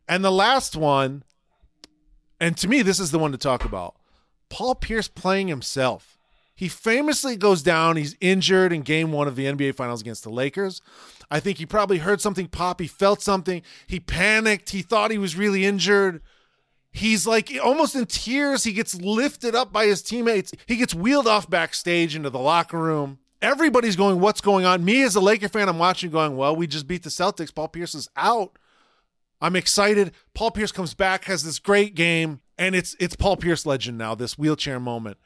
And 0.06 0.24
the 0.24 0.30
last 0.30 0.76
one, 0.76 1.24
and 2.40 2.56
to 2.58 2.68
me, 2.68 2.82
this 2.82 3.00
is 3.00 3.10
the 3.10 3.18
one 3.18 3.32
to 3.32 3.38
talk 3.38 3.64
about 3.64 3.96
Paul 4.50 4.74
Pierce 4.74 5.08
playing 5.08 5.48
himself. 5.48 6.17
He 6.58 6.66
famously 6.66 7.36
goes 7.36 7.62
down. 7.62 7.94
He's 7.94 8.16
injured 8.20 8.72
in 8.72 8.82
game 8.82 9.12
one 9.12 9.28
of 9.28 9.36
the 9.36 9.44
NBA 9.44 9.76
Finals 9.76 10.00
against 10.00 10.24
the 10.24 10.30
Lakers. 10.30 10.82
I 11.30 11.38
think 11.38 11.58
he 11.58 11.66
probably 11.66 11.98
heard 11.98 12.20
something 12.20 12.48
pop. 12.48 12.80
He 12.80 12.88
felt 12.88 13.22
something. 13.22 13.62
He 13.86 14.00
panicked. 14.00 14.70
He 14.70 14.82
thought 14.82 15.12
he 15.12 15.18
was 15.18 15.36
really 15.36 15.64
injured. 15.64 16.20
He's 16.90 17.28
like 17.28 17.52
almost 17.62 17.94
in 17.94 18.06
tears. 18.06 18.64
He 18.64 18.72
gets 18.72 18.96
lifted 18.96 19.54
up 19.54 19.72
by 19.72 19.86
his 19.86 20.02
teammates. 20.02 20.50
He 20.66 20.74
gets 20.74 20.92
wheeled 20.92 21.28
off 21.28 21.48
backstage 21.48 22.16
into 22.16 22.28
the 22.28 22.40
locker 22.40 22.80
room. 22.80 23.20
Everybody's 23.40 23.94
going, 23.94 24.18
What's 24.18 24.40
going 24.40 24.64
on? 24.64 24.84
Me 24.84 25.04
as 25.04 25.14
a 25.14 25.20
Laker 25.20 25.48
fan, 25.48 25.68
I'm 25.68 25.78
watching 25.78 26.10
going, 26.10 26.36
Well, 26.36 26.56
we 26.56 26.66
just 26.66 26.88
beat 26.88 27.04
the 27.04 27.08
Celtics. 27.08 27.54
Paul 27.54 27.68
Pierce 27.68 27.94
is 27.94 28.08
out. 28.16 28.58
I'm 29.40 29.54
excited. 29.54 30.10
Paul 30.34 30.50
Pierce 30.50 30.72
comes 30.72 30.94
back, 30.94 31.26
has 31.26 31.44
this 31.44 31.60
great 31.60 31.94
game, 31.94 32.40
and 32.58 32.74
it's 32.74 32.96
it's 32.98 33.14
Paul 33.14 33.36
Pierce 33.36 33.64
legend 33.64 33.96
now. 33.96 34.16
This 34.16 34.36
wheelchair 34.36 34.80
moment. 34.80 35.18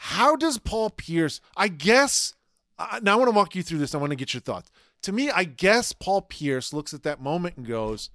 How 0.00 0.36
does 0.36 0.58
Paul 0.58 0.90
Pierce? 0.90 1.40
I 1.56 1.66
guess. 1.66 2.34
Uh, 2.78 3.00
now 3.02 3.14
I 3.14 3.16
want 3.16 3.28
to 3.28 3.36
walk 3.36 3.56
you 3.56 3.64
through 3.64 3.78
this. 3.78 3.94
I 3.94 3.98
want 3.98 4.10
to 4.10 4.16
get 4.16 4.32
your 4.32 4.40
thoughts. 4.40 4.70
To 5.02 5.12
me, 5.12 5.28
I 5.28 5.42
guess 5.42 5.92
Paul 5.92 6.22
Pierce 6.22 6.72
looks 6.72 6.94
at 6.94 7.02
that 7.02 7.20
moment 7.20 7.56
and 7.56 7.66
goes, 7.66 8.10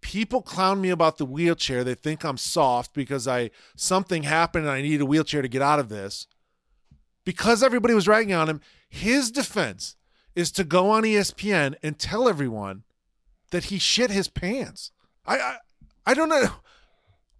"People 0.00 0.42
clown 0.42 0.80
me 0.80 0.90
about 0.90 1.18
the 1.18 1.24
wheelchair. 1.24 1.84
They 1.84 1.94
think 1.94 2.24
I'm 2.24 2.36
soft 2.36 2.92
because 2.92 3.28
I 3.28 3.52
something 3.76 4.24
happened 4.24 4.66
and 4.66 4.72
I 4.72 4.82
need 4.82 5.00
a 5.00 5.06
wheelchair 5.06 5.42
to 5.42 5.48
get 5.48 5.62
out 5.62 5.78
of 5.78 5.88
this." 5.88 6.26
Because 7.24 7.62
everybody 7.62 7.94
was 7.94 8.08
ragging 8.08 8.34
on 8.34 8.48
him, 8.48 8.60
his 8.88 9.30
defense 9.30 9.94
is 10.34 10.50
to 10.52 10.64
go 10.64 10.90
on 10.90 11.04
ESPN 11.04 11.76
and 11.84 12.00
tell 12.00 12.28
everyone 12.28 12.82
that 13.52 13.64
he 13.64 13.78
shit 13.78 14.10
his 14.10 14.26
pants. 14.26 14.90
I 15.24 15.38
I, 15.38 15.56
I 16.04 16.14
don't 16.14 16.28
know. 16.28 16.50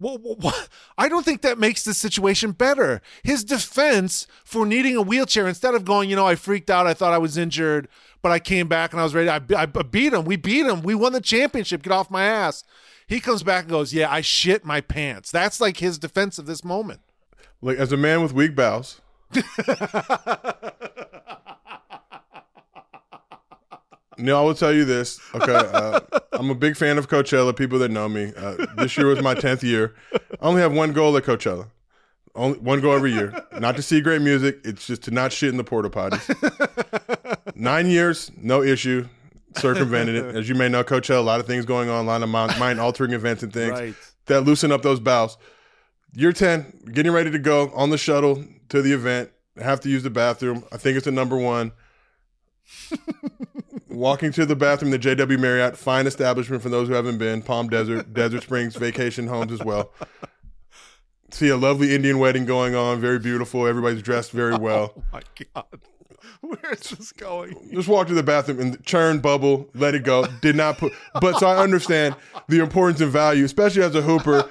Well, 0.02 0.18
what? 0.18 0.68
I 0.98 1.08
don't 1.08 1.24
think 1.24 1.42
that 1.42 1.58
makes 1.58 1.84
the 1.84 1.94
situation 1.94 2.52
better. 2.52 3.00
His 3.22 3.44
defense 3.44 4.26
for 4.44 4.66
needing 4.66 4.96
a 4.96 5.02
wheelchair, 5.02 5.46
instead 5.46 5.74
of 5.74 5.84
going, 5.84 6.10
you 6.10 6.16
know, 6.16 6.26
I 6.26 6.34
freaked 6.34 6.70
out, 6.70 6.86
I 6.86 6.94
thought 6.94 7.12
I 7.12 7.18
was 7.18 7.38
injured, 7.38 7.88
but 8.20 8.32
I 8.32 8.38
came 8.38 8.66
back 8.68 8.92
and 8.92 9.00
I 9.00 9.04
was 9.04 9.14
ready. 9.14 9.28
I, 9.30 9.40
I 9.56 9.66
beat 9.66 10.12
him. 10.12 10.24
We 10.24 10.36
beat 10.36 10.66
him. 10.66 10.82
We 10.82 10.94
won 10.94 11.12
the 11.12 11.20
championship. 11.20 11.82
Get 11.82 11.92
off 11.92 12.10
my 12.10 12.24
ass. 12.24 12.64
He 13.06 13.20
comes 13.20 13.42
back 13.42 13.64
and 13.64 13.70
goes, 13.70 13.94
yeah, 13.94 14.10
I 14.10 14.20
shit 14.20 14.64
my 14.64 14.80
pants. 14.80 15.30
That's 15.30 15.60
like 15.60 15.76
his 15.78 15.98
defense 15.98 16.38
of 16.38 16.46
this 16.46 16.64
moment. 16.64 17.00
like 17.60 17.78
as 17.78 17.92
a 17.92 17.96
man 17.96 18.22
with 18.22 18.32
weak 18.32 18.54
bowels. 18.56 19.00
No, 24.22 24.38
I 24.38 24.42
will 24.42 24.54
tell 24.54 24.72
you 24.72 24.84
this. 24.84 25.20
Okay, 25.34 25.52
uh, 25.52 25.98
I'm 26.32 26.48
a 26.48 26.54
big 26.54 26.76
fan 26.76 26.96
of 26.96 27.08
Coachella. 27.08 27.54
People 27.56 27.78
that 27.80 27.90
know 27.90 28.08
me, 28.08 28.32
uh, 28.36 28.66
this 28.76 28.96
year 28.96 29.06
was 29.08 29.20
my 29.20 29.34
tenth 29.34 29.64
year. 29.64 29.94
I 30.14 30.18
only 30.42 30.60
have 30.62 30.72
one 30.72 30.92
goal 30.92 31.16
at 31.16 31.24
Coachella. 31.24 31.66
Only 32.36 32.58
one 32.60 32.80
goal 32.80 32.94
every 32.94 33.12
year. 33.12 33.34
Not 33.58 33.74
to 33.76 33.82
see 33.82 34.00
great 34.00 34.22
music. 34.22 34.60
It's 34.64 34.86
just 34.86 35.02
to 35.02 35.10
not 35.10 35.32
shit 35.32 35.50
in 35.50 35.56
the 35.56 35.64
porta 35.64 35.90
potties. 35.90 36.24
Nine 37.56 37.88
years, 37.88 38.30
no 38.36 38.62
issue. 38.62 39.08
Circumvented 39.56 40.14
it. 40.14 40.36
As 40.36 40.48
you 40.48 40.54
may 40.54 40.68
know, 40.68 40.82
Coachella, 40.84 41.18
a 41.18 41.20
lot 41.20 41.40
of 41.40 41.46
things 41.46 41.66
going 41.66 41.88
on, 41.90 42.04
a 42.04 42.08
lot 42.08 42.22
of 42.22 42.28
mind 42.30 42.80
altering 42.80 43.12
events 43.12 43.42
and 43.42 43.52
things 43.52 43.72
Right. 43.72 43.94
that 44.26 44.42
loosen 44.42 44.70
up 44.72 44.82
those 44.82 45.00
bowels. 45.00 45.36
Year 46.14 46.32
10, 46.32 46.90
getting 46.92 47.12
ready 47.12 47.30
to 47.32 47.38
go 47.40 47.70
on 47.74 47.90
the 47.90 47.98
shuttle 47.98 48.44
to 48.68 48.80
the 48.82 48.92
event. 48.92 49.30
Have 49.60 49.80
to 49.80 49.88
use 49.90 50.04
the 50.04 50.10
bathroom. 50.10 50.64
I 50.72 50.76
think 50.76 50.96
it's 50.96 51.04
the 51.06 51.10
number 51.10 51.36
one. 51.36 51.72
Walking 53.92 54.32
to 54.32 54.46
the 54.46 54.56
bathroom, 54.56 54.90
the 54.90 54.98
JW 54.98 55.38
Marriott, 55.38 55.76
fine 55.76 56.06
establishment 56.06 56.62
for 56.62 56.70
those 56.70 56.88
who 56.88 56.94
haven't 56.94 57.18
been, 57.18 57.42
Palm 57.42 57.68
Desert, 57.68 58.12
Desert 58.14 58.42
Springs 58.42 58.74
vacation 58.74 59.26
homes 59.26 59.52
as 59.52 59.62
well. 59.62 59.92
See 61.30 61.48
a 61.48 61.56
lovely 61.56 61.94
Indian 61.94 62.18
wedding 62.18 62.44
going 62.46 62.74
on, 62.74 63.00
very 63.00 63.18
beautiful. 63.18 63.66
Everybody's 63.66 64.02
dressed 64.02 64.32
very 64.32 64.54
oh 64.54 64.58
well. 64.58 64.94
Oh 64.96 65.02
my 65.12 65.22
God. 65.54 65.80
Where 66.40 66.72
is 66.72 66.90
this 66.90 67.12
going? 67.12 67.70
Just 67.72 67.88
walk 67.88 68.08
to 68.08 68.14
the 68.14 68.22
bathroom 68.22 68.60
and 68.60 68.84
churn 68.84 69.20
bubble, 69.20 69.68
let 69.74 69.94
it 69.94 70.04
go. 70.04 70.26
Did 70.40 70.56
not 70.56 70.78
put, 70.78 70.92
but 71.20 71.38
so 71.38 71.46
I 71.46 71.58
understand 71.62 72.16
the 72.48 72.60
importance 72.60 73.00
and 73.00 73.12
value, 73.12 73.44
especially 73.44 73.82
as 73.82 73.94
a 73.94 74.02
hooper. 74.02 74.48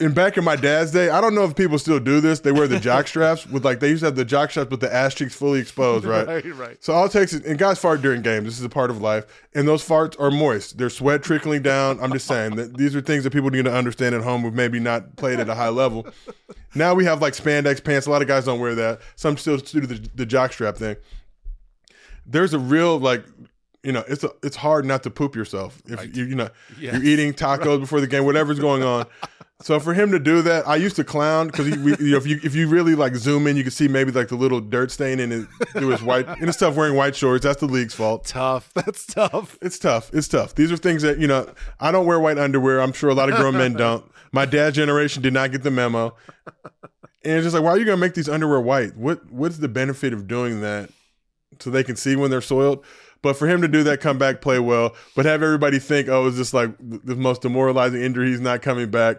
And 0.00 0.14
back 0.14 0.38
in 0.38 0.44
my 0.44 0.56
dad's 0.56 0.92
day, 0.92 1.10
I 1.10 1.20
don't 1.20 1.34
know 1.34 1.44
if 1.44 1.54
people 1.54 1.78
still 1.78 2.00
do 2.00 2.20
this. 2.22 2.40
They 2.40 2.52
wear 2.52 2.66
the 2.66 2.80
jock 2.88 3.06
straps 3.06 3.46
with 3.46 3.64
like 3.66 3.80
they 3.80 3.90
used 3.90 4.00
to 4.00 4.06
have 4.06 4.16
the 4.16 4.24
jock 4.24 4.50
straps 4.50 4.70
with 4.70 4.80
the 4.80 4.92
ass 4.92 5.14
cheeks 5.14 5.34
fully 5.34 5.60
exposed, 5.60 6.06
right? 6.06 6.26
Right, 6.30 6.44
right. 6.56 6.82
So 6.82 6.94
all 6.94 7.04
it 7.04 7.12
takes 7.12 7.34
is, 7.34 7.42
and 7.44 7.58
guys 7.58 7.78
fart 7.78 8.00
during 8.00 8.22
games. 8.22 8.46
This 8.46 8.58
is 8.58 8.64
a 8.64 8.68
part 8.70 8.90
of 8.90 9.00
life, 9.02 9.26
and 9.54 9.68
those 9.68 9.86
farts 9.86 10.18
are 10.18 10.30
moist. 10.30 10.78
There's 10.78 10.96
sweat 10.96 11.22
trickling 11.22 11.60
down. 11.62 12.00
I'm 12.00 12.12
just 12.12 12.26
saying 12.26 12.56
that 12.56 12.76
these 12.78 12.96
are 12.96 13.00
things 13.02 13.24
that 13.24 13.32
people 13.32 13.50
need 13.50 13.66
to 13.66 13.72
understand 13.74 14.14
at 14.14 14.22
home 14.22 14.40
who've 14.42 14.54
maybe 14.54 14.80
not 14.80 15.16
played 15.16 15.38
at 15.38 15.48
a 15.50 15.54
high 15.54 15.68
level. 15.68 16.06
Now 16.74 16.94
we 16.94 17.04
have 17.04 17.20
like 17.20 17.34
spandex 17.34 17.84
pants. 17.84 18.06
A 18.06 18.10
lot 18.10 18.22
of 18.22 18.28
guys 18.28 18.46
don't 18.46 18.58
wear 18.60 18.74
that. 18.76 19.00
Some 19.16 19.36
still 19.36 19.58
do 19.58 19.80
the, 19.82 20.08
the 20.14 20.24
jock 20.24 20.52
strap 20.54 20.76
thing. 20.76 20.96
There's 22.24 22.54
a 22.54 22.58
real 22.58 22.98
like, 22.98 23.24
you 23.82 23.92
know, 23.92 24.04
it's 24.08 24.24
a, 24.24 24.30
it's 24.42 24.56
hard 24.56 24.84
not 24.84 25.02
to 25.02 25.10
poop 25.10 25.34
yourself 25.34 25.82
if 25.86 26.16
you 26.16 26.24
you 26.24 26.34
know 26.36 26.48
Yes. 26.78 26.94
you're 26.94 27.04
eating 27.04 27.32
tacos 27.34 27.80
before 27.80 28.00
the 28.00 28.06
game, 28.06 28.24
whatever's 28.24 28.58
going 28.60 28.82
on. 28.82 29.06
So 29.62 29.78
for 29.78 29.92
him 29.92 30.10
to 30.12 30.18
do 30.18 30.40
that, 30.42 30.66
I 30.66 30.76
used 30.76 30.96
to 30.96 31.04
clown 31.04 31.48
because 31.48 31.68
you 31.68 31.76
know, 31.76 32.16
if 32.16 32.26
you 32.26 32.40
if 32.42 32.54
you 32.54 32.66
really 32.66 32.94
like 32.94 33.14
zoom 33.14 33.46
in, 33.46 33.56
you 33.56 33.62
can 33.62 33.70
see 33.70 33.88
maybe 33.88 34.10
like 34.10 34.28
the 34.28 34.36
little 34.36 34.60
dirt 34.60 34.90
stain 34.90 35.20
in 35.20 35.30
it 35.32 35.46
through 35.72 35.88
his 35.88 36.02
white. 36.02 36.26
And 36.26 36.48
it's 36.48 36.56
tough 36.56 36.76
wearing 36.76 36.96
white 36.96 37.14
shorts. 37.14 37.44
That's 37.44 37.60
the 37.60 37.66
league's 37.66 37.94
fault. 37.94 38.24
Tough. 38.24 38.72
That's 38.74 39.04
tough. 39.04 39.58
It's 39.60 39.78
tough. 39.78 40.10
It's 40.14 40.28
tough. 40.28 40.54
These 40.54 40.72
are 40.72 40.78
things 40.78 41.02
that 41.02 41.18
you 41.18 41.26
know. 41.26 41.52
I 41.78 41.92
don't 41.92 42.06
wear 42.06 42.18
white 42.18 42.38
underwear. 42.38 42.80
I'm 42.80 42.92
sure 42.92 43.10
a 43.10 43.14
lot 43.14 43.28
of 43.28 43.36
grown 43.36 43.54
men 43.54 43.72
don't. 43.76 44.10
My 44.32 44.46
dad's 44.46 44.76
generation 44.76 45.22
did 45.22 45.34
not 45.34 45.52
get 45.52 45.62
the 45.62 45.70
memo. 45.70 46.14
And 47.22 47.34
it's 47.34 47.44
just 47.44 47.54
like, 47.54 47.62
why 47.62 47.70
are 47.70 47.78
you 47.78 47.84
gonna 47.84 47.98
make 47.98 48.14
these 48.14 48.28
underwear 48.28 48.60
white? 48.60 48.96
What 48.96 49.30
What's 49.30 49.58
the 49.58 49.68
benefit 49.68 50.14
of 50.14 50.26
doing 50.26 50.62
that? 50.62 50.90
So 51.58 51.68
they 51.68 51.84
can 51.84 51.96
see 51.96 52.16
when 52.16 52.30
they're 52.30 52.40
soiled. 52.40 52.82
But 53.22 53.36
for 53.36 53.46
him 53.46 53.60
to 53.60 53.68
do 53.68 53.82
that, 53.82 54.00
come 54.00 54.16
back, 54.16 54.40
play 54.40 54.58
well, 54.58 54.96
but 55.14 55.26
have 55.26 55.42
everybody 55.42 55.78
think, 55.78 56.08
oh, 56.08 56.26
it's 56.26 56.38
just 56.38 56.54
like 56.54 56.70
the 56.78 57.14
most 57.14 57.42
demoralizing 57.42 58.00
injury. 58.00 58.30
He's 58.30 58.40
not 58.40 58.62
coming 58.62 58.90
back. 58.90 59.18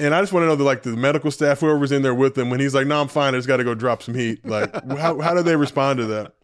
And 0.00 0.14
I 0.14 0.20
just 0.20 0.32
want 0.32 0.44
to 0.44 0.46
know 0.48 0.56
that, 0.56 0.64
like 0.64 0.82
the 0.82 0.96
medical 0.96 1.30
staff, 1.30 1.60
whoever's 1.60 1.92
in 1.92 2.02
there 2.02 2.14
with 2.14 2.36
him, 2.36 2.48
when 2.50 2.58
he's 2.58 2.74
like, 2.74 2.86
"No, 2.86 3.00
I'm 3.00 3.08
fine. 3.08 3.34
I 3.34 3.38
just 3.38 3.48
got 3.48 3.58
to 3.58 3.64
go 3.64 3.74
drop 3.74 4.02
some 4.02 4.14
heat." 4.14 4.44
Like, 4.46 4.72
how 4.98 5.20
how 5.20 5.34
do 5.34 5.42
they 5.42 5.56
respond 5.56 5.98
to 5.98 6.06
that? 6.06 6.34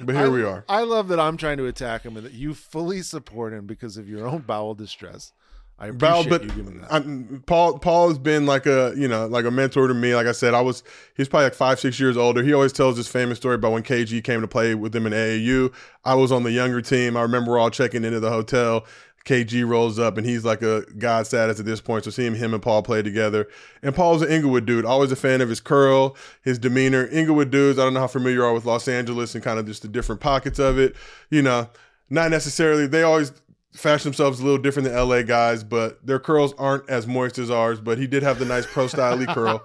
But 0.00 0.14
here 0.14 0.26
I, 0.26 0.28
we 0.28 0.42
are. 0.42 0.64
I 0.68 0.82
love 0.82 1.08
that 1.08 1.20
I'm 1.20 1.36
trying 1.36 1.58
to 1.58 1.66
attack 1.66 2.02
him 2.02 2.16
and 2.16 2.26
that 2.26 2.32
you 2.32 2.54
fully 2.54 3.02
support 3.02 3.52
him 3.52 3.66
because 3.66 3.96
of 3.96 4.08
your 4.08 4.26
own 4.26 4.40
bowel 4.40 4.74
distress. 4.74 5.32
I 5.78 5.88
appreciate 5.88 6.28
but 6.28 6.42
you 6.44 6.50
giving 6.50 6.80
that. 6.80 6.92
I'm, 6.92 7.42
Paul 7.44 7.78
Paul 7.78 8.08
has 8.08 8.18
been 8.18 8.46
like 8.46 8.66
a 8.66 8.94
you 8.96 9.08
know 9.08 9.26
like 9.26 9.44
a 9.44 9.50
mentor 9.50 9.88
to 9.88 9.94
me. 9.94 10.14
Like 10.14 10.28
I 10.28 10.32
said, 10.32 10.54
I 10.54 10.60
was 10.60 10.84
he's 11.16 11.28
probably 11.28 11.46
like 11.46 11.54
five 11.54 11.80
six 11.80 11.98
years 11.98 12.16
older. 12.16 12.42
He 12.42 12.52
always 12.52 12.72
tells 12.72 12.96
this 12.96 13.08
famous 13.08 13.38
story 13.38 13.56
about 13.56 13.72
when 13.72 13.82
KG 13.82 14.22
came 14.22 14.40
to 14.42 14.46
play 14.46 14.76
with 14.76 14.94
him 14.94 15.06
in 15.06 15.12
AAU. 15.12 15.72
I 16.04 16.14
was 16.14 16.30
on 16.30 16.44
the 16.44 16.52
younger 16.52 16.82
team. 16.82 17.16
I 17.16 17.22
remember 17.22 17.52
we're 17.52 17.58
all 17.58 17.70
checking 17.70 18.04
into 18.04 18.20
the 18.20 18.30
hotel. 18.30 18.86
KG 19.24 19.66
rolls 19.66 19.98
up 19.98 20.18
and 20.18 20.26
he's 20.26 20.44
like 20.44 20.62
a 20.62 20.84
god 20.98 21.26
status 21.26 21.60
at 21.60 21.66
this 21.66 21.80
point. 21.80 22.04
So 22.04 22.10
seeing 22.10 22.34
him 22.34 22.54
and 22.54 22.62
Paul 22.62 22.82
play 22.82 23.02
together. 23.02 23.48
And 23.82 23.94
Paul's 23.94 24.22
an 24.22 24.30
Inglewood 24.30 24.66
dude. 24.66 24.84
Always 24.84 25.12
a 25.12 25.16
fan 25.16 25.40
of 25.40 25.48
his 25.48 25.60
curl, 25.60 26.16
his 26.42 26.58
demeanor. 26.58 27.06
Inglewood 27.08 27.50
dudes, 27.50 27.78
I 27.78 27.84
don't 27.84 27.94
know 27.94 28.00
how 28.00 28.06
familiar 28.08 28.38
you 28.38 28.44
are 28.44 28.52
with 28.52 28.64
Los 28.64 28.88
Angeles 28.88 29.34
and 29.34 29.44
kind 29.44 29.58
of 29.58 29.66
just 29.66 29.82
the 29.82 29.88
different 29.88 30.20
pockets 30.20 30.58
of 30.58 30.78
it. 30.78 30.96
You 31.30 31.42
know, 31.42 31.68
not 32.10 32.30
necessarily, 32.30 32.86
they 32.86 33.02
always 33.02 33.32
fashion 33.72 34.10
themselves 34.10 34.40
a 34.40 34.44
little 34.44 34.60
different 34.60 34.88
than 34.88 35.08
LA 35.08 35.22
guys, 35.22 35.64
but 35.64 36.04
their 36.06 36.18
curls 36.18 36.52
aren't 36.58 36.88
as 36.90 37.06
moist 37.06 37.38
as 37.38 37.50
ours. 37.50 37.80
But 37.80 37.98
he 37.98 38.06
did 38.06 38.22
have 38.22 38.38
the 38.38 38.44
nice 38.44 38.66
pro 38.66 38.86
style 38.86 39.24
curl 39.26 39.62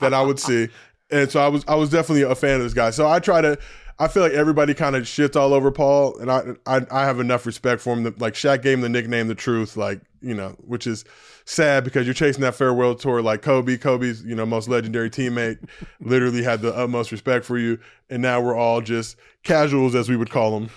that 0.00 0.12
I 0.12 0.22
would 0.22 0.38
see. 0.38 0.68
And 1.10 1.30
so 1.30 1.40
I 1.40 1.48
was 1.48 1.64
I 1.66 1.74
was 1.74 1.88
definitely 1.88 2.22
a 2.22 2.34
fan 2.34 2.56
of 2.56 2.62
this 2.62 2.74
guy. 2.74 2.90
So 2.90 3.08
I 3.08 3.18
try 3.18 3.40
to 3.40 3.58
I 4.00 4.06
feel 4.06 4.22
like 4.22 4.32
everybody 4.32 4.74
kind 4.74 4.94
of 4.94 5.04
shits 5.04 5.34
all 5.34 5.52
over 5.52 5.72
Paul, 5.72 6.18
and 6.18 6.30
I, 6.30 6.54
I 6.66 6.86
I 6.90 7.04
have 7.04 7.18
enough 7.18 7.46
respect 7.46 7.80
for 7.80 7.92
him. 7.94 8.04
That 8.04 8.20
like 8.20 8.34
Shaq 8.34 8.62
gave 8.62 8.78
him 8.78 8.82
the 8.82 8.88
nickname 8.88 9.26
"the 9.26 9.34
Truth," 9.34 9.76
like 9.76 10.00
you 10.20 10.34
know, 10.34 10.56
which 10.66 10.86
is 10.86 11.04
sad 11.44 11.82
because 11.82 12.06
you're 12.06 12.14
chasing 12.14 12.42
that 12.42 12.54
farewell 12.54 12.94
tour 12.94 13.22
like 13.22 13.42
Kobe. 13.42 13.76
Kobe's 13.76 14.22
you 14.22 14.36
know 14.36 14.46
most 14.46 14.68
legendary 14.68 15.10
teammate 15.10 15.58
literally 16.00 16.44
had 16.44 16.62
the 16.62 16.72
utmost 16.74 17.10
respect 17.10 17.44
for 17.44 17.58
you, 17.58 17.78
and 18.08 18.22
now 18.22 18.40
we're 18.40 18.56
all 18.56 18.80
just 18.80 19.16
casuals 19.42 19.96
as 19.96 20.08
we 20.08 20.16
would 20.16 20.30
call 20.30 20.58
them. 20.60 20.70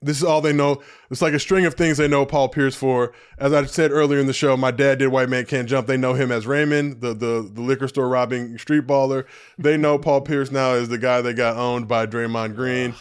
This 0.00 0.16
is 0.18 0.24
all 0.24 0.40
they 0.40 0.52
know. 0.52 0.82
It's 1.10 1.22
like 1.22 1.32
a 1.32 1.38
string 1.38 1.64
of 1.64 1.74
things 1.74 1.96
they 1.98 2.08
know 2.08 2.26
Paul 2.26 2.48
Pierce 2.48 2.74
for. 2.74 3.12
As 3.38 3.52
I 3.52 3.64
said 3.66 3.90
earlier 3.92 4.18
in 4.18 4.26
the 4.26 4.32
show, 4.32 4.56
my 4.56 4.70
dad 4.70 4.98
did 4.98 5.08
White 5.08 5.28
Men 5.28 5.46
Can't 5.46 5.68
Jump. 5.68 5.86
They 5.86 5.96
know 5.96 6.14
him 6.14 6.32
as 6.32 6.46
Raymond, 6.46 7.00
the 7.00 7.14
the, 7.14 7.48
the 7.52 7.60
liquor 7.62 7.88
store 7.88 8.08
robbing 8.08 8.58
street 8.58 8.86
baller. 8.86 9.24
They 9.58 9.76
know 9.76 9.98
Paul 9.98 10.22
Pierce 10.22 10.50
now 10.50 10.72
as 10.72 10.88
the 10.88 10.98
guy 10.98 11.20
that 11.20 11.34
got 11.34 11.56
owned 11.56 11.88
by 11.88 12.06
Draymond 12.06 12.54
Green. 12.56 12.94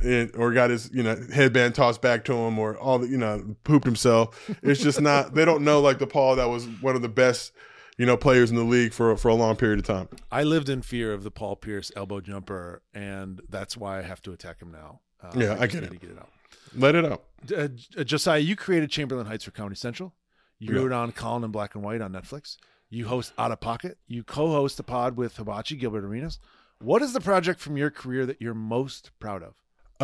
and- 0.00 0.34
or 0.36 0.52
got 0.52 0.70
his 0.70 0.90
you 0.92 1.02
know 1.02 1.16
headband 1.34 1.74
tossed 1.74 2.00
back 2.00 2.24
to 2.26 2.32
him, 2.32 2.56
or 2.58 2.76
all 2.78 3.00
the 3.00 3.08
you 3.08 3.18
know 3.18 3.56
pooped 3.64 3.84
himself. 3.84 4.48
It's 4.62 4.80
just 4.80 5.00
not. 5.00 5.34
They 5.34 5.44
don't 5.44 5.64
know 5.64 5.80
like 5.80 5.98
the 5.98 6.06
Paul 6.06 6.36
that 6.36 6.48
was 6.48 6.66
one 6.80 6.94
of 6.94 7.02
the 7.02 7.08
best 7.08 7.52
you 7.96 8.06
know 8.06 8.16
players 8.16 8.50
in 8.50 8.56
the 8.56 8.62
league 8.62 8.92
for 8.92 9.16
for 9.16 9.28
a 9.28 9.34
long 9.34 9.56
period 9.56 9.80
of 9.80 9.84
time. 9.86 10.08
I 10.30 10.44
lived 10.44 10.68
in 10.68 10.82
fear 10.82 11.12
of 11.12 11.24
the 11.24 11.32
Paul 11.32 11.56
Pierce 11.56 11.90
elbow 11.96 12.20
jumper, 12.20 12.80
and 12.94 13.40
that's 13.48 13.76
why 13.76 13.98
I 13.98 14.02
have 14.02 14.22
to 14.22 14.32
attack 14.32 14.62
him 14.62 14.70
now. 14.70 15.00
Uh, 15.22 15.30
Yeah, 15.36 15.56
I 15.58 15.66
just 15.66 15.72
get 15.74 15.82
need 15.82 15.86
it. 15.96 16.00
to 16.00 16.06
get 16.06 16.10
it 16.10 16.18
out. 16.18 16.28
Let 16.76 16.94
it 16.94 17.04
out. 17.04 17.24
Uh, 17.56 17.68
Josiah, 18.04 18.38
you 18.40 18.56
created 18.56 18.90
Chamberlain 18.90 19.26
Heights 19.26 19.44
for 19.44 19.50
Comedy 19.50 19.76
Central. 19.76 20.14
You 20.58 20.74
Yeah. 20.74 20.80
wrote 20.82 20.92
on 20.92 21.12
Colin 21.12 21.44
in 21.44 21.50
Black 21.50 21.74
and 21.74 21.84
White 21.84 22.00
on 22.00 22.12
Netflix. 22.12 22.56
You 22.90 23.06
host 23.06 23.32
Out 23.38 23.52
of 23.52 23.60
Pocket. 23.60 23.98
You 24.06 24.22
co-host 24.24 24.78
a 24.80 24.82
pod 24.82 25.16
with 25.16 25.36
Hibachi 25.36 25.76
Gilbert 25.76 26.04
Arenas. 26.04 26.38
What 26.80 27.02
is 27.02 27.12
the 27.12 27.20
project 27.20 27.60
from 27.60 27.76
your 27.76 27.90
career 27.90 28.24
that 28.26 28.40
you're 28.40 28.54
most 28.54 29.10
proud 29.18 29.42
of? 29.42 29.54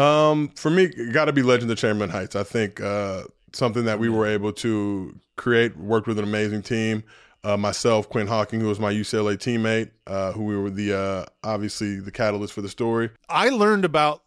Um, 0.03 0.49
for 0.57 0.71
me, 0.71 0.89
got 1.12 1.27
to 1.27 1.33
be 1.33 1.43
Legend 1.43 1.71
of 1.71 1.79
Chamberlain 1.79 2.11
Heights. 2.11 2.35
I 2.35 2.43
think 2.43 2.81
uh, 2.81 3.25
something 3.53 3.85
that 3.85 3.99
we 4.01 4.09
were 4.09 4.27
able 4.27 4.53
to 4.55 5.15
create, 5.37 5.77
worked 5.77 6.07
with 6.09 6.19
an 6.19 6.25
amazing 6.25 6.62
team. 6.62 7.05
Uh, 7.45 7.57
myself, 7.57 8.09
Quinn 8.09 8.27
Hawking, 8.27 8.59
who 8.61 8.69
was 8.69 8.81
my 8.81 8.91
UCLA 8.93 9.37
teammate, 9.37 9.91
uh, 10.07 10.33
who 10.33 10.45
we 10.45 10.57
were 10.57 10.71
the 10.71 10.95
uh, 10.99 11.25
obviously 11.45 12.01
the 12.01 12.11
catalyst 12.11 12.55
for 12.55 12.62
the 12.62 12.71
story. 12.71 13.11
I 13.29 13.51
learned 13.51 13.85
about 13.85 14.23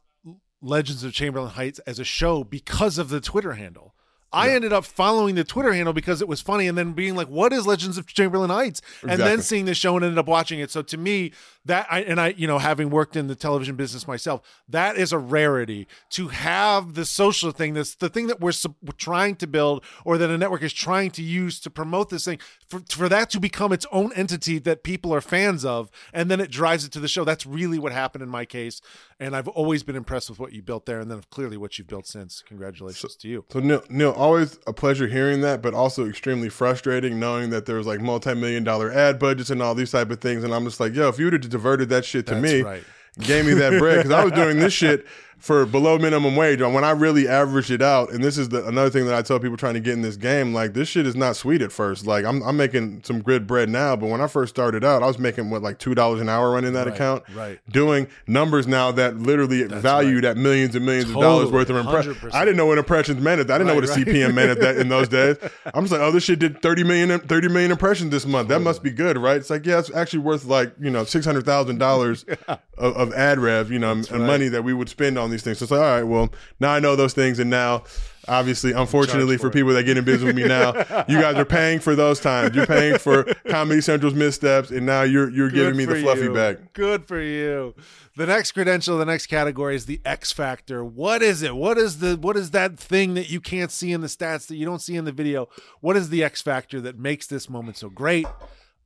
Legends 0.62 1.04
of 1.04 1.14
Chamberlain 1.14 1.52
Heights 1.52 1.80
as 1.80 2.00
a 2.00 2.04
show 2.04 2.44
because 2.44 2.98
of 2.98 3.10
the 3.10 3.22
Twitter 3.22 3.54
handle. 3.54 3.94
I 4.34 4.52
ended 4.52 4.74
up 4.74 4.84
following 4.84 5.36
the 5.36 5.46
Twitter 5.46 5.72
handle 5.72 5.94
because 5.94 6.22
it 6.22 6.28
was 6.28 6.42
funny 6.42 6.68
and 6.68 6.78
then 6.78 6.92
being 6.92 7.16
like, 7.16 7.30
what 7.30 7.54
is 7.54 7.66
Legends 7.66 7.98
of 7.98 8.06
Chamberlain 8.08 8.50
Heights? 8.50 8.82
And 9.02 9.22
then 9.22 9.42
seeing 9.42 9.64
the 9.66 9.74
show 9.74 9.96
and 9.96 10.04
ended 10.04 10.20
up 10.20 10.28
watching 10.28 10.60
it. 10.60 10.70
So 10.70 10.82
to 10.82 10.98
me, 10.98 11.32
that 11.64 11.88
I 11.90 12.02
and 12.02 12.20
I, 12.20 12.30
you 12.30 12.46
know, 12.46 12.60
having 12.60 12.90
worked 12.90 13.16
in 13.16 13.28
the 13.28 13.36
television 13.36 13.76
business 13.76 14.08
myself, 14.08 14.42
that 14.68 14.98
is 14.98 15.14
a 15.14 15.18
rarity 15.18 15.88
to 16.12 16.28
have 16.28 16.94
the 16.94 17.06
social 17.06 17.52
thing, 17.52 17.74
that's 17.74 17.96
the 17.96 18.10
thing 18.10 18.28
that 18.28 18.40
we're 18.42 18.52
trying 18.98 19.36
to 19.38 19.48
build 19.48 19.84
or 20.04 20.18
that 20.18 20.30
a 20.30 20.38
network 20.38 20.62
is 20.62 20.74
trying 20.74 21.12
to 21.12 21.24
use 21.24 21.60
to 21.62 21.70
promote 21.70 22.10
this 22.10 22.26
thing, 22.26 22.40
for, 22.68 22.82
for 22.90 23.10
that 23.10 23.30
to 23.32 23.40
become 23.40 23.72
its 23.72 23.86
own 23.92 24.12
entity 24.14 24.60
that 24.60 24.84
people 24.84 25.14
are 25.14 25.22
fans 25.22 25.64
of, 25.64 25.90
and 26.14 26.30
then 26.30 26.40
it 26.40 26.52
drives 26.52 26.86
it 26.86 26.92
to 26.92 27.00
the 27.00 27.08
show. 27.08 27.24
That's 27.24 27.46
really 27.46 27.80
what 27.80 27.92
happened 27.92 28.24
in 28.24 28.30
my 28.30 28.46
case. 28.46 28.82
And 29.20 29.36
I've 29.36 29.48
always 29.48 29.82
been 29.82 29.96
impressed 29.96 30.30
with 30.30 30.38
what 30.38 30.54
you 30.54 30.62
built 30.62 30.86
there 30.86 31.00
and 31.00 31.10
then 31.10 31.22
clearly 31.32 31.58
what 31.58 31.78
you've 31.78 31.88
built 31.88 32.06
since. 32.06 32.44
Congratulations 32.46 33.16
to 33.16 33.28
you. 33.28 33.46
So 33.52 33.60
Neil, 33.60 33.84
Neil, 33.90 34.12
always 34.12 34.60
a 34.68 34.74
pleasure 34.74 35.08
hearing 35.08 35.42
that, 35.42 35.64
but 35.64 35.74
also 35.74 36.08
extremely 36.08 36.50
frustrating 36.50 37.20
knowing 37.20 37.50
that 37.50 37.66
there's 37.66 37.88
like 37.88 38.00
multi-million 38.00 38.64
dollar 38.64 38.92
ad 38.92 39.18
budgets 39.18 39.50
and 39.50 39.62
all 39.62 39.74
these 39.74 39.92
type 39.92 40.12
of 40.12 40.22
things. 40.22 40.44
And 40.44 40.54
I'm 40.54 40.66
just 40.66 40.80
like, 40.80 40.94
yo, 40.94 41.08
if 41.08 41.18
you 41.18 41.26
would 41.26 41.34
have 41.34 41.50
diverted 41.50 41.90
that 41.90 42.06
shit 42.06 42.28
to 42.28 42.36
That's 42.36 42.54
me, 42.54 42.62
right. 42.62 42.84
gave 43.20 43.46
me 43.46 43.54
that 43.56 43.80
bread 43.80 43.98
because 43.98 44.12
I 44.12 44.24
was 44.24 44.34
doing 44.34 44.60
this 44.60 44.74
shit 44.82 45.08
for 45.38 45.66
below 45.66 45.98
minimum 45.98 46.36
wage. 46.36 46.62
When 46.62 46.84
I 46.84 46.92
really 46.92 47.28
average 47.28 47.72
it 47.72 47.82
out, 47.82 48.12
and 48.12 48.24
this 48.24 48.38
is 48.38 48.50
the, 48.50 48.68
another 48.68 48.90
thing 48.90 49.06
that 49.06 49.14
I 49.14 49.22
tell 49.22 49.40
people 49.40 49.58
trying 49.58 49.76
to 49.76 49.80
get 49.80 49.94
in 49.94 50.02
this 50.02 50.18
game, 50.18 50.54
like 50.54 50.74
this 50.74 50.90
shit 50.90 51.06
is 51.06 51.16
not 51.16 51.36
sweet 51.36 51.62
at 51.62 51.72
first. 51.72 52.06
Like 52.08 52.26
I'm, 52.26 52.42
I'm 52.44 52.58
making 52.58 53.04
some 53.04 53.22
good 53.22 53.46
bread 53.46 53.70
now, 53.70 53.96
but 53.96 54.08
when 54.08 54.22
I 54.22 54.28
first 54.28 54.56
started 54.56 54.84
out, 54.84 55.04
I 55.04 55.08
was 55.08 55.20
making 55.20 55.50
what 55.50 55.62
like 55.62 55.80
two 55.80 55.94
dollars 55.96 56.22
an 56.22 56.30
hour 56.30 56.52
running 56.52 56.74
that 56.74 56.88
Right, 56.88 56.96
account, 56.96 57.24
right. 57.36 57.60
Doing 57.70 58.08
numbers 58.28 58.68
now 58.68 58.92
that 58.94 59.18
literally 59.18 59.64
valued 59.64 60.26
at 60.26 60.38
millions 60.38 60.76
and 60.76 60.86
millions 60.86 61.10
of 61.10 61.16
dollars 61.16 61.52
worth 61.52 61.70
of 61.70 61.76
impressions. 61.78 62.18
I 62.34 62.46
didn't 62.46 62.58
know 62.58 62.66
what 62.66 62.78
impressions 62.78 63.22
meant. 63.22 63.42
I 63.42 63.44
didn't 63.44 63.68
know 63.68 63.76
what 63.76 63.84
a 63.84 63.88
Right, 63.88 63.98
right. 63.98 64.08
CPM 64.08 64.34
meant 64.34 64.52
at 64.52 64.60
that 64.62 64.78
in 64.78 64.90
those 64.90 65.08
days. 65.08 65.38
I'm 65.74 65.84
just 65.84 65.92
like, 65.92 66.02
oh, 66.02 66.12
this 66.12 66.24
shit 66.24 66.40
did 66.40 66.62
30 66.62 66.84
million, 66.84 67.20
30 67.20 67.48
million 67.50 67.72
impressions 67.72 68.12
this 68.12 68.26
month. 68.26 68.50
That 68.50 68.62
must 68.62 68.84
be 68.84 68.92
good, 68.92 69.18
right? 69.18 69.38
It's 69.38 69.50
like, 69.50 69.66
yeah, 69.66 69.80
it's 69.80 69.94
actually 69.94 70.20
worth 70.20 70.46
like, 70.46 70.74
you 70.80 70.90
know, 70.90 71.04
$600,000 71.04 72.38
of, 72.78 72.96
of 72.96 73.14
ad 73.14 73.40
rev, 73.40 73.72
you 73.72 73.80
know, 73.80 73.92
and 73.92 74.10
right. 74.12 74.20
money 74.20 74.48
that 74.50 74.64
we 74.64 74.74
would 74.74 74.90
spend 74.90 75.18
on 75.18 75.27
these 75.32 75.44
things. 75.44 75.60
So 75.60 75.64
it's 75.64 75.72
like, 75.72 75.82
all 75.82 75.86
right, 75.86 76.04
well, 76.04 76.30
now 76.60 76.72
I 76.72 76.80
know 76.80 76.96
those 76.96 77.14
things. 77.14 77.40
And 77.40 77.50
now, 77.50 77.84
obviously, 78.28 78.72
unfortunately 78.72 79.38
for, 79.38 79.44
for 79.44 79.50
people 79.52 79.74
that 79.74 79.84
get 79.84 79.98
in 79.98 80.04
business 80.04 80.28
with 80.28 80.36
me 80.36 80.48
now, 80.48 80.74
you 81.08 81.20
guys 81.20 81.36
are 81.36 81.46
paying 81.46 81.80
for 81.80 81.96
those 81.96 82.20
times. 82.20 82.56
You're 82.56 82.66
paying 82.66 82.98
for 82.98 83.24
Comedy 83.50 83.82
Central's 83.82 84.14
missteps, 84.14 84.72
and 84.72 84.86
now 84.86 85.04
you're, 85.04 85.30
you're 85.30 85.50
giving 85.50 85.78
me 85.78 85.86
the 85.86 85.96
fluffy 85.96 86.24
you. 86.24 86.34
bag. 86.34 86.74
Good 86.74 87.06
for 87.06 87.22
you. 87.22 87.76
The 88.16 88.26
next 88.26 88.54
credential, 88.54 88.98
the 88.98 89.06
next 89.06 89.28
category 89.28 89.76
is 89.76 89.86
the 89.86 90.02
X 90.04 90.32
factor. 90.32 90.84
What 90.84 91.22
is 91.22 91.44
it? 91.44 91.56
What 91.56 91.78
is 91.78 92.00
the 92.00 92.18
what 92.18 92.36
is 92.36 92.50
that 92.50 92.80
thing 92.80 93.14
that 93.14 93.30
you 93.30 93.40
can't 93.40 93.72
see 93.72 93.92
in 93.92 94.02
the 94.02 94.08
stats 94.08 94.48
that 94.48 94.56
you 94.56 94.66
don't 94.66 94.82
see 94.82 94.96
in 94.96 95.06
the 95.06 95.12
video? 95.12 95.50
What 95.82 95.96
is 95.96 96.10
the 96.10 96.24
X 96.24 96.42
factor 96.42 96.82
that 96.82 96.98
makes 96.98 97.28
this 97.28 97.48
moment 97.48 97.78
so 97.78 97.90
great? 97.90 98.26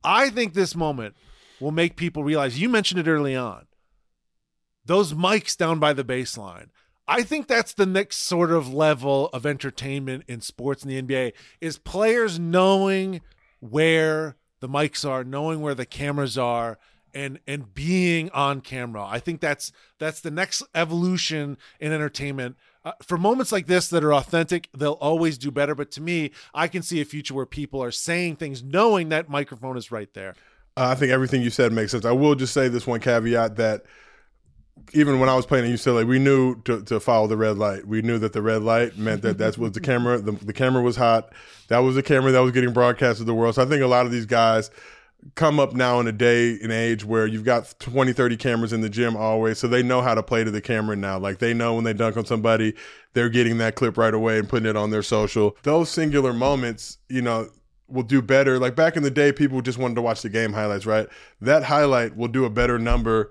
I 0.04 0.28
think 0.28 0.52
this 0.52 0.76
moment 0.76 1.14
will 1.60 1.70
make 1.70 1.96
people 1.96 2.22
realize 2.22 2.60
you 2.60 2.68
mentioned 2.68 3.00
it 3.00 3.08
early 3.08 3.34
on. 3.34 3.66
Those 4.84 5.14
mics 5.14 5.56
down 5.56 5.78
by 5.78 5.92
the 5.92 6.04
baseline. 6.04 6.68
I 7.06 7.22
think 7.22 7.46
that's 7.46 7.74
the 7.74 7.86
next 7.86 8.18
sort 8.18 8.52
of 8.52 8.72
level 8.72 9.28
of 9.32 9.44
entertainment 9.44 10.24
in 10.28 10.40
sports 10.40 10.84
in 10.84 10.88
the 10.88 11.02
NBA 11.02 11.32
is 11.60 11.78
players 11.78 12.38
knowing 12.38 13.20
where 13.60 14.36
the 14.60 14.68
mics 14.68 15.08
are, 15.08 15.24
knowing 15.24 15.60
where 15.60 15.74
the 15.74 15.86
cameras 15.86 16.38
are, 16.38 16.78
and 17.14 17.38
and 17.46 17.74
being 17.74 18.30
on 18.30 18.60
camera. 18.60 19.04
I 19.04 19.18
think 19.18 19.40
that's 19.40 19.72
that's 19.98 20.20
the 20.20 20.30
next 20.30 20.62
evolution 20.74 21.58
in 21.80 21.92
entertainment. 21.92 22.56
Uh, 22.84 22.92
for 23.02 23.18
moments 23.18 23.52
like 23.52 23.66
this 23.66 23.88
that 23.88 24.02
are 24.02 24.14
authentic, 24.14 24.68
they'll 24.76 24.92
always 24.92 25.38
do 25.38 25.50
better. 25.50 25.74
But 25.74 25.90
to 25.92 26.00
me, 26.00 26.30
I 26.54 26.68
can 26.68 26.82
see 26.82 27.00
a 27.00 27.04
future 27.04 27.34
where 27.34 27.46
people 27.46 27.82
are 27.82 27.90
saying 27.90 28.36
things 28.36 28.62
knowing 28.62 29.10
that 29.10 29.28
microphone 29.28 29.76
is 29.76 29.92
right 29.92 30.12
there. 30.14 30.34
Uh, 30.76 30.88
I 30.88 30.94
think 30.94 31.12
everything 31.12 31.42
you 31.42 31.50
said 31.50 31.72
makes 31.72 31.92
sense. 31.92 32.04
I 32.04 32.12
will 32.12 32.34
just 32.34 32.54
say 32.54 32.68
this 32.68 32.86
one 32.86 33.00
caveat 33.00 33.56
that 33.56 33.82
even 34.94 35.20
when 35.20 35.28
I 35.28 35.34
was 35.34 35.46
playing 35.46 35.64
at 35.64 35.70
UCLA, 35.70 36.06
we 36.06 36.18
knew 36.18 36.60
to, 36.62 36.82
to 36.84 37.00
follow 37.00 37.26
the 37.26 37.36
red 37.36 37.56
light. 37.56 37.86
We 37.86 38.02
knew 38.02 38.18
that 38.18 38.32
the 38.32 38.42
red 38.42 38.62
light 38.62 38.98
meant 38.98 39.22
that 39.22 39.38
that 39.38 39.56
was 39.58 39.72
the 39.72 39.80
camera. 39.80 40.18
The, 40.18 40.32
the 40.32 40.52
camera 40.52 40.82
was 40.82 40.96
hot. 40.96 41.32
That 41.68 41.78
was 41.78 41.94
the 41.94 42.02
camera 42.02 42.32
that 42.32 42.40
was 42.40 42.52
getting 42.52 42.72
broadcast 42.72 43.18
to 43.18 43.24
the 43.24 43.34
world. 43.34 43.54
So 43.54 43.62
I 43.62 43.66
think 43.66 43.82
a 43.82 43.86
lot 43.86 44.06
of 44.06 44.12
these 44.12 44.26
guys 44.26 44.70
come 45.34 45.60
up 45.60 45.72
now 45.72 46.00
in 46.00 46.08
a 46.08 46.12
day 46.12 46.58
and 46.60 46.72
age 46.72 47.04
where 47.04 47.26
you've 47.26 47.44
got 47.44 47.74
20, 47.78 48.12
30 48.12 48.36
cameras 48.36 48.72
in 48.72 48.80
the 48.80 48.88
gym 48.88 49.16
always. 49.16 49.58
So 49.58 49.68
they 49.68 49.82
know 49.82 50.02
how 50.02 50.14
to 50.14 50.22
play 50.22 50.42
to 50.44 50.50
the 50.50 50.60
camera 50.60 50.96
now. 50.96 51.18
Like 51.18 51.38
they 51.38 51.54
know 51.54 51.74
when 51.74 51.84
they 51.84 51.92
dunk 51.92 52.16
on 52.16 52.24
somebody, 52.24 52.74
they're 53.14 53.28
getting 53.28 53.58
that 53.58 53.76
clip 53.76 53.96
right 53.96 54.14
away 54.14 54.38
and 54.38 54.48
putting 54.48 54.68
it 54.68 54.76
on 54.76 54.90
their 54.90 55.02
social. 55.02 55.56
Those 55.62 55.90
singular 55.90 56.32
moments, 56.32 56.98
you 57.08 57.22
know, 57.22 57.50
will 57.92 58.02
do 58.02 58.22
better. 58.22 58.58
Like 58.58 58.74
back 58.74 58.96
in 58.96 59.02
the 59.02 59.10
day, 59.10 59.32
people 59.32 59.60
just 59.62 59.78
wanted 59.78 59.94
to 59.96 60.02
watch 60.02 60.22
the 60.22 60.28
game 60.28 60.52
highlights, 60.52 60.86
right? 60.86 61.06
That 61.40 61.62
highlight 61.64 62.16
will 62.16 62.28
do 62.28 62.44
a 62.44 62.50
better 62.50 62.78
number 62.78 63.30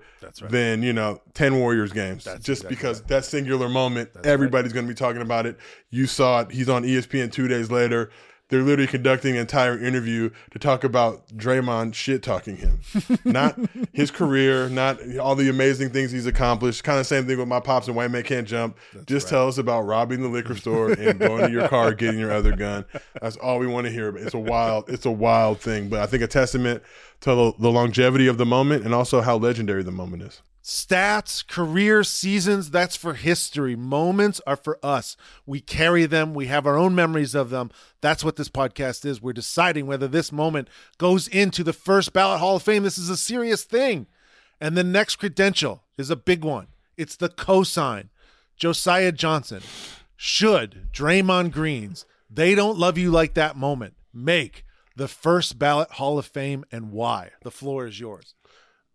than, 0.50 0.82
you 0.82 0.92
know, 0.92 1.20
10 1.34 1.58
Warriors 1.58 1.92
games. 1.92 2.26
just 2.40 2.68
because 2.68 3.02
that 3.02 3.24
singular 3.24 3.68
moment, 3.68 4.10
everybody's 4.24 4.72
going 4.72 4.86
to 4.86 4.90
be 4.90 4.96
talking 4.96 5.22
about 5.22 5.46
it. 5.46 5.58
You 5.90 6.06
saw 6.06 6.40
it. 6.40 6.50
He's 6.52 6.68
on 6.68 6.84
ESPN 6.84 7.32
two 7.32 7.48
days 7.48 7.70
later. 7.70 8.10
They're 8.52 8.60
literally 8.60 8.86
conducting 8.86 9.36
an 9.36 9.40
entire 9.40 9.82
interview 9.82 10.28
to 10.50 10.58
talk 10.58 10.84
about 10.84 11.26
Draymond 11.28 11.94
shit 11.94 12.22
talking 12.22 12.58
him, 12.58 12.80
not 13.24 13.58
his 13.94 14.10
career, 14.10 14.68
not 14.68 14.98
all 15.16 15.34
the 15.34 15.48
amazing 15.48 15.88
things 15.88 16.12
he's 16.12 16.26
accomplished. 16.26 16.84
Kind 16.84 17.00
of 17.00 17.06
same 17.06 17.26
thing 17.26 17.38
with 17.38 17.48
my 17.48 17.60
pops 17.60 17.86
and 17.86 17.96
White 17.96 18.10
Men 18.10 18.24
Can't 18.24 18.46
Jump. 18.46 18.76
Just 19.06 19.30
tell 19.30 19.48
us 19.48 19.56
about 19.56 19.86
robbing 19.86 20.20
the 20.20 20.28
liquor 20.28 20.54
store 20.54 20.92
and 20.92 21.18
going 21.18 21.46
to 21.46 21.50
your 21.50 21.66
car, 21.66 21.94
getting 21.94 22.20
your 22.20 22.30
other 22.30 22.54
gun. 22.54 22.84
That's 23.22 23.36
all 23.36 23.58
we 23.58 23.66
want 23.66 23.86
to 23.86 23.90
hear. 23.90 24.14
It's 24.18 24.34
a 24.34 24.38
wild, 24.38 24.84
it's 24.90 25.06
a 25.06 25.10
wild 25.10 25.58
thing, 25.58 25.88
but 25.88 26.00
I 26.00 26.06
think 26.06 26.22
a 26.22 26.26
testament 26.26 26.82
to 27.22 27.34
the, 27.34 27.52
the 27.58 27.70
longevity 27.70 28.26
of 28.26 28.36
the 28.36 28.44
moment 28.44 28.84
and 28.84 28.92
also 28.92 29.22
how 29.22 29.38
legendary 29.38 29.82
the 29.82 29.92
moment 29.92 30.24
is. 30.24 30.42
Stats, 30.62 31.44
career, 31.44 32.04
seasons, 32.04 32.70
that's 32.70 32.94
for 32.94 33.14
history. 33.14 33.74
Moments 33.74 34.40
are 34.46 34.56
for 34.56 34.78
us. 34.82 35.16
We 35.44 35.60
carry 35.60 36.06
them. 36.06 36.34
We 36.34 36.46
have 36.46 36.66
our 36.66 36.78
own 36.78 36.94
memories 36.94 37.34
of 37.34 37.50
them. 37.50 37.72
That's 38.00 38.22
what 38.22 38.36
this 38.36 38.48
podcast 38.48 39.04
is. 39.04 39.20
We're 39.20 39.32
deciding 39.32 39.86
whether 39.86 40.06
this 40.06 40.30
moment 40.30 40.68
goes 40.98 41.26
into 41.26 41.64
the 41.64 41.72
first 41.72 42.12
ballot 42.12 42.38
Hall 42.38 42.56
of 42.56 42.62
Fame. 42.62 42.84
This 42.84 42.98
is 42.98 43.10
a 43.10 43.16
serious 43.16 43.64
thing. 43.64 44.06
And 44.60 44.76
the 44.76 44.84
next 44.84 45.16
credential 45.16 45.82
is 45.98 46.10
a 46.10 46.16
big 46.16 46.44
one 46.44 46.68
it's 46.96 47.16
the 47.16 47.28
cosign. 47.28 48.08
Josiah 48.56 49.10
Johnson. 49.12 49.62
Should 50.16 50.92
Draymond 50.92 51.50
Greens, 51.50 52.06
they 52.30 52.54
don't 52.54 52.78
love 52.78 52.96
you 52.96 53.10
like 53.10 53.34
that 53.34 53.56
moment, 53.56 53.94
make 54.14 54.64
the 54.94 55.08
first 55.08 55.58
ballot 55.58 55.92
Hall 55.92 56.18
of 56.18 56.26
Fame 56.26 56.64
and 56.70 56.92
why? 56.92 57.30
The 57.42 57.50
floor 57.50 57.86
is 57.86 57.98
yours. 57.98 58.34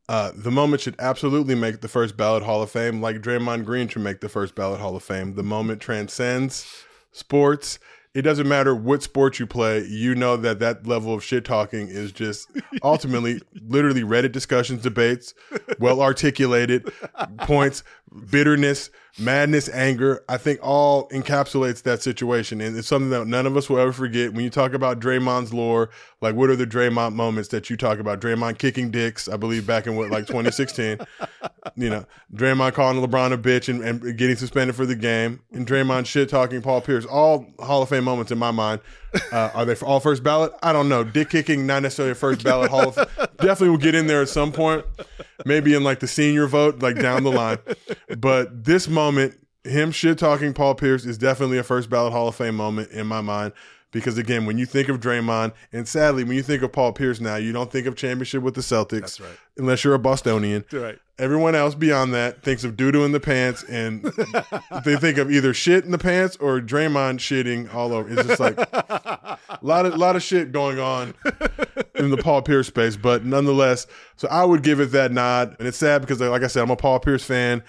Uh, 0.09 0.31
the 0.35 0.51
moment 0.51 0.81
should 0.81 0.95
absolutely 0.99 1.55
make 1.55 1.81
the 1.81 1.87
first 1.87 2.15
ballot 2.15 2.43
Hall 2.43 2.61
of 2.61 2.71
Fame, 2.71 3.01
like 3.01 3.17
Draymond 3.17 3.65
Green 3.65 3.87
should 3.87 4.03
make 4.03 4.21
the 4.21 4.29
first 4.29 4.55
ballot 4.55 4.79
Hall 4.79 4.95
of 4.95 5.03
Fame. 5.03 5.35
The 5.35 5.43
moment 5.43 5.81
transcends 5.81 6.85
sports. 7.11 7.77
It 8.13 8.21
doesn't 8.21 8.47
matter 8.47 8.73
what 8.73 9.03
sport 9.03 9.37
you 9.37 9.45
play. 9.45 9.85
You 9.85 10.15
know 10.15 10.37
that 10.37 10.59
that 10.59 10.87
level 10.87 11.13
of 11.13 11.23
shit 11.23 11.43
talking 11.43 11.89
is 11.89 12.11
just 12.11 12.49
ultimately, 12.83 13.41
literally 13.67 14.01
Reddit 14.01 14.31
discussions, 14.31 14.81
debates, 14.81 15.33
well 15.77 16.01
articulated 16.01 16.89
points, 17.39 17.83
bitterness, 18.29 18.89
madness, 19.19 19.69
anger. 19.69 20.23
I 20.29 20.37
think 20.37 20.59
all 20.61 21.09
encapsulates 21.09 21.83
that 21.83 22.01
situation, 22.01 22.61
and 22.61 22.77
it's 22.77 22.87
something 22.87 23.09
that 23.09 23.27
none 23.27 23.45
of 23.45 23.57
us 23.57 23.69
will 23.69 23.79
ever 23.79 23.91
forget. 23.91 24.33
When 24.33 24.43
you 24.43 24.49
talk 24.49 24.73
about 24.73 24.99
Draymond's 24.99 25.53
lore, 25.53 25.89
like 26.21 26.35
what 26.35 26.49
are 26.49 26.55
the 26.55 26.67
Draymond 26.67 27.13
moments 27.13 27.49
that 27.49 27.69
you 27.69 27.77
talk 27.77 27.99
about? 27.99 28.21
Draymond 28.21 28.57
kicking 28.57 28.91
dicks, 28.91 29.27
I 29.27 29.37
believe, 29.37 29.67
back 29.67 29.87
in 29.87 29.95
what 29.95 30.09
like 30.09 30.27
2016. 30.27 30.99
you 31.75 31.89
know, 31.89 32.05
Draymond 32.33 32.73
calling 32.73 33.05
LeBron 33.05 33.33
a 33.33 33.37
bitch 33.37 33.69
and, 33.69 33.83
and 33.83 34.17
getting 34.17 34.35
suspended 34.35 34.75
for 34.75 34.85
the 34.85 34.95
game, 34.95 35.41
and 35.51 35.67
Draymond 35.67 36.05
shit 36.05 36.29
talking 36.29 36.61
Paul 36.61 36.81
Pierce. 36.81 37.05
All 37.05 37.45
Hall 37.59 37.81
of 37.81 37.89
Fame 37.89 38.03
moments 38.03 38.31
in 38.31 38.37
my 38.37 38.51
mind. 38.51 38.81
Uh, 39.31 39.49
are 39.53 39.65
they 39.65 39.75
all 39.75 39.99
first 39.99 40.23
ballot? 40.23 40.51
I 40.61 40.73
don't 40.73 40.89
know. 40.89 41.03
Dick 41.03 41.29
kicking, 41.29 41.65
not 41.65 41.81
necessarily 41.81 42.13
first 42.13 42.43
ballot 42.43 42.69
Hall 42.69 42.89
of 42.89 42.95
Definitely 43.37 43.69
will 43.69 43.77
get 43.77 43.95
in 43.95 44.07
there 44.07 44.21
at 44.21 44.29
some 44.29 44.51
point. 44.51 44.85
Maybe 45.45 45.73
in 45.73 45.83
like 45.83 45.99
the 45.99 46.07
senior 46.07 46.47
vote, 46.47 46.79
like 46.81 46.99
down 46.99 47.23
the 47.23 47.31
line. 47.31 47.59
But 48.17 48.65
this 48.65 48.87
moment, 48.87 49.39
him 49.63 49.91
shit 49.91 50.17
talking 50.17 50.53
Paul 50.53 50.75
Pierce 50.75 51.05
is 51.05 51.17
definitely 51.17 51.57
a 51.57 51.63
first 51.63 51.89
ballot 51.89 52.13
Hall 52.13 52.27
of 52.27 52.35
Fame 52.35 52.55
moment 52.55 52.91
in 52.91 53.07
my 53.07 53.21
mind. 53.21 53.53
Because 53.91 54.17
again, 54.17 54.45
when 54.45 54.57
you 54.57 54.65
think 54.65 54.89
of 54.89 54.99
Draymond, 54.99 55.53
and 55.71 55.87
sadly, 55.87 56.25
when 56.25 56.35
you 56.35 56.43
think 56.43 56.61
of 56.61 56.73
Paul 56.73 56.91
Pierce 56.91 57.21
now, 57.21 57.37
you 57.37 57.53
don't 57.53 57.71
think 57.71 57.87
of 57.87 57.95
championship 57.95 58.43
with 58.43 58.53
the 58.53 58.61
Celtics, 58.61 58.99
That's 58.99 59.19
right. 59.21 59.37
unless 59.57 59.83
you're 59.83 59.93
a 59.93 59.99
Bostonian. 59.99 60.65
Right. 60.73 60.99
Everyone 61.17 61.55
else 61.55 61.73
beyond 61.73 62.13
that 62.13 62.43
thinks 62.43 62.65
of 62.65 62.75
doo 62.75 62.91
doo 62.91 63.05
in 63.05 63.13
the 63.13 63.19
pants, 63.21 63.63
and 63.63 64.03
they 64.83 64.97
think 64.97 65.17
of 65.17 65.31
either 65.31 65.53
shit 65.53 65.85
in 65.85 65.91
the 65.91 65.97
pants 65.97 66.35
or 66.35 66.59
Draymond 66.59 67.19
shitting 67.19 67.73
all 67.73 67.93
over. 67.93 68.09
It's 68.09 68.27
just 68.27 68.39
like 68.41 68.57
a 68.59 69.39
lot 69.61 69.85
of 69.85 69.95
lot 69.95 70.15
of 70.17 70.21
shit 70.21 70.51
going 70.51 70.79
on 70.79 71.15
in 71.95 72.11
the 72.11 72.17
Paul 72.17 72.41
Pierce 72.41 72.67
space, 72.67 72.97
but 72.97 73.25
nonetheless, 73.25 73.87
so 74.17 74.27
I 74.27 74.43
would 74.43 74.61
give 74.63 74.79
it 74.79 74.91
that 74.91 75.11
nod, 75.11 75.55
and 75.59 75.67
it's 75.67 75.77
sad 75.77 76.01
because, 76.01 76.19
like 76.19 76.43
I 76.43 76.47
said, 76.47 76.61
I'm 76.61 76.69
a 76.69 76.75
Paul 76.75 76.99
Pierce 76.99 77.23
fan, 77.23 77.63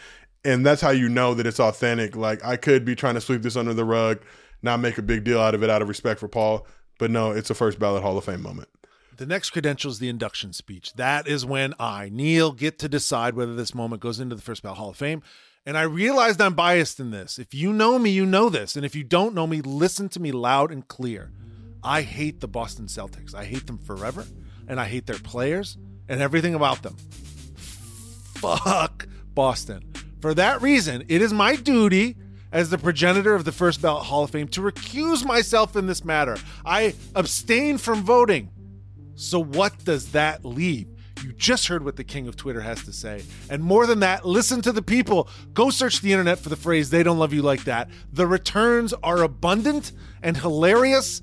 and 0.45 0.65
that's 0.65 0.81
how 0.81 0.91
you 0.91 1.09
know 1.09 1.35
that 1.35 1.47
it's 1.47 1.61
authentic. 1.61 2.17
Like 2.17 2.45
I 2.45 2.57
could 2.57 2.85
be 2.85 2.95
trying 2.95 3.15
to 3.15 3.21
sweep 3.21 3.43
this 3.43 3.57
under 3.57 3.75
the 3.75 3.85
rug, 3.85 4.21
not 4.63 4.81
make 4.81 4.99
a 4.99 5.03
big 5.03 5.25
deal 5.25 5.41
out 5.41 5.55
of 5.55 5.63
it 5.63 5.71
out 5.71 5.83
of 5.83 5.89
respect 5.89 6.21
for 6.21 6.29
Paul, 6.29 6.67
but 6.99 7.11
no, 7.11 7.31
it's 7.31 7.51
a 7.51 7.55
first 7.55 7.79
ballot 7.79 8.03
Hall 8.03 8.19
of 8.19 8.25
Fame 8.25 8.43
moment. 8.43 8.69
The 9.17 9.27
next 9.27 9.51
credential 9.51 9.91
is 9.91 9.99
the 9.99 10.09
induction 10.09 10.53
speech. 10.53 10.93
That 10.95 11.27
is 11.27 11.45
when 11.45 11.75
I, 11.81 12.09
Neil, 12.09 12.53
get 12.53 12.79
to 12.79 12.89
decide 12.89 13.35
whether 13.35 13.57
this 13.57 13.75
moment 13.75 14.01
goes 14.01 14.21
into 14.21 14.37
the 14.37 14.43
first 14.43 14.63
ballot 14.63 14.79
Hall 14.79 14.91
of 14.91 14.97
Fame. 14.97 15.23
And 15.67 15.77
I 15.77 15.83
realized 15.83 16.41
I'm 16.41 16.55
biased 16.55 17.01
in 17.01 17.11
this. 17.11 17.39
If 17.39 17.53
you 17.53 17.73
know 17.73 17.99
me, 17.99 18.11
you 18.11 18.25
know 18.25 18.49
this. 18.49 18.77
And 18.77 18.87
if 18.87 18.95
you 18.95 19.03
don't 19.03 19.35
know 19.35 19.47
me, 19.47 19.61
listen 19.61 20.09
to 20.11 20.21
me 20.21 20.31
loud 20.31 20.71
and 20.71 20.87
clear. 20.87 21.33
I 21.83 22.03
hate 22.03 22.41
the 22.41 22.49
Boston 22.49 22.87
Celtics. 22.87 23.35
I 23.35 23.45
hate 23.45 23.67
them 23.67 23.79
forever. 23.79 24.25
And 24.69 24.81
I 24.81 24.85
hate 24.87 25.07
their 25.07 25.19
players 25.19 25.77
and 26.09 26.23
everything 26.23 26.55
about 26.55 26.83
them. 26.83 26.97
Fuck 28.37 29.09
Boston. 29.35 29.93
For 30.21 30.35
that 30.35 30.63
reason, 30.63 31.05
it 31.09 31.23
is 31.23 31.33
my 31.33 31.57
duty 31.57 32.17
as 32.51 32.71
the 32.71 32.79
progenitor 32.79 33.35
of 33.35 33.45
the 33.45 33.53
first 33.53 33.83
ballot 33.83 34.05
Hall 34.05 34.25
of 34.25 34.31
Fame 34.31 34.49
to 34.49 34.61
recuse 34.61 35.25
myself 35.25 35.77
in 35.77 35.87
this 35.87 36.05
matter. 36.05 36.37
I 36.65 36.95
abstain 37.15 37.79
from 37.79 38.03
voting. 38.03 38.51
So, 39.15 39.43
what 39.43 39.85
does 39.85 40.13
that 40.13 40.45
leave? 40.45 40.89
You 41.23 41.33
just 41.33 41.67
heard 41.67 41.85
what 41.85 41.97
the 41.97 42.05
king 42.05 42.29
of 42.29 42.37
Twitter 42.37 42.61
has 42.61 42.85
to 42.85 42.93
say. 42.93 43.25
And 43.51 43.63
more 43.63 43.87
than 43.87 44.01
that, 44.01 44.25
listen 44.25 44.63
to 44.63 44.73
the 44.73 44.83
people. 44.83 45.29
Go 45.53 45.71
search 45.71 46.01
the 46.01 46.13
internet 46.13 46.39
for 46.39 46.49
the 46.49 46.57
phrase, 46.57 46.91
they 46.91 47.03
don't 47.03 47.19
love 47.19 47.33
you 47.33 47.43
like 47.43 47.65
that. 47.65 47.91
The 48.13 48.27
returns 48.27 48.93
are 49.03 49.23
abundant 49.23 49.93
and 50.23 50.37
hilarious. 50.37 51.21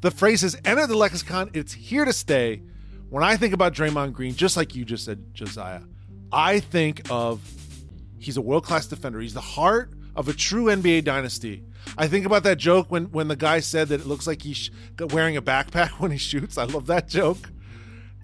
The 0.00 0.10
phrase 0.10 0.42
has 0.42 0.56
entered 0.64 0.88
the 0.88 0.96
lexicon, 0.96 1.50
it's 1.54 1.72
here 1.72 2.04
to 2.04 2.12
stay. 2.12 2.62
When 3.08 3.24
I 3.24 3.36
think 3.36 3.54
about 3.54 3.72
Draymond 3.72 4.12
Green, 4.12 4.34
just 4.34 4.56
like 4.56 4.74
you 4.74 4.84
just 4.84 5.06
said, 5.06 5.32
Josiah, 5.32 5.80
I 6.30 6.60
think 6.60 7.02
of 7.10 7.40
he's 8.18 8.36
a 8.36 8.42
world 8.42 8.64
class 8.64 8.86
defender. 8.86 9.20
He's 9.20 9.34
the 9.34 9.40
heart 9.40 9.92
of 10.16 10.28
a 10.28 10.32
true 10.32 10.64
NBA 10.64 11.04
dynasty. 11.04 11.62
I 11.96 12.08
think 12.08 12.26
about 12.26 12.42
that 12.42 12.58
joke 12.58 12.90
when 12.90 13.06
when 13.12 13.28
the 13.28 13.36
guy 13.36 13.60
said 13.60 13.88
that 13.88 14.00
it 14.00 14.06
looks 14.06 14.26
like 14.26 14.42
he's 14.42 14.70
wearing 14.98 15.36
a 15.36 15.42
backpack 15.42 15.90
when 16.00 16.10
he 16.10 16.18
shoots. 16.18 16.58
I 16.58 16.64
love 16.64 16.86
that 16.86 17.08
joke. 17.08 17.50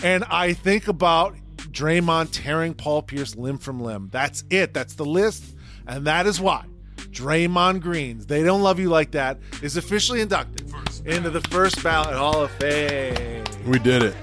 And 0.03 0.25
I 0.25 0.53
think 0.55 0.89
about 0.89 1.37
Draymond 1.57 2.31
tearing 2.33 2.75
Paul 2.75 3.03
Pierce 3.03 3.37
limb 3.37 3.59
from 3.59 3.81
limb. 3.81 4.09
That's 4.13 4.45
it. 4.51 4.75
That's 4.75 4.95
the 4.95 5.05
list. 5.05 5.45
And 5.87 6.07
that 6.07 6.27
is 6.27 6.41
why 6.41 6.65
Draymond 6.97 7.81
Greens, 7.81 8.27
they 8.27 8.43
don't 8.43 8.63
love 8.63 8.81
you 8.81 8.89
like 8.89 9.13
that, 9.13 9.39
is 9.63 9.77
officially 9.77 10.21
inducted 10.21 10.73
into 11.05 11.31
the 11.31 11.41
first 11.43 11.83
ballot 11.83 12.17
Hall 12.17 12.43
of 12.43 12.51
Fame. 12.53 13.45
We 13.67 13.79
did 13.79 14.03
it. 14.03 14.17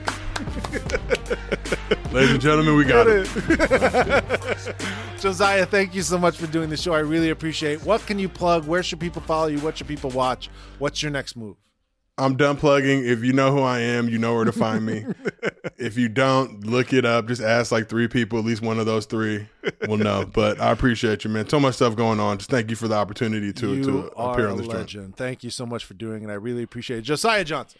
Ladies 2.11 2.31
and 2.31 2.41
gentlemen, 2.41 2.75
we 2.75 2.83
got 2.83 3.07
it. 3.07 3.25
Josiah, 5.19 5.65
thank 5.65 5.95
you 5.95 6.01
so 6.01 6.17
much 6.17 6.35
for 6.35 6.45
doing 6.47 6.69
the 6.69 6.75
show. 6.75 6.93
I 6.93 6.99
really 6.99 7.29
appreciate 7.29 7.73
it. 7.75 7.85
What 7.85 8.05
can 8.05 8.19
you 8.19 8.27
plug? 8.27 8.67
Where 8.67 8.83
should 8.83 8.99
people 8.99 9.21
follow 9.21 9.47
you? 9.47 9.59
What 9.59 9.77
should 9.77 9.87
people 9.87 10.09
watch? 10.09 10.49
What's 10.77 11.01
your 11.01 11.11
next 11.11 11.37
move? 11.37 11.55
I'm 12.17 12.35
done 12.35 12.57
plugging. 12.57 13.05
If 13.05 13.23
you 13.23 13.31
know 13.31 13.51
who 13.51 13.61
I 13.61 13.79
am, 13.79 14.09
you 14.09 14.17
know 14.17 14.35
where 14.35 14.43
to 14.43 14.51
find 14.51 14.85
me. 14.85 15.05
if 15.77 15.97
you 15.97 16.09
don't, 16.09 16.65
look 16.65 16.91
it 16.91 17.05
up. 17.05 17.27
Just 17.27 17.41
ask 17.41 17.71
like 17.71 17.87
three 17.87 18.09
people, 18.09 18.37
at 18.39 18.45
least 18.45 18.61
one 18.61 18.77
of 18.77 18.85
those 18.85 19.05
three 19.05 19.47
will 19.87 19.97
know. 19.97 20.25
But 20.25 20.59
I 20.59 20.71
appreciate 20.71 21.23
you, 21.23 21.29
man. 21.29 21.47
So 21.47 21.61
much 21.61 21.75
stuff 21.75 21.95
going 21.95 22.19
on. 22.19 22.39
Just 22.39 22.49
thank 22.49 22.69
you 22.69 22.75
for 22.75 22.89
the 22.89 22.95
opportunity 22.95 23.53
to, 23.53 23.73
you 23.73 23.83
to 23.85 23.97
appear 24.17 24.49
on 24.49 24.57
this 24.57 24.67
legend. 24.67 25.15
Thank 25.15 25.45
you 25.45 25.49
so 25.49 25.65
much 25.65 25.85
for 25.85 25.93
doing 25.93 26.23
it. 26.23 26.29
I 26.29 26.33
really 26.33 26.63
appreciate 26.63 26.97
it. 26.97 27.03
Josiah 27.03 27.45
Johnson. 27.45 27.79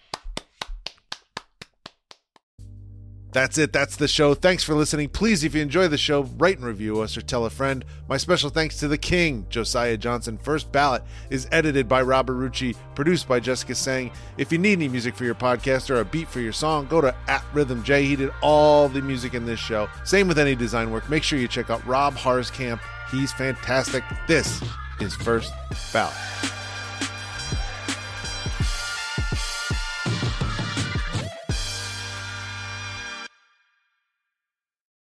That's 3.31 3.57
it. 3.57 3.71
That's 3.71 3.95
the 3.95 4.07
show. 4.07 4.33
Thanks 4.33 4.63
for 4.63 4.75
listening. 4.75 5.09
Please, 5.09 5.43
if 5.43 5.55
you 5.55 5.61
enjoy 5.61 5.87
the 5.87 5.97
show, 5.97 6.23
write 6.37 6.57
and 6.57 6.65
review 6.65 6.99
us 7.01 7.15
or 7.15 7.21
tell 7.21 7.45
a 7.45 7.49
friend. 7.49 7.85
My 8.09 8.17
special 8.17 8.49
thanks 8.49 8.77
to 8.79 8.87
the 8.89 8.97
king, 8.97 9.45
Josiah 9.49 9.95
Johnson. 9.97 10.37
First 10.37 10.71
Ballot 10.71 11.03
is 11.29 11.47
edited 11.51 11.87
by 11.87 12.01
Robert 12.01 12.33
Rucci, 12.33 12.75
produced 12.93 13.27
by 13.27 13.39
Jessica 13.39 13.73
Sang. 13.73 14.11
If 14.37 14.51
you 14.51 14.57
need 14.57 14.73
any 14.73 14.89
music 14.89 15.15
for 15.15 15.23
your 15.23 15.35
podcast 15.35 15.89
or 15.89 16.01
a 16.01 16.05
beat 16.05 16.27
for 16.27 16.41
your 16.41 16.51
song, 16.51 16.87
go 16.87 16.99
to 16.99 17.15
at 17.27 17.45
Rhythm 17.53 17.83
J. 17.83 18.05
He 18.05 18.15
did 18.17 18.31
all 18.41 18.89
the 18.89 19.01
music 19.01 19.33
in 19.33 19.45
this 19.45 19.59
show. 19.59 19.87
Same 20.03 20.27
with 20.27 20.37
any 20.37 20.55
design 20.55 20.91
work. 20.91 21.09
Make 21.09 21.23
sure 21.23 21.39
you 21.39 21.47
check 21.47 21.69
out 21.69 21.85
Rob 21.87 22.15
Harskamp. 22.15 22.81
He's 23.11 23.31
fantastic. 23.31 24.03
This 24.27 24.61
is 24.99 25.15
First 25.15 25.53
Ballot. 25.93 26.60